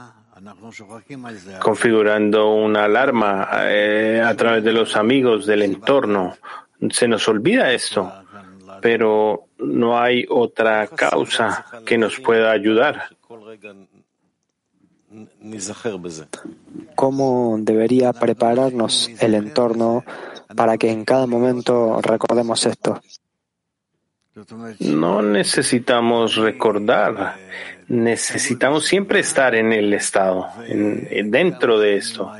Configurando 1.60 2.54
una 2.54 2.84
alarma 2.84 3.46
eh, 3.64 4.22
a 4.24 4.34
través 4.34 4.64
de 4.64 4.72
los 4.72 4.96
amigos 4.96 5.44
del 5.44 5.62
entorno. 5.62 6.34
Se 6.90 7.08
nos 7.08 7.26
olvida 7.28 7.72
esto 7.72 8.25
pero 8.80 9.48
no 9.58 9.98
hay 9.98 10.26
otra 10.28 10.86
causa 10.88 11.64
que 11.84 11.98
nos 11.98 12.18
pueda 12.20 12.50
ayudar. 12.50 13.16
¿Cómo 16.94 17.56
debería 17.60 18.12
prepararnos 18.12 19.10
el 19.20 19.34
entorno 19.34 20.04
para 20.54 20.76
que 20.76 20.90
en 20.90 21.04
cada 21.04 21.26
momento 21.26 22.00
recordemos 22.02 22.66
esto? 22.66 23.00
No 24.80 25.22
necesitamos 25.22 26.36
recordar, 26.36 27.36
necesitamos 27.88 28.84
siempre 28.84 29.20
estar 29.20 29.54
en 29.54 29.72
el 29.72 29.94
estado, 29.94 30.48
dentro 30.68 31.78
de 31.78 31.96
esto 31.96 32.30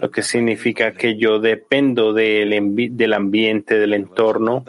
lo 0.00 0.10
que 0.10 0.22
significa 0.22 0.92
que 0.92 1.16
yo 1.16 1.38
dependo 1.38 2.12
del, 2.12 2.74
del 2.96 3.12
ambiente, 3.12 3.78
del 3.78 3.94
entorno, 3.94 4.64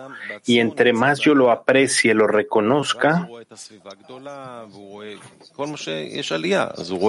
y 0.46 0.60
entre 0.60 0.94
más 0.94 1.20
yo 1.20 1.36
lo 1.36 1.52
aprecie, 1.52 2.14
lo 2.14 2.28
reconozca, 2.28 3.28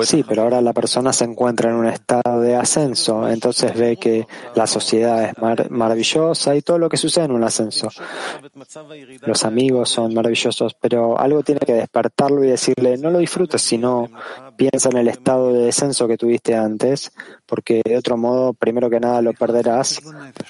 Sí, 0.04 0.24
pero 0.26 0.42
ahora 0.42 0.60
la 0.60 0.72
persona 0.72 1.12
se 1.12 1.24
encuentra 1.24 1.70
en 1.70 1.76
un 1.76 1.86
estado 1.86 2.40
de 2.40 2.56
ascenso, 2.56 3.28
entonces 3.28 3.76
ve 3.76 3.96
que 3.96 4.26
la 4.54 4.66
sociedad 4.66 5.24
es 5.24 5.70
maravillosa 5.70 6.56
y 6.56 6.62
todo 6.62 6.78
lo 6.78 6.88
que 6.88 6.96
sucede 6.96 7.26
en 7.26 7.32
un 7.32 7.44
ascenso. 7.44 7.88
Los 9.22 9.44
amigos 9.44 9.90
son 9.90 10.14
maravillosos, 10.14 10.74
pero 10.74 11.18
algo 11.18 11.42
tiene 11.42 11.60
que 11.60 11.74
despertarlo 11.74 12.44
y 12.44 12.48
decirle, 12.48 12.96
no 12.98 13.10
lo 13.10 13.18
disfrutes, 13.18 13.62
sino 13.62 14.08
piensa 14.58 14.90
en 14.90 14.98
el 14.98 15.08
estado 15.08 15.52
de 15.52 15.66
descenso 15.66 16.08
que 16.08 16.18
tuviste 16.18 16.54
antes, 16.54 17.12
porque 17.46 17.80
de 17.84 17.96
otro 17.96 18.16
modo, 18.16 18.52
primero 18.52 18.90
que 18.90 18.98
nada, 19.00 19.22
lo 19.22 19.32
perderás 19.32 20.02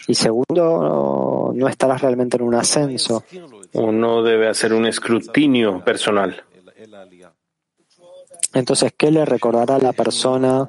y 0.08 0.14
segundo, 0.14 1.52
no 1.54 1.68
estarás 1.68 2.00
realmente 2.00 2.38
en 2.38 2.42
un 2.42 2.54
ascenso. 2.54 3.22
Uno 3.74 4.22
debe 4.22 4.48
hacer 4.48 4.72
un 4.72 4.86
escrutinio 4.86 5.84
personal. 5.84 6.42
Entonces, 8.54 8.92
¿qué 8.96 9.10
le 9.10 9.26
recordará 9.26 9.76
a 9.76 9.78
la 9.78 9.92
persona 9.92 10.68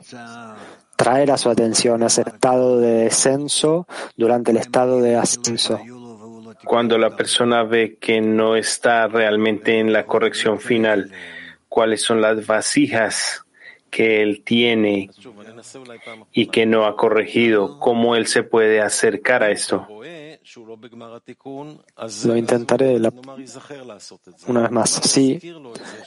traer 0.98 1.32
a 1.32 1.38
su 1.38 1.50
atención 1.50 2.04
ese 2.04 2.22
estado 2.22 2.78
de 2.78 3.06
descenso 3.06 3.88
durante 4.18 4.52
el 4.52 4.58
estado 4.58 5.02
de 5.02 5.16
ascenso? 5.16 5.80
Cuando 6.66 6.98
la 6.98 7.16
persona 7.16 7.64
ve 7.64 7.98
que 8.02 8.20
no 8.20 8.58
está 8.58 9.08
realmente 9.08 9.80
en 9.80 9.94
la 9.94 10.06
corrección 10.06 10.60
final, 10.60 11.10
cuáles 11.70 12.02
son 12.02 12.20
las 12.20 12.46
vasijas 12.46 13.46
que 13.90 14.22
él 14.22 14.44
tiene 14.44 15.10
y 16.32 16.48
que 16.48 16.66
no 16.66 16.86
ha 16.86 16.96
corregido, 16.96 17.80
cómo 17.80 18.16
él 18.16 18.28
se 18.28 18.44
puede 18.44 18.82
acercar 18.82 19.44
a 19.44 19.52
esto. 19.52 19.88
Lo 22.26 22.38
intentaré 22.38 23.00
una 24.48 24.62
vez 24.62 24.72
más. 24.72 24.90
Si 24.90 25.40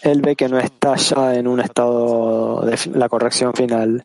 él 0.03 0.21
ve 0.21 0.37
que 0.37 0.49
no 0.49 0.59
está 0.59 0.97
ya 0.97 1.35
en 1.35 1.47
un 1.47 1.61
estado 1.61 2.63
de 2.63 2.79
la 2.95 3.09
corrección 3.09 3.53
final, 3.55 4.05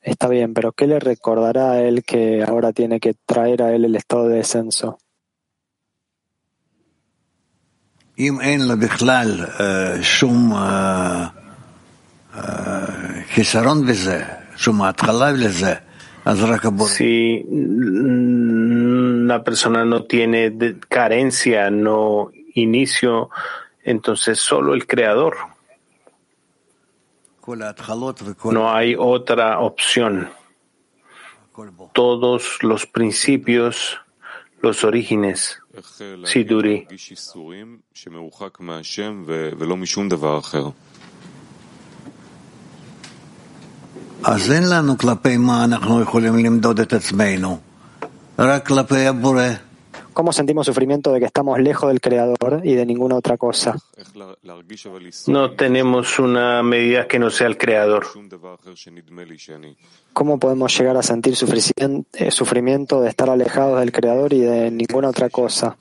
está 0.00 0.28
bien, 0.28 0.54
pero 0.54 0.72
¿qué 0.72 0.86
le 0.86 1.00
recordará 1.00 1.72
a 1.72 1.82
él 1.82 2.04
que 2.04 2.42
ahora 2.42 2.72
tiene 2.72 3.00
que 3.00 3.14
traer 3.26 3.62
a 3.62 3.74
él 3.74 3.84
el 3.84 3.96
estado 3.96 4.28
de 4.28 4.36
descenso? 4.36 4.98
Si 16.88 17.44
la 19.26 19.42
persona 19.42 19.84
no 19.84 20.04
tiene 20.04 20.54
carencia, 20.88 21.70
no 21.70 22.30
inicio, 22.54 23.30
entonces 23.82 24.38
solo 24.38 24.74
el 24.74 24.86
creador. 24.86 25.36
No 28.52 28.72
hay 28.72 28.94
otra 28.96 29.58
opción. 29.58 30.30
Todos 31.92 32.62
los 32.62 32.86
principios, 32.86 34.00
los 34.60 34.84
orígenes, 34.84 35.61
שידורי. 36.24 36.84
אז 44.24 44.52
אין 44.52 44.62
לנו 44.68 44.98
כלפי 44.98 45.36
מה 45.36 45.64
אנחנו 45.64 46.02
יכולים 46.02 46.36
למדוד 46.44 46.80
את 46.80 46.92
עצמנו, 46.92 47.60
רק 48.38 48.66
כלפי 48.66 49.06
הבורא. 49.06 49.48
¿Cómo 50.12 50.32
sentimos 50.32 50.66
sufrimiento 50.66 51.12
de 51.12 51.20
que 51.20 51.26
estamos 51.26 51.58
lejos 51.58 51.88
del 51.88 52.00
Creador 52.00 52.60
y 52.64 52.74
de 52.74 52.84
ninguna 52.84 53.16
otra 53.16 53.36
cosa? 53.36 53.76
No 55.26 55.50
tenemos 55.52 56.18
una 56.18 56.62
medida 56.62 57.06
que 57.06 57.18
no 57.18 57.30
sea 57.30 57.46
el 57.46 57.56
Creador. 57.56 58.06
¿Cómo 60.12 60.38
podemos 60.38 60.78
llegar 60.78 60.96
a 60.96 61.02
sentir 61.02 61.34
eh, 62.12 62.30
sufrimiento 62.30 63.00
de 63.00 63.08
estar 63.08 63.30
alejados 63.30 63.80
del 63.80 63.92
Creador 63.92 64.32
y 64.32 64.40
de 64.40 64.70
ninguna 64.70 65.08
otra 65.08 65.30
cosa? 65.30 65.76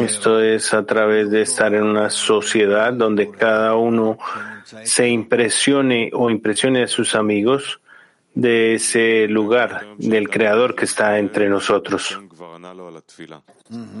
Esto 0.00 0.42
es 0.42 0.74
a 0.74 0.86
través 0.86 1.30
de 1.30 1.42
estar 1.42 1.74
en 1.74 1.82
una 1.82 2.08
sociedad 2.08 2.92
donde 2.94 3.30
cada 3.30 3.74
uno 3.74 4.18
se 4.84 5.08
impresione 5.08 6.10
o 6.14 6.30
impresione 6.30 6.84
a 6.84 6.88
sus 6.88 7.14
amigos 7.14 7.80
de 8.34 8.74
ese 8.74 9.26
lugar, 9.26 9.96
del 9.98 10.28
Creador 10.28 10.74
que 10.74 10.84
está 10.84 11.18
entre 11.18 11.48
nosotros. 11.48 12.18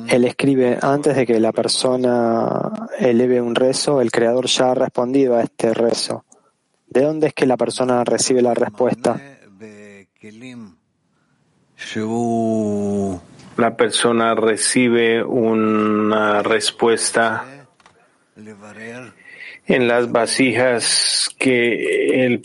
Él 0.08 0.24
escribe, 0.24 0.78
antes 0.80 1.16
de 1.16 1.26
que 1.26 1.40
la 1.40 1.52
persona 1.52 2.70
eleve 2.98 3.40
un 3.40 3.54
rezo, 3.54 4.00
el 4.00 4.10
Creador 4.10 4.46
ya 4.46 4.70
ha 4.70 4.74
respondido 4.74 5.36
a 5.36 5.42
este 5.42 5.74
rezo. 5.74 6.24
¿De 6.86 7.02
dónde 7.02 7.28
es 7.28 7.34
que 7.34 7.46
la 7.46 7.56
persona 7.56 8.02
recibe 8.04 8.42
la 8.42 8.54
respuesta? 8.54 9.20
La 13.56 13.76
persona 13.76 14.34
recibe 14.34 15.22
una 15.24 16.42
respuesta 16.42 17.66
en 19.66 19.88
las 19.88 20.10
vasijas 20.10 21.28
que 21.38 22.24
él 22.24 22.42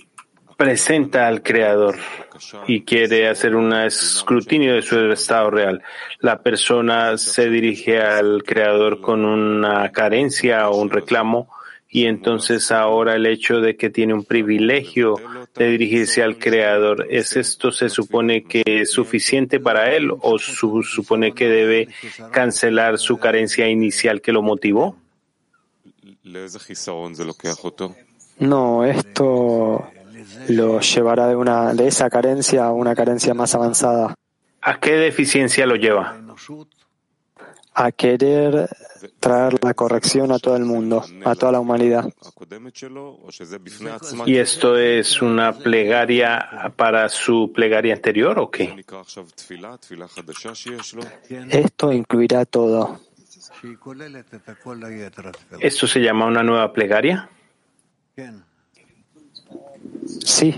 presenta 0.57 1.27
al 1.27 1.41
Creador 1.41 1.95
y 2.67 2.81
quiere 2.81 3.27
hacer 3.29 3.55
un 3.55 3.73
escrutinio 3.73 4.75
de 4.75 4.81
su 4.81 4.99
estado 5.11 5.51
real. 5.51 5.81
La 6.19 6.41
persona 6.41 7.17
se 7.17 7.49
dirige 7.49 7.99
al 8.01 8.43
Creador 8.43 9.01
con 9.01 9.25
una 9.25 9.91
carencia 9.91 10.69
o 10.69 10.77
un 10.77 10.89
reclamo 10.89 11.49
y 11.89 12.05
entonces 12.05 12.71
ahora 12.71 13.15
el 13.15 13.27
hecho 13.27 13.61
de 13.61 13.75
que 13.75 13.91
tiene 13.91 14.15
un 14.15 14.25
privilegio 14.25 15.15
de 15.53 15.69
dirigirse 15.69 16.23
al 16.23 16.39
Creador, 16.39 17.05
¿es 17.09 17.35
esto 17.35 17.71
se 17.71 17.87
supone 17.87 18.45
que 18.45 18.63
es 18.65 18.91
suficiente 18.91 19.59
para 19.59 19.93
él 19.95 20.11
o 20.21 20.39
su, 20.39 20.81
supone 20.81 21.33
que 21.33 21.47
debe 21.47 21.89
cancelar 22.31 22.97
su 22.97 23.17
carencia 23.17 23.69
inicial 23.69 24.21
que 24.21 24.31
lo 24.31 24.41
motivó? 24.41 24.97
No, 28.39 28.83
esto 28.83 29.87
lo 30.49 30.79
llevará 30.79 31.27
de, 31.27 31.35
una, 31.35 31.73
de 31.73 31.87
esa 31.87 32.09
carencia 32.09 32.65
a 32.65 32.71
una 32.71 32.95
carencia 32.95 33.33
más 33.33 33.55
avanzada. 33.55 34.15
¿A 34.61 34.79
qué 34.79 34.93
deficiencia 34.93 35.65
lo 35.65 35.75
lleva? 35.75 36.17
A 37.73 37.91
querer 37.91 38.69
traer 39.19 39.63
la 39.63 39.73
corrección 39.73 40.31
a 40.31 40.39
todo 40.39 40.55
el 40.55 40.65
mundo, 40.65 41.03
a 41.25 41.35
toda 41.35 41.53
la 41.53 41.59
humanidad. 41.59 42.09
¿Y 44.25 44.37
esto 44.37 44.77
es 44.77 45.21
una 45.21 45.53
plegaria 45.53 46.71
para 46.75 47.09
su 47.09 47.51
plegaria 47.53 47.93
anterior 47.93 48.39
o 48.39 48.49
qué? 48.49 48.85
Esto 51.49 51.91
incluirá 51.91 52.45
todo. 52.45 52.99
¿Esto 55.59 55.87
se 55.87 55.99
llama 56.01 56.25
una 56.25 56.43
nueva 56.43 56.71
plegaria? 56.73 57.29
Sí, 60.05 60.55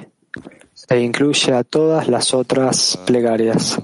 e 0.90 1.00
incluye 1.00 1.54
a 1.54 1.64
todas 1.64 2.08
las 2.08 2.34
otras 2.34 3.00
plegarias. 3.06 3.80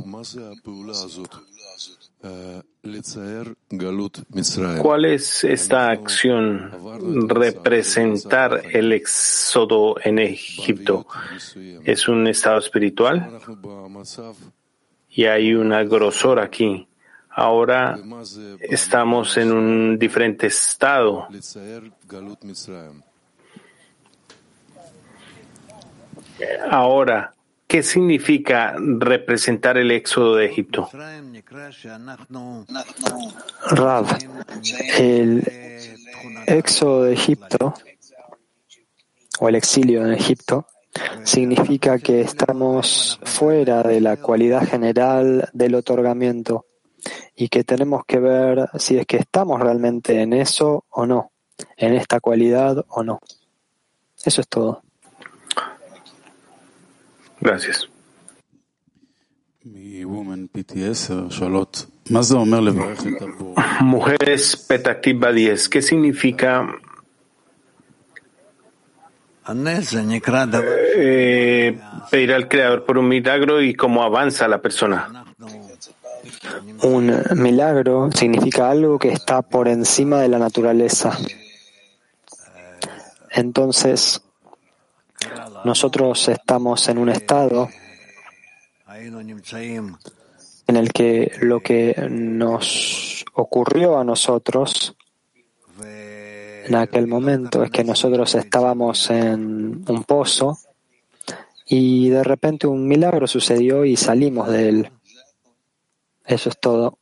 ¿Cuál 4.82 5.06
es 5.06 5.44
esta 5.44 5.90
acción? 5.90 6.72
Representar 7.28 8.64
el 8.72 8.94
éxodo 8.94 9.96
en 10.04 10.20
Egipto. 10.20 11.08
¿Es 11.84 12.08
un 12.08 12.28
estado 12.28 12.60
espiritual? 12.60 13.40
Y 15.10 15.26
hay 15.26 15.54
una 15.54 15.84
grosor 15.84 16.40
aquí. 16.40 16.88
Ahora 17.30 17.98
estamos 18.60 19.38
en 19.38 19.52
un 19.52 19.98
diferente 19.98 20.48
estado. 20.48 21.28
Ahora, 26.70 27.34
¿qué 27.68 27.84
significa 27.84 28.76
representar 28.78 29.78
el 29.78 29.92
éxodo 29.92 30.36
de 30.36 30.46
Egipto? 30.46 30.90
Rav, 33.70 34.06
el 34.98 35.44
éxodo 36.48 37.04
de 37.04 37.14
Egipto 37.14 37.74
o 39.40 39.50
el 39.50 39.56
exilio 39.56 40.06
en 40.06 40.14
Egipto 40.14 40.68
significa 41.24 41.98
que 42.00 42.22
estamos 42.22 43.20
fuera 43.24 43.84
de 43.84 44.02
la 44.02 44.18
cualidad 44.18 44.68
general 44.68 45.50
del 45.54 45.76
otorgamiento 45.76 46.66
y 47.36 47.50
que 47.50 47.64
tenemos 47.64 48.04
que 48.06 48.20
ver 48.20 48.70
si 48.78 48.98
es 48.98 49.06
que 49.06 49.18
estamos 49.18 49.60
realmente 49.60 50.22
en 50.22 50.34
eso 50.34 50.86
o 50.90 51.06
no, 51.06 51.32
en 51.78 51.94
esta 51.94 52.20
cualidad 52.20 52.86
o 52.90 53.04
no. 53.04 53.20
Eso 54.24 54.42
es 54.42 54.48
todo. 54.48 54.84
Gracias. 57.42 57.90
Mujeres 63.82 64.58
Petactiva 64.68 65.32
10, 65.32 65.70
¿qué 65.70 65.82
significa 65.82 66.68
eh, 70.96 71.80
pedir 72.10 72.34
al 72.34 72.48
Creador 72.48 72.86
por 72.86 72.98
un 72.98 73.08
milagro 73.08 73.62
y 73.62 73.74
cómo 73.74 74.04
avanza 74.04 74.48
la 74.48 74.62
persona? 74.62 75.26
Un 76.84 77.24
milagro 77.36 78.10
significa 78.14 78.70
algo 78.70 79.00
que 79.00 79.10
está 79.10 79.42
por 79.42 79.68
encima 79.68 80.20
de 80.22 80.30
la 80.30 80.40
naturaleza. 80.40 81.18
Entonces, 83.32 84.22
nosotros 85.64 86.28
estamos 86.30 86.88
en 86.90 86.98
un 86.98 87.10
estado 87.10 87.70
en 90.68 90.78
el 90.78 90.92
que 90.92 91.32
lo 91.42 91.60
que 91.60 91.96
nos 92.10 93.26
ocurrió 93.34 94.00
a 94.00 94.04
nosotros 94.04 94.96
en 95.84 96.76
aquel 96.76 97.08
momento 97.08 97.64
es 97.64 97.72
que 97.72 97.84
nosotros 97.84 98.36
estábamos 98.36 99.10
en 99.10 99.84
un 99.88 100.04
pozo 100.06 100.58
y 101.66 102.10
de 102.10 102.24
repente 102.24 102.68
un 102.68 102.88
milagro 102.88 103.28
sucedió 103.28 103.86
y 103.86 103.96
salimos 103.96 104.50
de 104.50 104.70
él. 104.70 104.92
Eso 106.26 106.50
es 106.50 106.60
todo. 106.60 106.98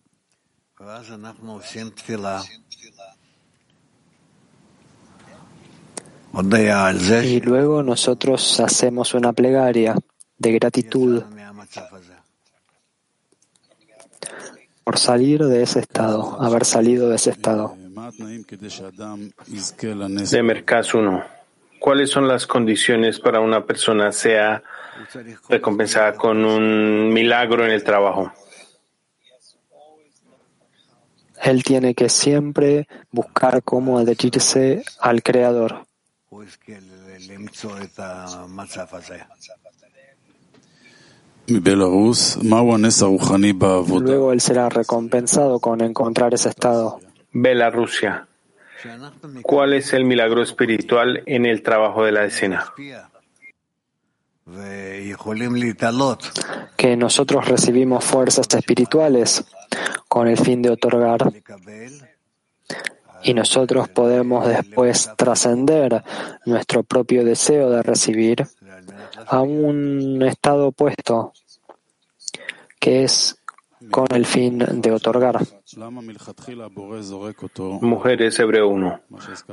Y 6.34 7.42
luego 7.42 7.84
nosotros 7.84 8.60
hacemos 8.60 9.14
una 9.14 9.34
plegaria 9.34 9.96
de 10.38 10.52
gratitud 10.54 11.24
por 14.84 14.98
salir 14.98 15.44
de 15.46 15.62
ese 15.62 15.80
estado, 15.82 16.42
haber 16.42 16.66
salido 16.66 17.10
de 17.10 17.16
ese 17.16 17.32
estado. 17.32 17.76
De 20.32 20.44
Mercas 20.44 20.94
1. 20.94 21.24
¿Cuáles 21.80 22.10
son 22.10 22.28
las 22.28 22.46
condiciones 22.46 23.20
para 23.20 23.40
una 23.40 23.66
persona 23.66 24.12
sea 24.12 24.64
recompensada 25.48 26.14
con 26.16 26.44
un 26.44 27.14
milagro 27.14 27.66
en 27.66 27.72
el 27.72 27.84
trabajo? 27.84 28.32
Él 31.42 31.64
tiene 31.64 31.96
que 31.96 32.10
siempre 32.10 32.88
buscar 33.12 33.64
cómo 33.64 33.98
adherirse 33.98 34.84
al 35.00 35.24
Creador. 35.24 35.86
Luego 44.02 44.32
él 44.32 44.42
será 44.42 44.70
recompensado 44.70 45.60
con 45.60 45.82
encontrar 45.82 46.34
ese 46.34 46.50
estado. 46.50 47.00
Belarusia. 47.32 48.28
¿Cuál 49.42 49.74
es 49.74 49.94
el 49.94 50.06
milagro 50.06 50.44
espiritual 50.44 51.24
en 51.26 51.46
el 51.46 51.64
trabajo 51.64 52.06
de 52.06 52.12
la 52.12 52.26
escena? 52.26 52.66
Que 56.78 56.96
nosotros 56.96 57.48
recibimos 57.48 58.06
fuerzas 58.06 58.48
espirituales 58.54 59.44
con 60.08 60.28
el 60.28 60.38
fin 60.38 60.62
de 60.62 60.70
otorgar 60.70 61.20
y 63.24 63.34
nosotros 63.34 63.90
podemos 63.90 64.48
después 64.48 65.12
trascender 65.18 66.04
nuestro 66.46 66.84
propio 66.84 67.24
deseo 67.24 67.70
de 67.70 67.84
recibir 67.84 68.48
a 69.28 69.42
un 69.42 70.22
estado 70.24 70.68
opuesto 70.68 71.34
que 72.80 73.04
es 73.04 73.38
con 73.92 74.08
el 74.12 74.26
fin 74.26 74.60
de 74.60 74.92
otorgar. 74.92 75.40
Mujeres 77.82 78.40
Hebreo 78.40 78.68
1. 78.70 79.02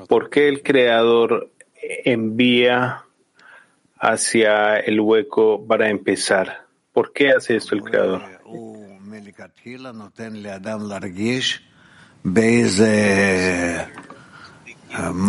¿Por 0.08 0.30
qué 0.30 0.48
el 0.48 0.62
Creador 0.62 1.50
envía 2.04 3.04
hacia 3.98 4.76
el 4.76 5.00
hueco 5.00 5.64
para 5.66 5.88
empezar? 5.88 6.66
¿Por 6.92 7.12
qué 7.12 7.30
hace 7.30 7.56
esto 7.56 7.74
el 7.74 7.82
Creador? 7.82 8.22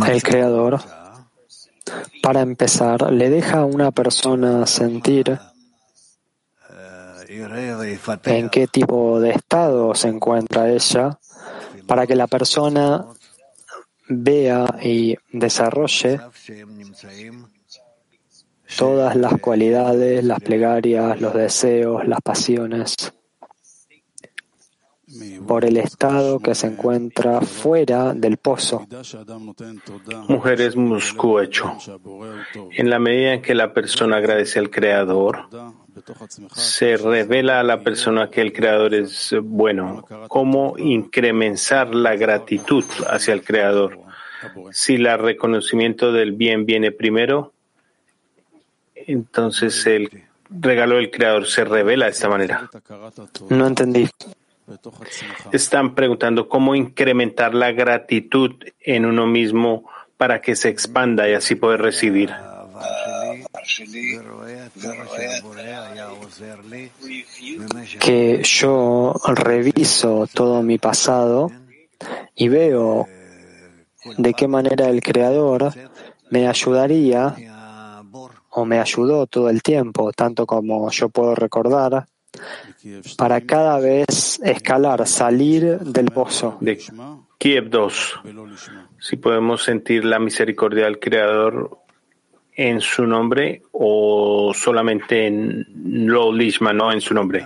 El 0.07 0.23
Creador. 0.23 0.79
Para 2.23 2.41
empezar, 2.41 3.11
le 3.11 3.29
deja 3.29 3.59
a 3.59 3.65
una 3.65 3.91
persona 3.91 4.65
sentir 4.65 5.37
en 8.25 8.49
qué 8.49 8.65
tipo 8.67 9.19
de 9.19 9.29
estado 9.29 9.93
se 9.93 10.07
encuentra 10.07 10.71
ella 10.71 11.19
para 11.85 12.07
que 12.07 12.15
la 12.15 12.25
persona 12.25 13.05
vea 14.09 14.65
y 14.81 15.15
desarrolle 15.31 16.19
todas 18.75 19.15
las 19.15 19.39
cualidades, 19.39 20.23
las 20.23 20.39
plegarias, 20.39 21.21
los 21.21 21.35
deseos, 21.35 22.07
las 22.07 22.21
pasiones 22.21 23.13
por 25.47 25.65
el 25.65 25.77
estado 25.77 26.39
que 26.39 26.55
se 26.55 26.67
encuentra 26.67 27.41
fuera 27.41 28.13
del 28.13 28.37
pozo. 28.37 28.87
Mujeres 30.27 30.75
Moscú 30.75 31.39
En 32.71 32.89
la 32.89 32.99
medida 32.99 33.33
en 33.33 33.41
que 33.41 33.55
la 33.55 33.73
persona 33.73 34.17
agradece 34.17 34.59
al 34.59 34.69
Creador, 34.69 35.47
se 36.53 36.97
revela 36.97 37.59
a 37.59 37.63
la 37.63 37.81
persona 37.81 38.29
que 38.29 38.41
el 38.41 38.53
Creador 38.53 38.93
es 38.93 39.35
bueno. 39.41 40.05
¿Cómo 40.27 40.77
incrementar 40.77 41.93
la 41.93 42.15
gratitud 42.15 42.83
hacia 43.09 43.33
el 43.33 43.43
Creador? 43.43 43.99
Si 44.71 44.95
el 44.95 45.17
reconocimiento 45.17 46.11
del 46.11 46.33
bien 46.33 46.65
viene 46.65 46.91
primero, 46.91 47.53
entonces 48.95 49.85
el 49.87 50.09
regalo 50.49 50.95
del 50.97 51.11
Creador 51.11 51.47
se 51.47 51.63
revela 51.63 52.05
de 52.05 52.11
esta 52.11 52.29
manera. 52.29 52.69
No 53.49 53.67
entendí. 53.67 54.07
Están 55.51 55.95
preguntando 55.95 56.49
cómo 56.49 56.75
incrementar 56.75 57.53
la 57.53 57.71
gratitud 57.71 58.51
en 58.81 59.05
uno 59.05 59.25
mismo 59.25 59.89
para 60.17 60.41
que 60.41 60.55
se 60.55 60.69
expanda 60.69 61.29
y 61.29 61.33
así 61.33 61.55
poder 61.55 61.81
recibir. 61.81 62.33
Que 67.99 68.41
yo 68.43 69.13
reviso 69.25 70.27
todo 70.33 70.61
mi 70.63 70.77
pasado 70.77 71.51
y 72.35 72.49
veo 72.49 73.07
de 74.17 74.33
qué 74.33 74.47
manera 74.47 74.89
el 74.89 75.01
Creador 75.01 75.73
me 76.29 76.47
ayudaría 76.47 77.35
o 78.49 78.65
me 78.65 78.79
ayudó 78.79 79.27
todo 79.27 79.49
el 79.49 79.61
tiempo, 79.61 80.11
tanto 80.11 80.45
como 80.45 80.89
yo 80.91 81.09
puedo 81.09 81.35
recordar, 81.35 82.07
para 83.17 83.41
cada 83.41 83.79
vez 83.79 84.39
escalar, 84.43 85.07
salir 85.07 85.79
del 85.79 86.11
pozo. 86.11 86.57
De 86.59 86.79
Kiev 87.37 87.69
2. 87.69 88.19
Si 88.99 89.17
podemos 89.17 89.63
sentir 89.63 90.05
la 90.05 90.19
misericordia 90.19 90.85
del 90.85 90.99
Creador 90.99 91.79
en 92.53 92.81
su 92.81 93.05
nombre 93.05 93.61
o 93.71 94.51
solamente 94.53 95.27
en 95.27 95.65
lo 96.07 96.31
Lishma, 96.31 96.73
no 96.73 96.91
en 96.91 97.01
su 97.01 97.13
nombre. 97.13 97.45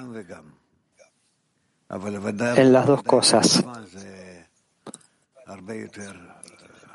En 2.55 2.71
las 2.71 2.87
dos 2.87 3.03
cosas. 3.03 3.65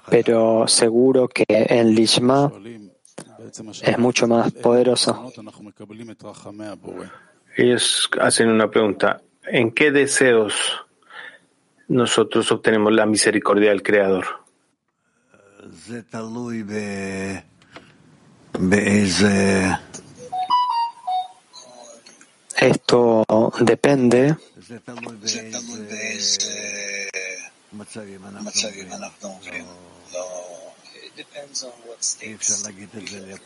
Pero 0.08 0.66
seguro 0.66 1.28
que 1.28 1.44
en 1.48 1.94
Lishma 1.94 2.50
es 3.82 3.98
mucho 3.98 4.26
más 4.26 4.52
poderoso. 4.52 5.30
Ellos 7.56 8.10
hacen 8.20 8.50
una 8.50 8.70
pregunta. 8.70 9.22
¿En 9.44 9.72
qué 9.72 9.90
deseos 9.90 10.54
nosotros 11.88 12.52
obtenemos 12.52 12.92
la 12.92 13.06
misericordia 13.06 13.70
del 13.70 13.82
Creador? 13.82 14.26
Esto 22.58 23.24
depende 23.60 24.36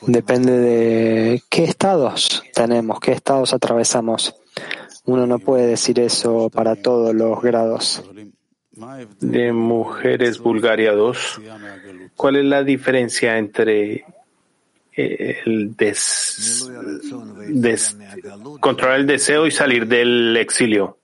Depende 0.07 0.53
de 0.53 1.43
qué 1.49 1.65
estados 1.65 2.43
tenemos, 2.55 3.01
qué 3.01 3.13
estados 3.13 3.53
atravesamos. 3.53 4.35
Uno 5.05 5.27
no 5.27 5.39
puede 5.39 5.67
decir 5.67 6.01
eso 6.01 6.51
para 6.51 6.77
todos 6.77 7.15
los 7.15 7.41
grados. 7.41 8.03
De 9.21 9.53
Mujeres 9.53 10.39
Bulgaria 10.39 10.93
2, 10.93 11.41
¿cuál 12.17 12.37
es 12.37 12.45
la 12.45 12.63
diferencia 12.63 13.37
entre 13.37 14.05
eh, 14.97 15.71
controlar 18.61 19.01
el 19.01 19.07
deseo 19.07 19.47
y 19.47 19.51
salir 19.51 19.87
del 19.87 20.37
exilio? 20.37 20.99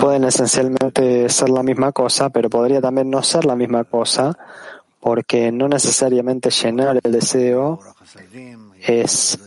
Pueden 0.00 0.24
esencialmente 0.24 1.28
ser 1.28 1.48
la 1.48 1.62
misma 1.62 1.92
cosa, 1.92 2.28
pero 2.30 2.50
podría 2.50 2.80
también 2.80 3.08
no 3.10 3.22
ser 3.22 3.44
la 3.44 3.56
misma 3.56 3.84
cosa, 3.84 4.36
porque 5.00 5.50
no 5.50 5.68
necesariamente 5.68 6.50
llenar 6.50 7.00
el 7.02 7.12
deseo 7.12 7.80
es 8.80 9.38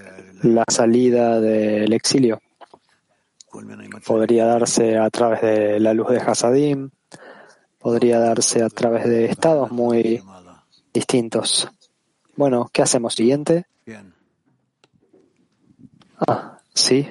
la 0.42 0.64
salida 0.68 1.40
del 1.40 1.94
exilio. 1.94 2.42
Podría 4.06 4.46
darse 4.46 4.98
a 4.98 5.10
través 5.10 5.42
de 5.42 5.80
la 5.80 5.94
luz 5.94 6.10
de 6.10 6.18
Hasadim, 6.18 6.90
podría 7.80 8.20
darse 8.20 8.64
a 8.64 8.70
través 8.70 9.06
de 9.06 9.26
estados 9.26 9.72
muy 9.72 10.22
distintos. 10.94 11.70
Bueno, 12.36 12.70
¿qué 12.74 12.82
hacemos? 12.82 13.14
Siguiente. 13.14 13.66
Ah, 16.28 16.58
sí. 16.74 17.08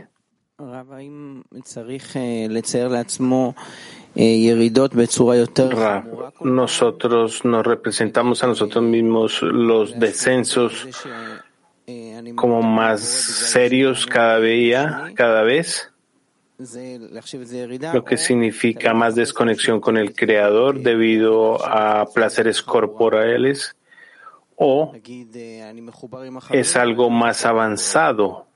Nosotros 6.41 7.45
nos 7.45 7.67
representamos 7.67 8.45
a 8.45 8.47
nosotros 8.47 8.85
mismos 8.85 9.43
los 9.43 9.99
descensos 9.99 10.87
como 12.37 12.63
más 12.63 13.01
serios 13.01 14.07
cada 14.07 14.39
día, 14.39 15.11
cada 15.17 15.43
vez, 15.43 15.91
lo 16.57 18.05
que 18.05 18.17
significa 18.17 18.95
más 18.95 19.17
desconexión 19.17 19.81
con 19.81 19.97
el 19.97 20.15
Creador 20.15 20.81
debido 20.81 21.67
a 21.67 22.07
placeres 22.15 22.63
corporales, 22.63 23.75
o 24.55 24.93
es 26.53 26.77
algo 26.77 27.11
más 27.11 27.45
avanzado 27.45 28.47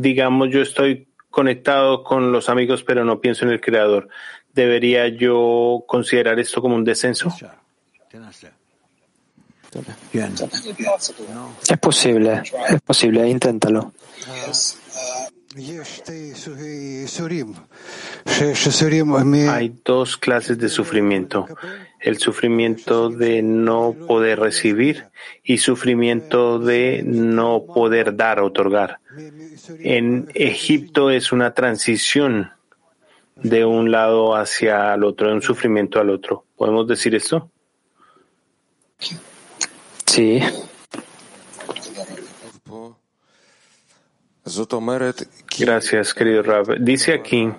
Digamos, 0.00 0.50
yo 0.50 0.62
estoy 0.62 1.08
conectado 1.30 2.04
con 2.04 2.32
los 2.32 2.48
amigos, 2.48 2.84
pero 2.84 3.04
no 3.04 3.20
pienso 3.20 3.44
en 3.44 3.50
el 3.50 3.60
creador. 3.60 4.08
¿Debería 4.52 5.08
yo 5.08 5.84
considerar 5.86 6.38
esto 6.38 6.62
como 6.62 6.76
un 6.76 6.84
descenso? 6.84 7.34
Es 11.68 11.78
posible, 11.78 12.42
es 12.68 12.80
posible, 12.82 13.28
inténtalo. 13.28 13.92
Hay 19.48 19.72
dos 19.84 20.16
clases 20.16 20.58
de 20.58 20.68
sufrimiento. 20.68 21.46
El 22.00 22.18
sufrimiento 22.18 23.08
de 23.08 23.42
no 23.42 23.94
poder 24.06 24.40
recibir 24.40 25.06
y 25.44 25.58
sufrimiento 25.58 26.58
de 26.58 27.02
no 27.04 27.64
poder 27.66 28.16
dar, 28.16 28.40
otorgar. 28.40 28.98
En 29.78 30.28
Egipto 30.34 31.10
es 31.10 31.30
una 31.30 31.54
transición 31.54 32.50
de 33.36 33.64
un 33.64 33.90
lado 33.90 34.34
hacia 34.34 34.94
el 34.94 35.04
otro, 35.04 35.28
de 35.28 35.34
un 35.34 35.42
sufrimiento 35.42 36.00
al 36.00 36.10
otro. 36.10 36.44
¿Podemos 36.56 36.86
decir 36.88 37.14
esto? 37.14 37.50
Sí. 40.06 40.40
Gracias, 45.58 46.14
querido 46.14 46.42
Rab. 46.42 46.78
Dice 46.80 47.14
aquí 47.14 47.50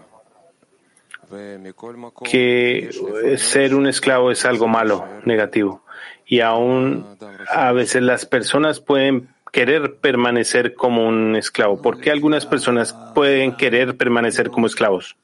que 2.24 3.38
ser 3.38 3.74
un 3.74 3.88
esclavo 3.88 4.32
es 4.32 4.46
algo 4.46 4.68
malo, 4.68 5.06
negativo. 5.26 5.84
Y 6.28 6.42
aún 6.42 7.18
a 7.50 7.72
veces 7.72 8.04
las 8.04 8.26
personas 8.26 8.80
pueden 8.80 9.30
querer 9.52 9.96
permanecer 9.96 10.76
como 10.76 11.08
un 11.08 11.36
esclavo. 11.36 11.82
¿Por 11.82 12.00
qué 12.00 12.12
algunas 12.12 12.46
personas 12.46 12.94
pueden 13.16 13.56
querer 13.56 13.96
permanecer 13.96 14.50
como 14.50 14.68
esclavos? 14.68 15.16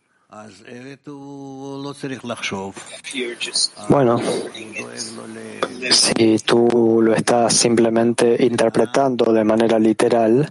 Bueno, 3.89 4.21
si 5.91 6.39
tú 6.39 7.01
lo 7.03 7.13
estás 7.13 7.53
simplemente 7.53 8.37
interpretando 8.45 9.33
de 9.33 9.43
manera 9.43 9.77
literal, 9.77 10.49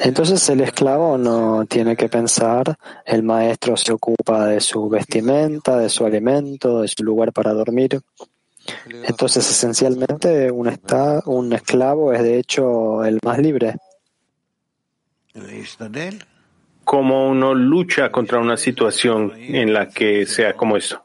Entonces 0.00 0.48
el 0.48 0.60
esclavo 0.60 1.16
no 1.16 1.64
tiene 1.66 1.96
que 1.96 2.08
pensar, 2.08 2.76
el 3.06 3.22
maestro 3.22 3.76
se 3.76 3.92
ocupa 3.92 4.46
de 4.46 4.60
su 4.60 4.88
vestimenta, 4.88 5.78
de 5.78 5.88
su 5.88 6.04
alimento, 6.04 6.82
de 6.82 6.88
su 6.88 7.04
lugar 7.04 7.32
para 7.32 7.52
dormir. 7.52 8.00
Entonces 9.06 9.48
esencialmente 9.48 10.50
un, 10.50 10.68
esta- 10.68 11.22
un 11.26 11.52
esclavo 11.52 12.12
es 12.12 12.22
de 12.22 12.38
hecho 12.38 13.04
el 13.04 13.20
más 13.24 13.38
libre. 13.38 13.76
¿Cómo 16.84 17.28
uno 17.28 17.54
lucha 17.54 18.10
contra 18.10 18.38
una 18.38 18.56
situación 18.56 19.32
en 19.36 19.72
la 19.72 19.88
que 19.88 20.26
sea 20.26 20.54
como 20.54 20.76
esto? 20.76 21.02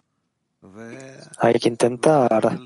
Hay 1.39 1.53
que 1.53 1.69
intentar, 1.69 2.59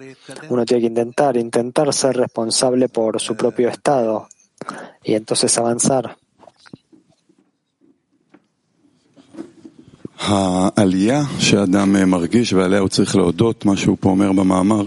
uno 0.50 0.66
tiene 0.66 0.82
que 0.82 0.88
intentar, 0.88 1.38
intentar 1.38 1.94
ser 1.94 2.18
responsable 2.18 2.90
por 2.90 3.20
su 3.22 3.36
propio 3.36 3.70
estado 3.70 4.28
y 5.04 5.14
entonces 5.16 5.58
avanzar. 5.58 6.18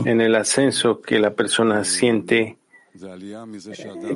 En 0.06 0.20
el 0.20 0.34
ascenso 0.34 1.02
que 1.02 1.18
la 1.18 1.34
persona 1.34 1.84
siente, 1.84 2.56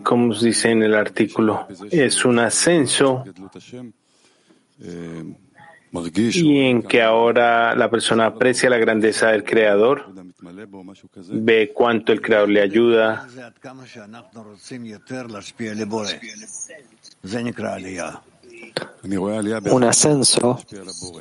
como 0.02 0.32
se 0.32 0.46
dice 0.46 0.70
en 0.70 0.82
el 0.82 0.94
artículo, 0.94 1.66
es 1.90 2.24
un 2.24 2.38
ascenso. 2.38 3.24
Y 5.92 6.58
en 6.60 6.82
que 6.84 7.02
ahora 7.02 7.74
la 7.74 7.90
persona 7.90 8.26
aprecia 8.26 8.70
la 8.70 8.78
grandeza 8.78 9.28
del 9.28 9.44
Creador 9.44 10.06
ve 11.32 11.72
cuánto 11.74 12.12
el 12.12 12.20
Creador 12.20 12.48
le 12.48 12.62
ayuda. 12.62 13.26
Un 19.70 19.84
ascenso 19.84 20.60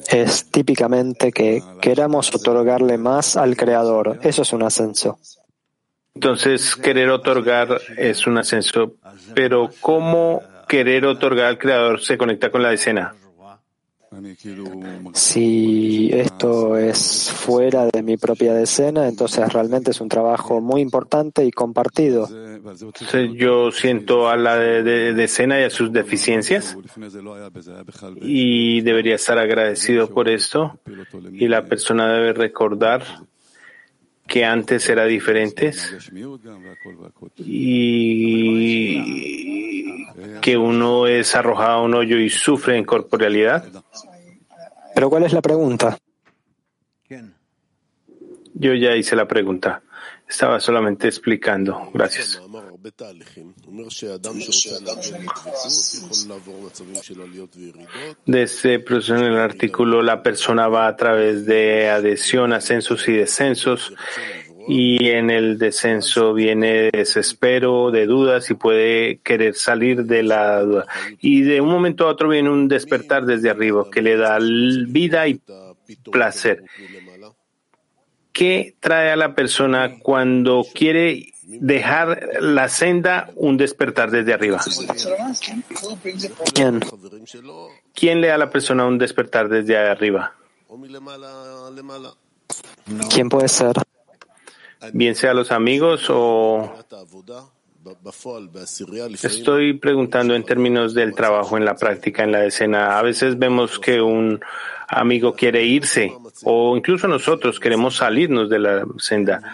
es 0.09 0.45
típicamente 0.51 1.31
que 1.31 1.63
queramos 1.81 2.33
otorgarle 2.33 2.97
más 2.97 3.37
al 3.37 3.55
Creador. 3.55 4.19
Eso 4.21 4.41
es 4.41 4.53
un 4.53 4.63
ascenso. 4.63 5.19
Entonces, 6.13 6.75
querer 6.75 7.09
otorgar 7.09 7.79
es 7.97 8.27
un 8.27 8.37
ascenso. 8.37 8.95
Pero, 9.33 9.69
¿cómo 9.79 10.41
querer 10.67 11.05
otorgar 11.05 11.45
al 11.45 11.57
Creador 11.57 12.01
se 12.01 12.17
conecta 12.17 12.51
con 12.51 12.61
la 12.61 12.73
escena? 12.73 13.15
Si 15.13 16.09
esto 16.11 16.77
es 16.77 17.31
fuera 17.31 17.87
de 17.87 18.01
mi 18.01 18.17
propia 18.17 18.53
decena, 18.53 19.07
entonces 19.07 19.51
realmente 19.53 19.91
es 19.91 20.01
un 20.01 20.09
trabajo 20.09 20.61
muy 20.61 20.81
importante 20.81 21.45
y 21.45 21.51
compartido. 21.51 22.27
Yo 23.35 23.71
siento 23.71 24.27
a 24.27 24.35
la 24.35 24.57
decena 24.57 25.59
y 25.59 25.63
a 25.63 25.69
sus 25.69 25.91
deficiencias. 25.91 26.75
Y 28.21 28.81
debería 28.81 29.15
estar 29.15 29.37
agradecido 29.37 30.09
por 30.09 30.27
esto 30.27 30.79
y 31.31 31.47
la 31.47 31.65
persona 31.65 32.11
debe 32.11 32.33
recordar 32.33 33.03
que 34.29 34.45
antes 34.45 34.87
eran 34.87 35.09
diferentes 35.09 36.11
y 37.37 38.95
que 40.39 40.55
uno 40.55 41.07
es 41.07 41.35
arrojado 41.35 41.79
a 41.79 41.81
un 41.81 41.95
hoyo 41.95 42.17
y 42.17 42.29
sufre 42.29 42.77
en 42.77 42.85
corporealidad. 42.85 43.65
Pero 44.93 45.09
¿cuál 45.09 45.23
es 45.23 45.33
la 45.33 45.41
pregunta? 45.41 45.97
Yo 48.53 48.73
ya 48.73 48.95
hice 48.95 49.15
la 49.15 49.27
pregunta. 49.27 49.81
Estaba 50.27 50.59
solamente 50.59 51.07
explicando. 51.07 51.89
Gracias. 51.93 52.39
Desde 58.25 58.83
en 59.15 59.23
el 59.23 59.37
artículo, 59.37 60.01
la 60.01 60.23
persona 60.23 60.67
va 60.67 60.87
a 60.87 60.95
través 60.95 61.45
de 61.45 61.89
adhesión, 61.89 62.53
ascensos 62.53 63.07
y 63.07 63.13
descensos, 63.13 63.93
y 64.67 65.09
en 65.09 65.29
el 65.29 65.57
descenso 65.57 66.33
viene 66.33 66.89
desespero, 66.91 67.91
de 67.91 68.05
dudas 68.05 68.49
y 68.51 68.53
puede 68.53 69.17
querer 69.19 69.55
salir 69.55 70.05
de 70.05 70.23
la 70.23 70.61
duda. 70.61 70.85
Y 71.19 71.41
de 71.41 71.59
un 71.59 71.69
momento 71.69 72.05
a 72.05 72.11
otro 72.11 72.29
viene 72.29 72.49
un 72.49 72.67
despertar 72.67 73.25
desde 73.25 73.49
arriba 73.49 73.87
que 73.91 74.01
le 74.01 74.15
da 74.15 74.37
vida 74.39 75.27
y 75.27 75.41
placer. 76.11 76.63
¿Qué 78.31 78.75
trae 78.79 79.11
a 79.11 79.15
la 79.15 79.33
persona 79.33 79.97
cuando 79.99 80.63
quiere 80.73 81.28
dejar 81.49 82.29
la 82.41 82.69
senda 82.69 83.31
un 83.35 83.57
despertar 83.57 84.11
desde 84.11 84.33
arriba. 84.33 84.59
Bien. 86.55 86.79
¿Quién 87.93 88.21
le 88.21 88.27
da 88.27 88.35
a 88.35 88.37
la 88.37 88.49
persona 88.49 88.85
un 88.85 88.97
despertar 88.97 89.49
desde 89.49 89.77
arriba? 89.77 90.33
¿Quién 93.09 93.29
puede 93.29 93.47
ser? 93.47 93.73
Bien 94.93 95.15
sea 95.15 95.33
los 95.33 95.51
amigos 95.51 96.05
o 96.09 96.73
Estoy 99.23 99.73
preguntando 99.73 100.35
en 100.35 100.43
términos 100.43 100.93
del 100.93 101.13
trabajo 101.13 101.57
en 101.57 101.65
la 101.65 101.75
práctica, 101.75 102.23
en 102.23 102.31
la 102.31 102.45
escena. 102.45 102.97
A 102.97 103.01
veces 103.01 103.37
vemos 103.37 103.79
que 103.79 104.01
un 104.01 104.39
amigo 104.87 105.33
quiere 105.33 105.63
irse 105.63 106.11
o 106.43 106.75
incluso 106.75 107.07
nosotros 107.07 107.59
queremos 107.59 107.97
salirnos 107.97 108.49
de 108.49 108.59
la 108.59 108.85
senda. 108.97 109.53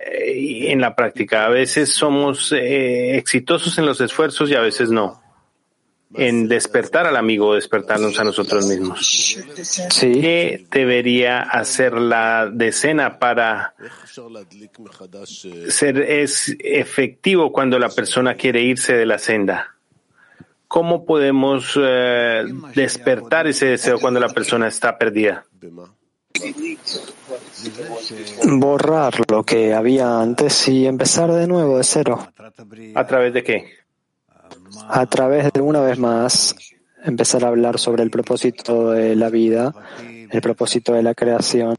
Eh, 0.00 0.72
en 0.72 0.80
la 0.80 0.94
práctica, 0.94 1.46
a 1.46 1.48
veces 1.48 1.92
somos 1.92 2.52
eh, 2.52 3.16
exitosos 3.16 3.78
en 3.78 3.86
los 3.86 4.00
esfuerzos 4.00 4.50
y 4.50 4.54
a 4.54 4.60
veces 4.60 4.90
no 4.90 5.27
en 6.14 6.48
despertar 6.48 7.06
al 7.06 7.16
amigo, 7.16 7.54
despertarnos 7.54 8.18
a 8.18 8.24
nosotros 8.24 8.66
mismos. 8.66 9.38
Sí. 9.90 10.12
¿Qué 10.20 10.66
debería 10.70 11.40
hacer 11.40 11.94
la 11.94 12.48
decena 12.50 13.18
para 13.18 13.74
ser 15.68 15.98
es 16.00 16.56
efectivo 16.60 17.52
cuando 17.52 17.78
la 17.78 17.90
persona 17.90 18.34
quiere 18.34 18.62
irse 18.62 18.94
de 18.94 19.06
la 19.06 19.18
senda? 19.18 19.74
¿Cómo 20.66 21.06
podemos 21.06 21.78
eh, 21.80 22.44
despertar 22.74 23.46
ese 23.46 23.66
deseo 23.66 23.98
cuando 23.98 24.20
la 24.20 24.28
persona 24.28 24.68
está 24.68 24.98
perdida? 24.98 25.46
Borrar 28.44 29.14
lo 29.30 29.44
que 29.44 29.72
había 29.74 30.20
antes 30.20 30.68
y 30.68 30.86
empezar 30.86 31.32
de 31.32 31.46
nuevo 31.46 31.78
de 31.78 31.84
cero. 31.84 32.28
¿A 32.94 33.06
través 33.06 33.32
de 33.32 33.42
qué? 33.42 33.87
A 34.88 35.06
través 35.06 35.52
de 35.52 35.60
una 35.60 35.80
vez 35.80 35.98
más 35.98 36.54
empezar 37.04 37.44
a 37.44 37.48
hablar 37.48 37.78
sobre 37.78 38.02
el 38.02 38.10
propósito 38.10 38.92
de 38.92 39.16
la 39.16 39.30
vida, 39.30 39.72
el 40.30 40.40
propósito 40.40 40.92
de 40.92 41.02
la 41.02 41.14
creación, 41.14 41.76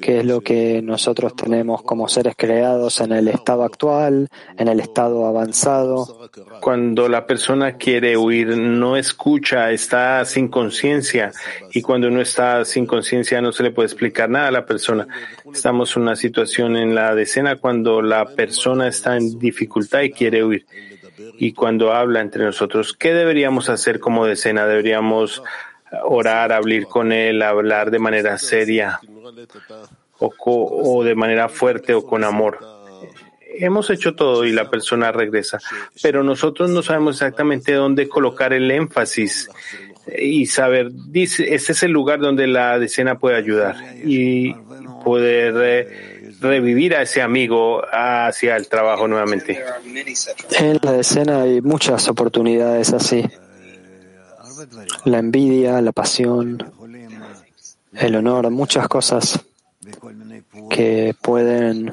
que 0.00 0.20
es 0.20 0.24
lo 0.24 0.40
que 0.40 0.80
nosotros 0.80 1.34
tenemos 1.36 1.82
como 1.82 2.08
seres 2.08 2.34
creados 2.36 3.00
en 3.00 3.12
el 3.12 3.28
estado 3.28 3.64
actual, 3.64 4.28
en 4.56 4.68
el 4.68 4.80
estado 4.80 5.26
avanzado. 5.26 6.30
Cuando 6.60 7.08
la 7.08 7.26
persona 7.26 7.76
quiere 7.76 8.16
huir, 8.16 8.56
no 8.56 8.96
escucha, 8.96 9.70
está 9.70 10.24
sin 10.24 10.48
conciencia. 10.48 11.32
Y 11.72 11.82
cuando 11.82 12.08
uno 12.08 12.20
está 12.20 12.64
sin 12.64 12.86
conciencia, 12.86 13.40
no 13.40 13.52
se 13.52 13.64
le 13.64 13.72
puede 13.72 13.86
explicar 13.86 14.30
nada 14.30 14.48
a 14.48 14.52
la 14.52 14.64
persona. 14.66 15.06
Estamos 15.52 15.94
en 15.96 16.02
una 16.02 16.16
situación 16.16 16.76
en 16.76 16.94
la 16.94 17.14
decena 17.14 17.56
cuando 17.56 18.00
la 18.00 18.24
persona 18.24 18.88
está 18.88 19.16
en 19.16 19.38
dificultad 19.38 20.02
y 20.02 20.12
quiere 20.12 20.44
huir 20.44 20.64
y 21.38 21.52
cuando 21.52 21.92
habla 21.92 22.20
entre 22.20 22.44
nosotros, 22.44 22.94
¿qué 22.94 23.14
deberíamos 23.14 23.68
hacer 23.68 24.00
como 24.00 24.26
decena? 24.26 24.66
¿Deberíamos 24.66 25.42
orar, 26.04 26.52
hablar 26.52 26.84
con 26.84 27.12
él, 27.12 27.42
hablar 27.42 27.90
de 27.90 27.98
manera 27.98 28.38
seria 28.38 29.00
o, 30.18 30.32
o 30.38 31.04
de 31.04 31.14
manera 31.14 31.48
fuerte 31.48 31.94
o 31.94 32.04
con 32.04 32.24
amor? 32.24 32.58
hemos 33.54 33.90
hecho 33.90 34.14
todo 34.14 34.44
y 34.44 34.52
la 34.52 34.70
persona 34.70 35.12
regresa, 35.12 35.58
pero 36.02 36.22
nosotros 36.22 36.70
no 36.70 36.82
sabemos 36.82 37.16
exactamente 37.16 37.74
dónde 37.74 38.08
colocar 38.08 38.52
el 38.52 38.70
énfasis 38.70 39.50
y 40.18 40.46
saber, 40.46 40.90
dice, 40.90 41.54
este 41.54 41.72
es 41.72 41.82
el 41.82 41.92
lugar 41.92 42.20
donde 42.20 42.46
la 42.46 42.78
decena 42.78 43.18
puede 43.18 43.36
ayudar 43.36 43.76
y 44.04 44.54
poder 45.04 45.54
eh, 45.58 46.11
revivir 46.42 46.94
a 46.94 47.02
ese 47.02 47.22
amigo 47.22 47.82
hacia 47.90 48.56
el 48.56 48.68
trabajo 48.68 49.08
nuevamente. 49.08 49.62
En 50.58 50.78
la 50.82 50.96
escena 50.96 51.42
hay 51.42 51.60
muchas 51.60 52.08
oportunidades 52.08 52.92
así. 52.92 53.24
La 55.04 55.18
envidia, 55.18 55.80
la 55.80 55.92
pasión, 55.92 56.58
el 57.94 58.16
honor, 58.16 58.50
muchas 58.50 58.88
cosas 58.88 59.40
que 60.70 61.14
pueden 61.20 61.92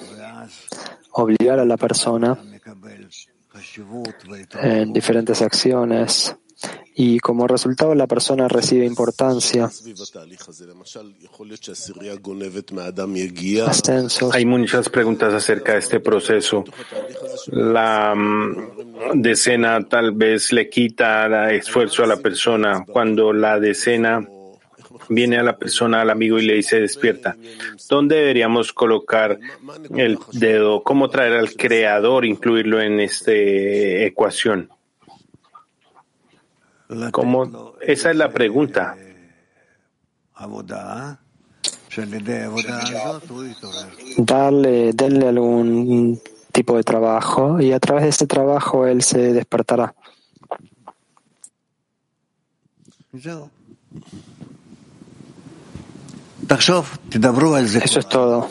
obligar 1.12 1.60
a 1.60 1.66
la 1.66 1.78
persona 1.78 2.38
en 4.62 4.94
diferentes 4.94 5.42
acciones 5.42 6.36
y 6.96 7.20
como 7.20 7.48
resultado 7.48 7.96
la 7.96 8.08
persona 8.08 8.48
recibe 8.48 8.86
importancia. 8.86 9.70
Hay 14.34 14.46
muchas 14.46 14.90
preguntas 14.90 15.34
acerca 15.34 15.74
de 15.74 15.80
este 15.80 16.00
proceso. 16.00 16.66
La 17.48 18.14
mm, 18.16 19.22
decena 19.22 19.88
tal 19.88 20.12
vez 20.12 20.52
le 20.52 20.70
quita 20.70 21.52
esfuerzo 21.52 22.04
a 22.04 22.08
la 22.08 22.18
persona. 22.18 22.84
Cuando 22.86 23.32
la 23.32 23.60
decena 23.60 24.28
viene 25.08 25.38
a 25.38 25.44
la 25.44 25.58
persona, 25.58 26.02
al 26.02 26.10
amigo 26.10 26.40
y 26.40 26.46
le 26.46 26.56
dice 26.56 26.80
despierta. 26.80 27.38
¿Dónde 27.90 28.18
deberíamos 28.18 28.74
colocar 28.74 29.40
el 29.96 30.18
dedo? 30.34 30.84
¿Cómo 30.84 31.10
traer 31.10 31.34
al 31.34 31.54
creador, 31.54 32.26
incluirlo 32.26 32.82
en 32.82 33.00
esta 33.00 33.32
ecuación? 33.32 34.70
¿Cómo? 37.12 37.76
Esa 37.82 38.10
es 38.10 38.16
la 38.16 38.30
pregunta. 38.30 38.98
Darle, 44.18 44.94
denle 44.94 45.28
algún 45.28 46.22
tipo 46.52 46.78
de 46.78 46.84
trabajo 46.84 47.62
y 47.62 47.72
a 47.74 47.80
través 47.80 48.04
de 48.04 48.10
este 48.10 48.28
trabajo 48.28 48.88
él 48.88 49.04
se 49.04 49.34
despertará. 49.34 49.94
Eso 57.84 58.00
es 58.00 58.10
todo. 58.10 58.48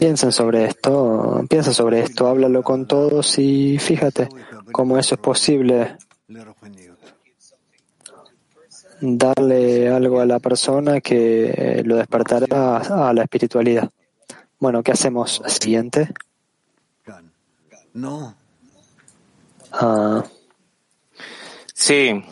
Piensen 0.00 0.32
sobre 0.32 0.64
esto, 0.64 1.44
piensa 1.48 1.74
sobre 1.74 2.00
esto, 2.00 2.26
háblalo 2.26 2.62
con 2.62 2.86
todos 2.86 3.38
y 3.38 3.78
fíjate 3.78 4.28
cómo 4.72 4.98
eso 4.98 5.16
es 5.16 5.20
posible. 5.20 5.98
Darle 9.00 9.88
algo 9.88 10.20
a 10.20 10.26
la 10.26 10.38
persona 10.38 11.00
que 11.00 11.82
lo 11.84 11.96
despertará 11.96 12.78
a 12.78 13.12
la 13.12 13.22
espiritualidad. 13.22 13.90
Bueno, 14.58 14.82
¿qué 14.82 14.92
hacemos? 14.92 15.42
Siguiente. 15.46 16.08
Ah. 19.72 20.24
Sí. 21.84 22.24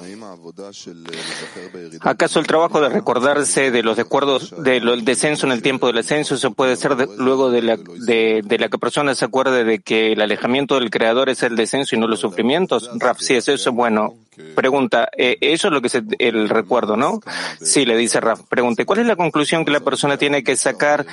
¿Acaso 2.01 2.41
el 2.41 2.47
trabajo 2.47 2.81
de 2.81 2.89
recordarse 2.89 3.70
de 3.70 3.83
los 3.83 3.99
descuerdos 3.99 4.55
del 4.65 5.05
descenso 5.05 5.45
en 5.45 5.53
el 5.53 5.61
tiempo 5.61 5.89
del 5.89 5.99
ascenso 5.99 6.39
se 6.39 6.49
puede 6.49 6.73
hacer 6.73 6.97
luego 7.19 7.51
de 7.51 7.61
la, 7.61 7.77
de, 7.77 8.57
la 8.59 8.70
que 8.70 8.79
persona 8.79 9.15
se 9.15 9.27
acuerde 9.27 9.65
de 9.65 9.81
que 9.81 10.12
el 10.12 10.23
alejamiento 10.23 10.77
del 10.77 10.89
creador 10.89 11.29
es 11.29 11.43
el 11.43 11.55
descenso 11.55 11.95
y 11.95 11.99
no 11.99 12.09
los 12.09 12.20
sufrimientos? 12.20 12.89
Raf, 12.99 13.19
sí, 13.20 13.35
eso 13.35 13.53
es 13.53 13.66
bueno. 13.66 14.15
Pregunta, 14.55 15.11
eh, 15.19 15.37
eso 15.43 15.69
es 15.69 15.74
lo 15.74 15.83
que 15.83 15.89
es 15.89 15.99
el 16.19 16.49
recuerdo, 16.49 16.97
¿no? 16.97 17.20
Sí, 17.61 17.85
le 17.85 17.95
dice 17.99 18.23
Raf. 18.23 18.41
Pregunte, 18.49 18.87
¿cuál 18.87 19.01
es 19.01 19.07
la 19.07 19.16
conclusión 19.16 19.66
que 19.66 19.70
la 19.70 19.81
persona 19.81 20.16
tiene 20.16 20.43
que 20.43 20.57
sacar 20.57 21.05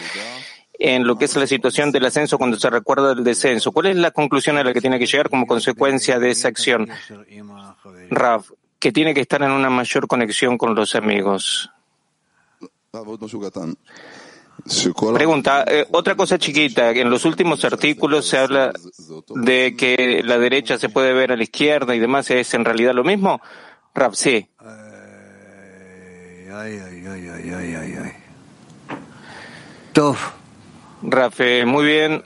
en 0.79 1.05
lo 1.05 1.17
que 1.17 1.25
es 1.25 1.35
la 1.35 1.45
situación 1.45 1.91
del 1.91 2.05
ascenso 2.05 2.37
cuando 2.37 2.57
se 2.57 2.69
recuerda 2.69 3.13
del 3.13 3.23
descenso. 3.23 3.73
¿Cuál 3.73 3.87
es 3.87 3.97
la 3.97 4.11
conclusión 4.11 4.57
a 4.57 4.63
la 4.63 4.73
que 4.73 4.79
tiene 4.79 4.97
que 4.97 5.05
llegar 5.05 5.29
como 5.29 5.45
consecuencia 5.45 6.17
de 6.19 6.31
esa 6.31 6.47
acción? 6.47 6.89
Rav, 8.09 8.45
que 8.79 8.93
tiene 8.93 9.13
que 9.13 9.19
estar 9.19 9.43
en 9.43 9.51
una 9.51 9.69
mayor 9.69 10.07
conexión 10.07 10.57
con 10.57 10.73
los 10.73 10.95
amigos. 10.95 11.69
Pregunta, 15.13 15.65
eh, 15.67 15.85
otra 15.91 16.15
cosa 16.15 16.37
chiquita, 16.37 16.91
en 16.91 17.09
los 17.09 17.25
últimos 17.25 17.63
artículos 17.65 18.27
se 18.27 18.37
habla 18.37 18.71
de 19.35 19.75
que 19.77 20.21
la 20.23 20.37
derecha 20.37 20.77
se 20.77 20.89
puede 20.89 21.13
ver 21.13 21.31
a 21.31 21.37
la 21.37 21.43
izquierda 21.43 21.95
y 21.95 21.99
demás, 21.99 22.29
¿es 22.31 22.53
en 22.53 22.65
realidad 22.65 22.93
lo 22.93 23.03
mismo? 23.03 23.41
Rav, 23.93 24.15
sí. 24.15 24.47
Rafe, 31.01 31.65
muy 31.65 31.85
bien. 31.85 32.23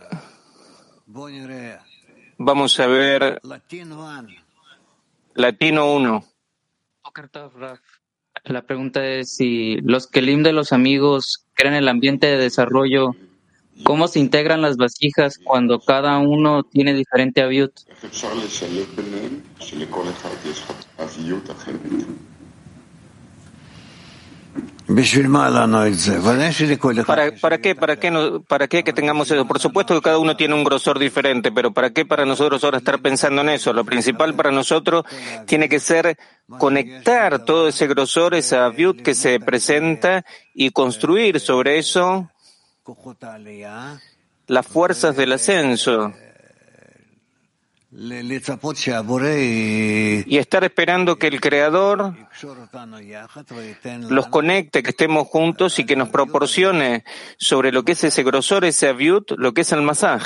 Vamos 2.38 2.80
a 2.80 2.88
ver 2.88 3.40
Latino 5.36 5.94
1. 5.94 6.26
La 8.46 8.62
pregunta 8.64 9.06
es 9.06 9.36
si 9.36 9.76
los 9.82 10.08
Kelim 10.08 10.42
de 10.42 10.54
los 10.54 10.74
amigos 10.74 11.46
crean 11.54 11.76
el 11.76 11.88
ambiente 11.88 12.28
de 12.28 12.38
desarrollo, 12.38 13.12
¿cómo 13.84 14.08
se 14.08 14.20
integran 14.20 14.62
las 14.62 14.76
vasijas 14.76 15.38
cuando 15.38 15.80
cada 15.80 16.18
uno 16.18 16.64
tiene 16.64 16.94
diferente 16.94 17.42
aviut? 17.42 17.72
¿Para, 27.06 27.32
¿Para 27.32 27.58
qué? 27.60 27.74
¿Para 27.74 27.96
qué, 27.96 28.12
no, 28.12 28.42
¿Para 28.42 28.68
qué 28.68 28.84
que 28.84 28.92
tengamos 28.92 29.32
eso? 29.32 29.48
Por 29.48 29.60
supuesto 29.60 29.96
que 29.96 30.02
cada 30.02 30.18
uno 30.18 30.36
tiene 30.36 30.56
un 30.56 30.64
grosor 30.64 31.00
diferente, 31.00 31.52
pero 31.52 31.72
¿para 31.72 31.92
qué 31.92 32.06
para 32.06 32.26
nosotros 32.26 32.64
ahora 32.64 32.80
estar 32.80 33.02
pensando 33.02 33.42
en 33.42 33.50
eso? 33.50 33.72
Lo 33.72 33.86
principal 33.86 34.34
para 34.34 34.52
nosotros 34.52 35.06
tiene 35.46 35.70
que 35.70 35.80
ser 35.80 36.18
conectar 36.58 37.46
todo 37.46 37.70
ese 37.70 37.88
grosor, 37.88 38.36
esa 38.36 38.68
view 38.70 38.96
que 38.96 39.16
se 39.16 39.40
presenta 39.40 40.26
y 40.54 40.72
construir 40.72 41.40
sobre 41.40 41.78
eso 41.78 42.30
las 44.48 44.68
fuerzas 44.68 45.16
del 45.16 45.32
ascenso. 45.32 46.14
Y 50.26 50.38
estar 50.40 50.64
esperando 50.64 51.18
que 51.18 51.28
el 51.28 51.40
Creador 51.40 52.16
los 54.10 54.28
conecte, 54.28 54.82
que 54.82 54.90
estemos 54.90 55.28
juntos 55.28 55.78
y 55.78 55.86
que 55.86 55.96
nos 55.96 56.10
proporcione 56.10 57.04
sobre 57.38 57.72
lo 57.72 57.84
que 57.84 57.92
es 57.92 58.04
ese 58.04 58.24
grosor, 58.24 58.66
ese 58.66 58.88
aviut, 58.88 59.32
lo 59.38 59.54
que 59.54 59.62
es 59.62 59.72
el 59.74 59.84
masaj. 59.84 60.24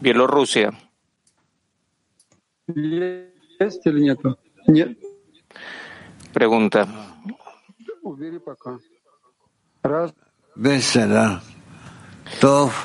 Bielorrusia. 0.00 0.72
Pregunta. 6.32 6.86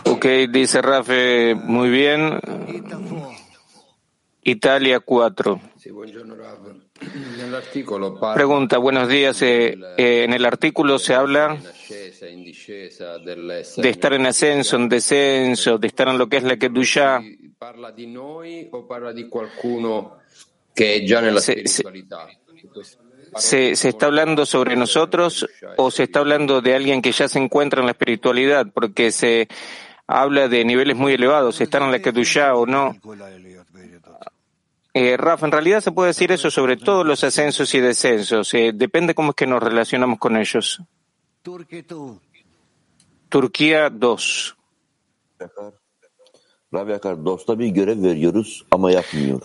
Ok, 0.05 0.25
dice 0.49 0.81
Rafe, 0.81 1.55
muy 1.55 1.89
bien. 1.89 2.39
Italia 4.43 4.99
4. 4.99 5.61
Pregunta, 8.33 8.77
buenos 8.77 9.07
días. 9.09 9.41
Eh, 9.41 9.77
eh, 9.97 10.23
en 10.23 10.33
el 10.33 10.45
artículo 10.45 10.99
se 10.99 11.13
habla 11.13 11.57
de 13.77 13.89
estar 13.89 14.13
en 14.13 14.25
ascenso, 14.25 14.75
en 14.75 14.89
descenso, 14.89 15.77
de 15.77 15.87
estar 15.87 16.07
en 16.07 16.17
lo 16.17 16.27
que 16.27 16.37
es 16.37 16.43
la 16.43 16.57
Kedusha. 16.57 17.21
Se, 21.39 21.67
se, 21.67 21.83
¿Se, 23.35 23.75
¿Se, 23.75 23.89
está 23.89 24.07
hablando 24.07 24.45
sobre 24.45 24.75
nosotros 24.75 25.47
o 25.77 25.91
se 25.91 26.03
está 26.03 26.19
hablando 26.19 26.61
de 26.61 26.75
alguien 26.75 27.01
que 27.01 27.11
ya 27.11 27.27
se 27.27 27.39
encuentra 27.39 27.79
en 27.79 27.85
la 27.85 27.91
espiritualidad? 27.91 28.67
Porque 28.73 29.11
se 29.11 29.47
habla 30.07 30.47
de 30.47 30.65
niveles 30.65 30.95
muy 30.95 31.13
elevados, 31.13 31.59
están 31.61 31.83
en 31.83 31.91
la 31.91 31.99
Kedusha 31.99 32.55
o 32.55 32.65
no. 32.65 32.95
Eh, 34.93 35.17
Rafa, 35.17 35.47
en 35.47 35.51
realidad 35.51 35.81
se 35.81 35.91
puede 35.91 36.09
decir 36.09 36.31
eso 36.31 36.51
sobre 36.51 36.77
todos 36.77 37.05
los 37.05 37.23
ascensos 37.23 37.73
y 37.73 37.79
descensos. 37.79 38.53
Eh, 38.53 38.71
depende 38.73 39.15
cómo 39.15 39.31
es 39.31 39.35
que 39.35 39.47
nos 39.47 39.63
relacionamos 39.63 40.19
con 40.19 40.37
ellos. 40.37 40.81
Turquía 43.29 43.89
2. 43.89 44.57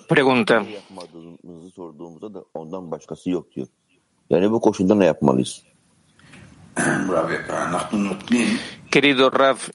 Pregunta. 0.08 0.64
Querido 8.90 9.28
Raf, 9.28 9.68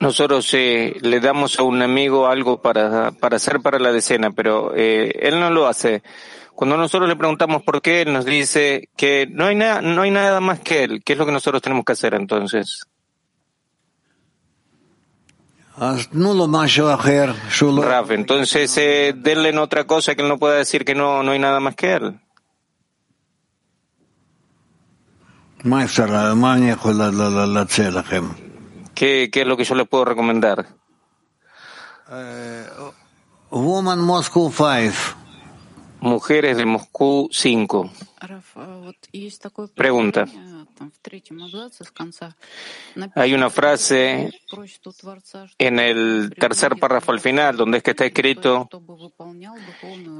nosotros 0.00 0.52
eh, 0.54 0.96
le 1.02 1.20
damos 1.20 1.60
a 1.60 1.62
un 1.62 1.82
amigo 1.82 2.26
algo 2.26 2.60
para, 2.60 3.12
para 3.12 3.36
hacer 3.36 3.60
para 3.60 3.78
la 3.78 3.92
decena, 3.92 4.32
pero 4.32 4.74
eh, 4.74 5.12
él 5.20 5.38
no 5.38 5.50
lo 5.50 5.68
hace. 5.68 6.02
Cuando 6.54 6.76
nosotros 6.76 7.08
le 7.08 7.14
preguntamos 7.14 7.62
por 7.62 7.80
qué, 7.80 8.02
él 8.02 8.12
nos 8.12 8.24
dice 8.24 8.88
que 8.96 9.28
no 9.30 9.44
hay, 9.44 9.54
nada, 9.54 9.80
no 9.82 10.02
hay 10.02 10.10
nada 10.10 10.40
más 10.40 10.58
que 10.58 10.82
él. 10.82 11.02
¿Qué 11.04 11.12
es 11.12 11.18
lo 11.18 11.26
que 11.26 11.32
nosotros 11.32 11.62
tenemos 11.62 11.84
que 11.84 11.92
hacer 11.92 12.14
entonces? 12.14 12.86
Raf, 17.82 18.10
entonces 18.10 18.76
eh, 18.76 19.14
denle 19.16 19.48
en 19.48 19.56
otra 19.56 19.86
cosa 19.86 20.14
que 20.14 20.20
él 20.20 20.28
no 20.28 20.38
pueda 20.38 20.56
decir 20.56 20.84
que 20.84 20.94
no, 20.94 21.22
no 21.22 21.32
hay 21.32 21.38
nada 21.38 21.58
más 21.58 21.74
que 21.74 21.94
él. 21.94 22.20
¿Qué, 28.94 29.30
¿Qué 29.32 29.40
es 29.40 29.46
lo 29.46 29.56
que 29.56 29.64
yo 29.64 29.74
le 29.74 29.86
puedo 29.86 30.04
recomendar? 30.04 30.66
Woman 33.50 34.00
Moscow 34.00 34.52
5. 34.52 34.92
Mujeres 36.00 36.58
de 36.58 36.66
Moscú 36.66 37.28
5. 37.32 37.90
Pregunta. 39.74 40.26
Hay 43.14 43.34
una 43.34 43.50
frase 43.50 44.30
en 45.58 45.78
el 45.78 46.32
tercer 46.38 46.76
párrafo 46.76 47.12
al 47.12 47.20
final 47.20 47.56
donde 47.56 47.78
es 47.78 47.82
que 47.82 47.90
está 47.90 48.06
escrito 48.06 48.68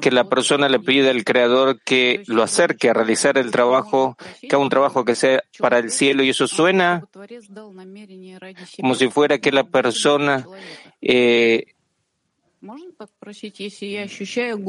que 0.00 0.10
la 0.10 0.28
persona 0.28 0.68
le 0.68 0.80
pide 0.80 1.10
al 1.10 1.24
Creador 1.24 1.80
que 1.82 2.22
lo 2.26 2.42
acerque 2.42 2.90
a 2.90 2.94
realizar 2.94 3.38
el 3.38 3.50
trabajo, 3.50 4.16
que 4.40 4.48
haga 4.48 4.58
un 4.58 4.68
trabajo 4.68 5.04
que 5.04 5.14
sea 5.14 5.42
para 5.58 5.78
el 5.78 5.90
cielo 5.90 6.22
y 6.22 6.30
eso 6.30 6.46
suena 6.46 7.02
como 8.80 8.94
si 8.94 9.08
fuera 9.08 9.38
que 9.38 9.52
la 9.52 9.64
persona 9.64 10.46
eh, 11.00 11.74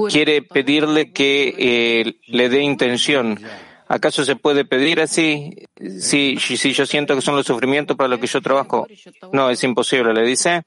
quiere 0.10 0.42
pedirle 0.42 1.12
que 1.12 1.56
eh, 1.58 2.16
le 2.28 2.50
dé 2.50 2.62
intención. 2.62 3.40
¿Acaso 3.92 4.24
se 4.24 4.38
puede 4.38 4.64
pedir 4.64 5.02
así? 5.02 5.54
Si, 6.00 6.38
si 6.38 6.72
yo 6.72 6.86
siento 6.86 7.14
que 7.14 7.20
son 7.20 7.36
los 7.36 7.46
sufrimientos 7.46 7.98
para 7.98 8.08
los 8.08 8.20
que 8.20 8.28
yo 8.28 8.42
trabajo. 8.42 8.88
No, 9.34 9.50
es 9.50 9.62
imposible, 9.66 10.14
le 10.14 10.26
dice. 10.26 10.64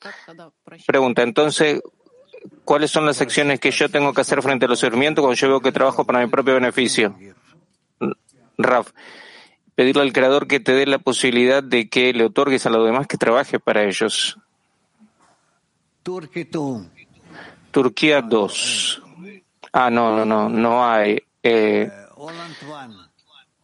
Pregunta, 0.86 1.22
entonces, 1.22 1.80
¿cuáles 2.66 2.90
son 2.90 3.06
las 3.06 3.22
acciones 3.22 3.60
que 3.60 3.70
yo 3.70 3.88
tengo 3.88 4.12
que 4.12 4.20
hacer 4.20 4.42
frente 4.42 4.66
a 4.66 4.68
los 4.68 4.78
sufrimientos 4.78 5.22
cuando 5.22 5.40
yo 5.40 5.48
veo 5.48 5.60
que 5.60 5.72
trabajo 5.72 6.04
para 6.04 6.20
mi 6.20 6.26
propio 6.26 6.52
beneficio? 6.52 7.16
Raf, 8.58 8.90
pedirle 9.74 10.02
al 10.02 10.12
Creador 10.12 10.46
que 10.46 10.60
te 10.60 10.72
dé 10.72 10.84
la 10.84 10.98
posibilidad 10.98 11.62
de 11.62 11.88
que 11.88 12.12
le 12.12 12.26
otorgues 12.26 12.66
a 12.66 12.70
los 12.70 12.84
demás 12.84 13.06
que 13.06 13.16
trabaje 13.16 13.58
para 13.58 13.84
ellos. 13.84 14.36
Turquía 17.70 18.20
2. 18.20 19.02
Ah, 19.72 19.88
no, 19.88 20.14
no, 20.14 20.26
no, 20.26 20.50
no 20.50 20.86
hay. 20.86 21.22
Eh, 21.42 21.90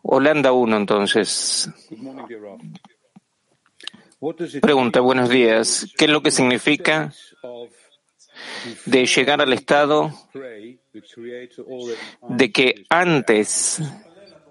Holanda 0.02 0.52
1, 0.52 0.76
entonces. 0.76 1.70
Pregunta, 4.60 5.00
buenos 5.00 5.28
días. 5.28 5.86
¿Qué 5.96 6.04
es 6.06 6.10
lo 6.10 6.22
que 6.22 6.30
significa 6.30 7.12
de 8.86 9.06
llegar 9.06 9.40
al 9.40 9.52
estado 9.52 10.12
de 12.28 12.52
que 12.52 12.84
antes, 12.88 13.82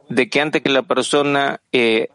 de 0.09 0.29
que 0.29 0.41
antes 0.41 0.61
que 0.61 0.69
la 0.69 0.83
persona 0.83 1.61
eh, 1.71 2.09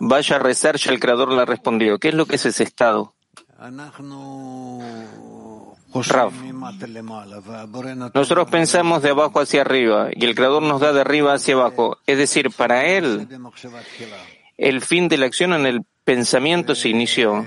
vaya 0.00 0.36
a 0.36 0.38
rezar, 0.38 0.76
ya 0.76 0.92
el 0.92 1.00
Creador 1.00 1.32
le 1.32 1.42
ha 1.42 1.46
respondido? 1.46 1.98
¿Qué 1.98 2.08
es 2.08 2.14
lo 2.14 2.26
que 2.26 2.36
es 2.36 2.46
ese 2.46 2.64
estado? 2.64 3.14
Rav. 6.02 6.32
Nosotros 8.14 8.50
pensamos 8.50 9.02
de 9.02 9.10
abajo 9.10 9.40
hacia 9.40 9.60
arriba 9.60 10.08
y 10.12 10.24
el 10.24 10.34
Creador 10.34 10.62
nos 10.62 10.80
da 10.80 10.92
de 10.92 11.00
arriba 11.00 11.34
hacia 11.34 11.54
abajo. 11.54 11.98
Es 12.06 12.18
decir, 12.18 12.50
para 12.50 12.86
Él, 12.86 13.28
el 14.56 14.80
fin 14.80 15.08
de 15.08 15.18
la 15.18 15.26
acción 15.26 15.52
en 15.52 15.66
el 15.66 15.82
pensamiento 16.04 16.74
se 16.74 16.88
inició. 16.88 17.46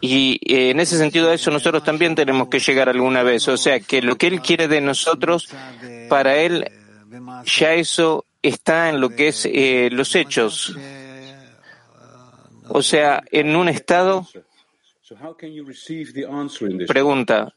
Y 0.00 0.40
eh, 0.52 0.70
en 0.70 0.80
ese 0.80 0.98
sentido 0.98 1.30
a 1.30 1.34
eso 1.34 1.50
nosotros 1.50 1.82
también 1.84 2.14
tenemos 2.14 2.48
que 2.48 2.58
llegar 2.58 2.88
alguna 2.88 3.22
vez. 3.22 3.48
O 3.48 3.56
sea, 3.56 3.80
que 3.80 4.02
lo 4.02 4.16
que 4.16 4.26
Él 4.26 4.40
quiere 4.40 4.68
de 4.68 4.80
nosotros, 4.80 5.48
para 6.08 6.36
Él, 6.36 6.70
ya 7.44 7.72
eso 7.74 8.26
está 8.42 8.90
en 8.90 9.00
lo 9.00 9.10
que 9.10 9.28
es 9.28 9.46
eh, 9.46 9.88
los 9.92 10.14
hechos. 10.14 10.76
O 12.68 12.82
sea, 12.82 13.22
en 13.30 13.56
un 13.56 13.68
estado 13.68 14.26
Pregunta. 16.86 17.54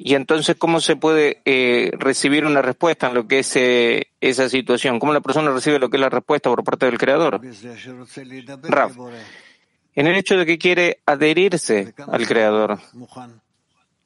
Y 0.00 0.14
entonces, 0.14 0.54
¿cómo 0.56 0.80
se 0.80 0.94
puede 0.94 1.42
eh, 1.44 1.90
recibir 1.98 2.44
una 2.44 2.62
respuesta 2.62 3.08
en 3.08 3.14
lo 3.14 3.26
que 3.26 3.40
es 3.40 3.56
eh, 3.56 4.06
esa 4.20 4.48
situación? 4.48 5.00
¿Cómo 5.00 5.12
la 5.12 5.20
persona 5.20 5.50
recibe 5.50 5.80
lo 5.80 5.90
que 5.90 5.96
es 5.96 6.00
la 6.00 6.08
respuesta 6.08 6.48
por 6.50 6.62
parte 6.62 6.86
del 6.86 6.98
Creador? 6.98 7.40
Raf, 8.62 8.96
en 9.96 10.06
el 10.06 10.14
hecho 10.14 10.36
de 10.36 10.46
que 10.46 10.56
quiere 10.56 11.00
adherirse 11.04 11.94
al 12.06 12.28
Creador, 12.28 12.78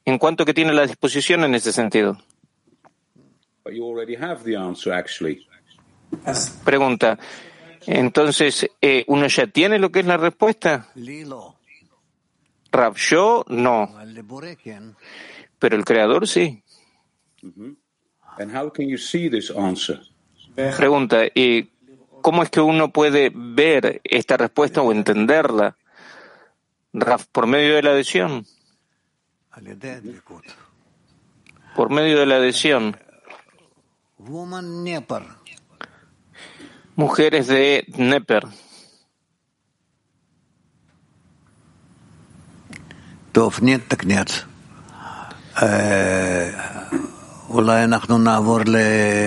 en 0.07 0.17
cuanto 0.17 0.47
que 0.47 0.55
tiene 0.55 0.73
la 0.73 0.87
disposición 0.87 1.45
en 1.45 1.55
ese 1.55 1.73
sentido. 1.73 2.17
Pregunta, 6.65 7.19
entonces, 7.87 8.67
eh, 8.81 9.05
¿uno 9.09 9.27
ya 9.27 9.47
tiene 9.47 9.79
lo 9.79 9.93
que 9.93 10.01
es 10.01 10.07
la 10.07 10.17
respuesta? 10.17 10.89
Rav, 12.73 12.97
yo 12.97 13.45
no. 13.49 13.95
Pero 15.59 15.77
el 15.77 15.85
creador 15.85 16.27
sí. 16.27 16.65
Pregunta, 20.55 21.25
¿y 21.35 21.69
cómo 22.23 22.43
es 22.43 22.51
que 22.51 22.61
uno 22.61 22.93
puede 22.93 23.31
ver 23.35 24.01
esta 24.05 24.39
respuesta 24.39 24.81
o 24.81 24.91
entenderla? 24.91 25.77
Raf, 26.95 27.27
por 27.27 27.47
medio 27.47 27.75
de 27.77 27.83
la 27.83 27.91
adhesión. 27.91 28.47
Por 31.77 31.91
medio 31.91 32.19
de 32.19 32.27
la 32.27 32.37
adhesión. 32.37 32.97
Mujeres 36.97 37.49
de 37.49 37.85
Neper. 37.97 38.45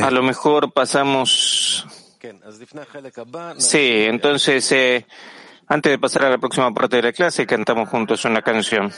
A 0.01 0.11
lo 0.11 0.23
mejor 0.23 0.71
pasamos... 0.71 1.85
Sí, 3.59 4.05
entonces, 4.07 4.71
eh, 4.71 5.05
antes 5.67 5.91
de 5.91 5.99
pasar 5.99 6.25
a 6.25 6.29
la 6.29 6.37
próxima 6.37 6.71
parte 6.71 6.97
de 6.97 7.03
la 7.03 7.13
clase, 7.13 7.45
cantamos 7.45 7.89
juntos 7.89 8.25
una 8.25 8.41
canción. 8.41 8.91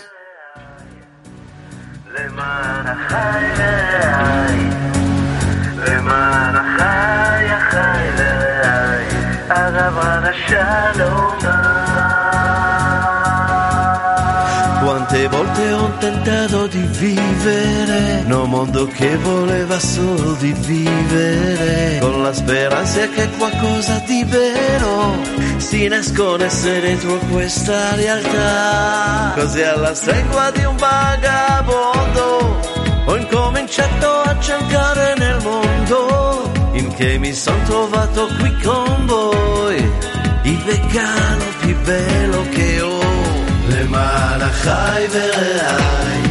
Quante 15.18 15.36
volte 15.36 15.72
ho 15.72 15.98
tentato 15.98 16.68
di 16.68 16.88
vivere 17.00 18.22
in 18.24 18.32
un 18.32 18.50
mondo 18.52 18.86
che 18.86 19.18
voleva 19.18 19.80
solo 19.80 20.34
di 20.34 20.54
vivere, 20.54 21.98
con 22.00 22.22
la 22.22 22.32
speranza 22.32 23.08
che 23.08 23.28
qualcosa 23.36 24.00
di 24.06 24.24
vero 24.26 25.16
si 25.58 25.88
nascondesse 25.88 26.82
dentro 26.82 27.18
questa 27.32 27.96
realtà. 27.96 29.34
Così 29.34 29.64
alla 29.64 29.96
stregua 29.96 30.52
di 30.52 30.64
un 30.66 30.76
vagabondo 30.76 32.60
ho 33.06 33.16
incominciato 33.16 34.22
a 34.22 34.40
cercare 34.40 35.16
nel 35.18 35.42
mondo 35.42 36.52
in 36.74 36.94
che 36.94 37.18
mi 37.18 37.34
sono 37.34 37.64
trovato 37.64 38.28
qui 38.38 38.56
con 38.62 39.06
voi, 39.08 39.92
il 40.44 40.58
vegano 40.60 41.27
למען 44.67 44.67
החי 44.67 45.07
ורעי, 45.11 46.23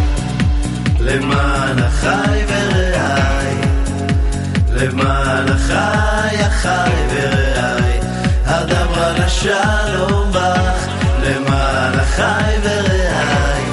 למען 1.00 1.80
החי 1.80 2.44
ורעי, 2.48 3.56
למען 4.70 5.48
החי, 5.48 6.36
החי 6.44 6.92
ורעי, 7.10 8.00
הדברה 8.46 9.12
לשלום 9.12 10.32
בך, 10.32 10.88
למען 11.24 12.00
החי 12.00 12.56
ורעי, 12.64 13.64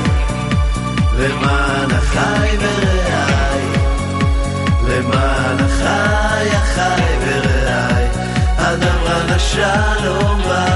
למען 1.18 1.90
החי 1.90 2.56
ורעי, 2.60 3.66
למען 4.88 5.56
החי, 5.60 6.48
החי 6.56 7.02
ורעי, 7.26 8.06
הדברה 8.58 9.36
לשלום 9.36 10.42
בך. 10.42 10.71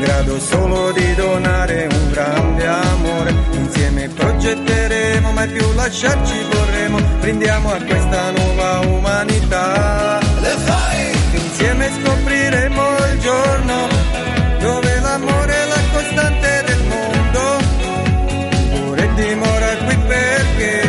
in 0.00 0.06
grado 0.06 0.40
solo 0.40 0.92
di 0.92 1.14
donare 1.14 1.86
un 1.90 2.10
grande 2.10 2.66
amore. 2.66 3.34
Insieme 3.52 4.08
progetteremo, 4.08 5.32
mai 5.32 5.48
più 5.48 5.72
lasciarci 5.74 6.34
vorremmo. 6.50 6.98
Brindiamo 7.20 7.70
a 7.70 7.78
questa 7.82 8.30
nuova 8.30 8.78
umanità. 8.80 10.18
Le 10.40 10.56
fai! 10.64 11.12
Insieme 11.32 11.90
scopriremo 12.00 12.82
il 13.12 13.18
giorno 13.20 13.88
dove 14.60 15.00
l'amore 15.00 15.52
è 15.52 15.66
la 15.66 15.82
costante 15.92 16.64
del 16.66 16.82
mondo. 16.94 17.40
Pure 18.72 19.14
dimora 19.14 19.76
qui 19.84 19.96
perché 20.06 20.80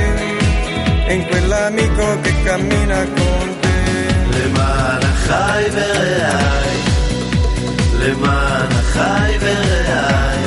è 1.06 1.12
in 1.12 1.28
quell'amico 1.28 2.20
che 2.22 2.44
cammina 2.44 2.96
con 2.96 3.60
te. 3.60 3.72
למען 8.02 8.72
החי 8.72 9.38
ורעי, 9.42 10.46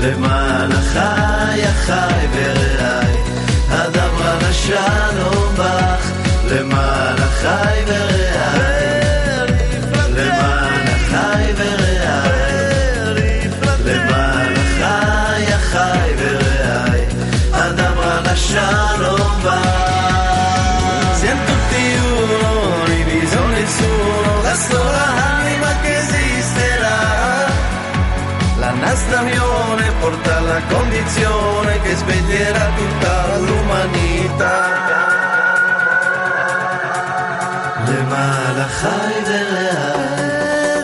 למען 0.00 0.72
החי 0.72 1.62
החי 1.62 2.26
ורעי, 2.32 3.16
הדמרה 3.70 4.38
לשלום 4.48 5.54
בך, 5.54 6.10
למען 6.50 7.16
החי 7.18 7.82
ורעי, 7.86 9.12
למען 10.08 10.86
החי 10.88 11.52
ורעי, 11.56 12.70
למען 13.84 14.54
החי 14.56 15.52
החי 15.52 16.10
ורעי, 16.18 17.04
הדמרה 17.52 18.20
לשלום 18.20 19.40
בך 19.44 20.01
sola 24.61 25.05
anima 25.39 25.69
che 25.81 25.97
esisterà. 25.97 26.99
La 28.59 28.71
nostra 28.71 29.21
unione 29.21 29.91
porta 29.99 30.37
alla 30.37 30.61
condizione 30.67 31.81
che 31.81 31.95
sveglierà 31.95 32.65
tutta 32.77 33.37
l'umanità. 33.37 34.77
למען 37.87 38.59
החי 38.59 39.13
ורעי, 39.27 40.81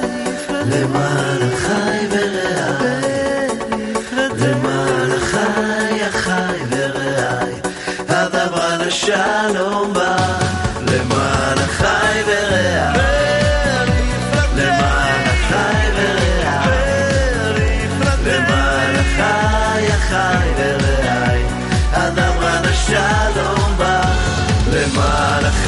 למען 0.65 1.41
החי 1.53 2.07
ורעי, 2.11 3.47
למען 4.37 5.11
החי, 5.11 6.03
החי 6.03 6.57
ורעי, 6.69 7.53
הדבר 8.09 8.77
לשלום 8.79 9.86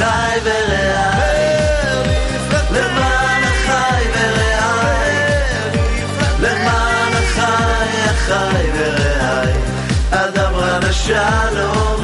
החי 0.00 0.38
ורעי, 0.42 1.56
למען 2.70 3.42
החי 3.44 4.04
ורעי, 4.14 5.16
למען 6.40 7.12
החי, 7.12 8.10
החי 8.10 8.70
ורעי, 8.74 9.52
הדבר 10.12 10.78
לשלום 10.78 11.99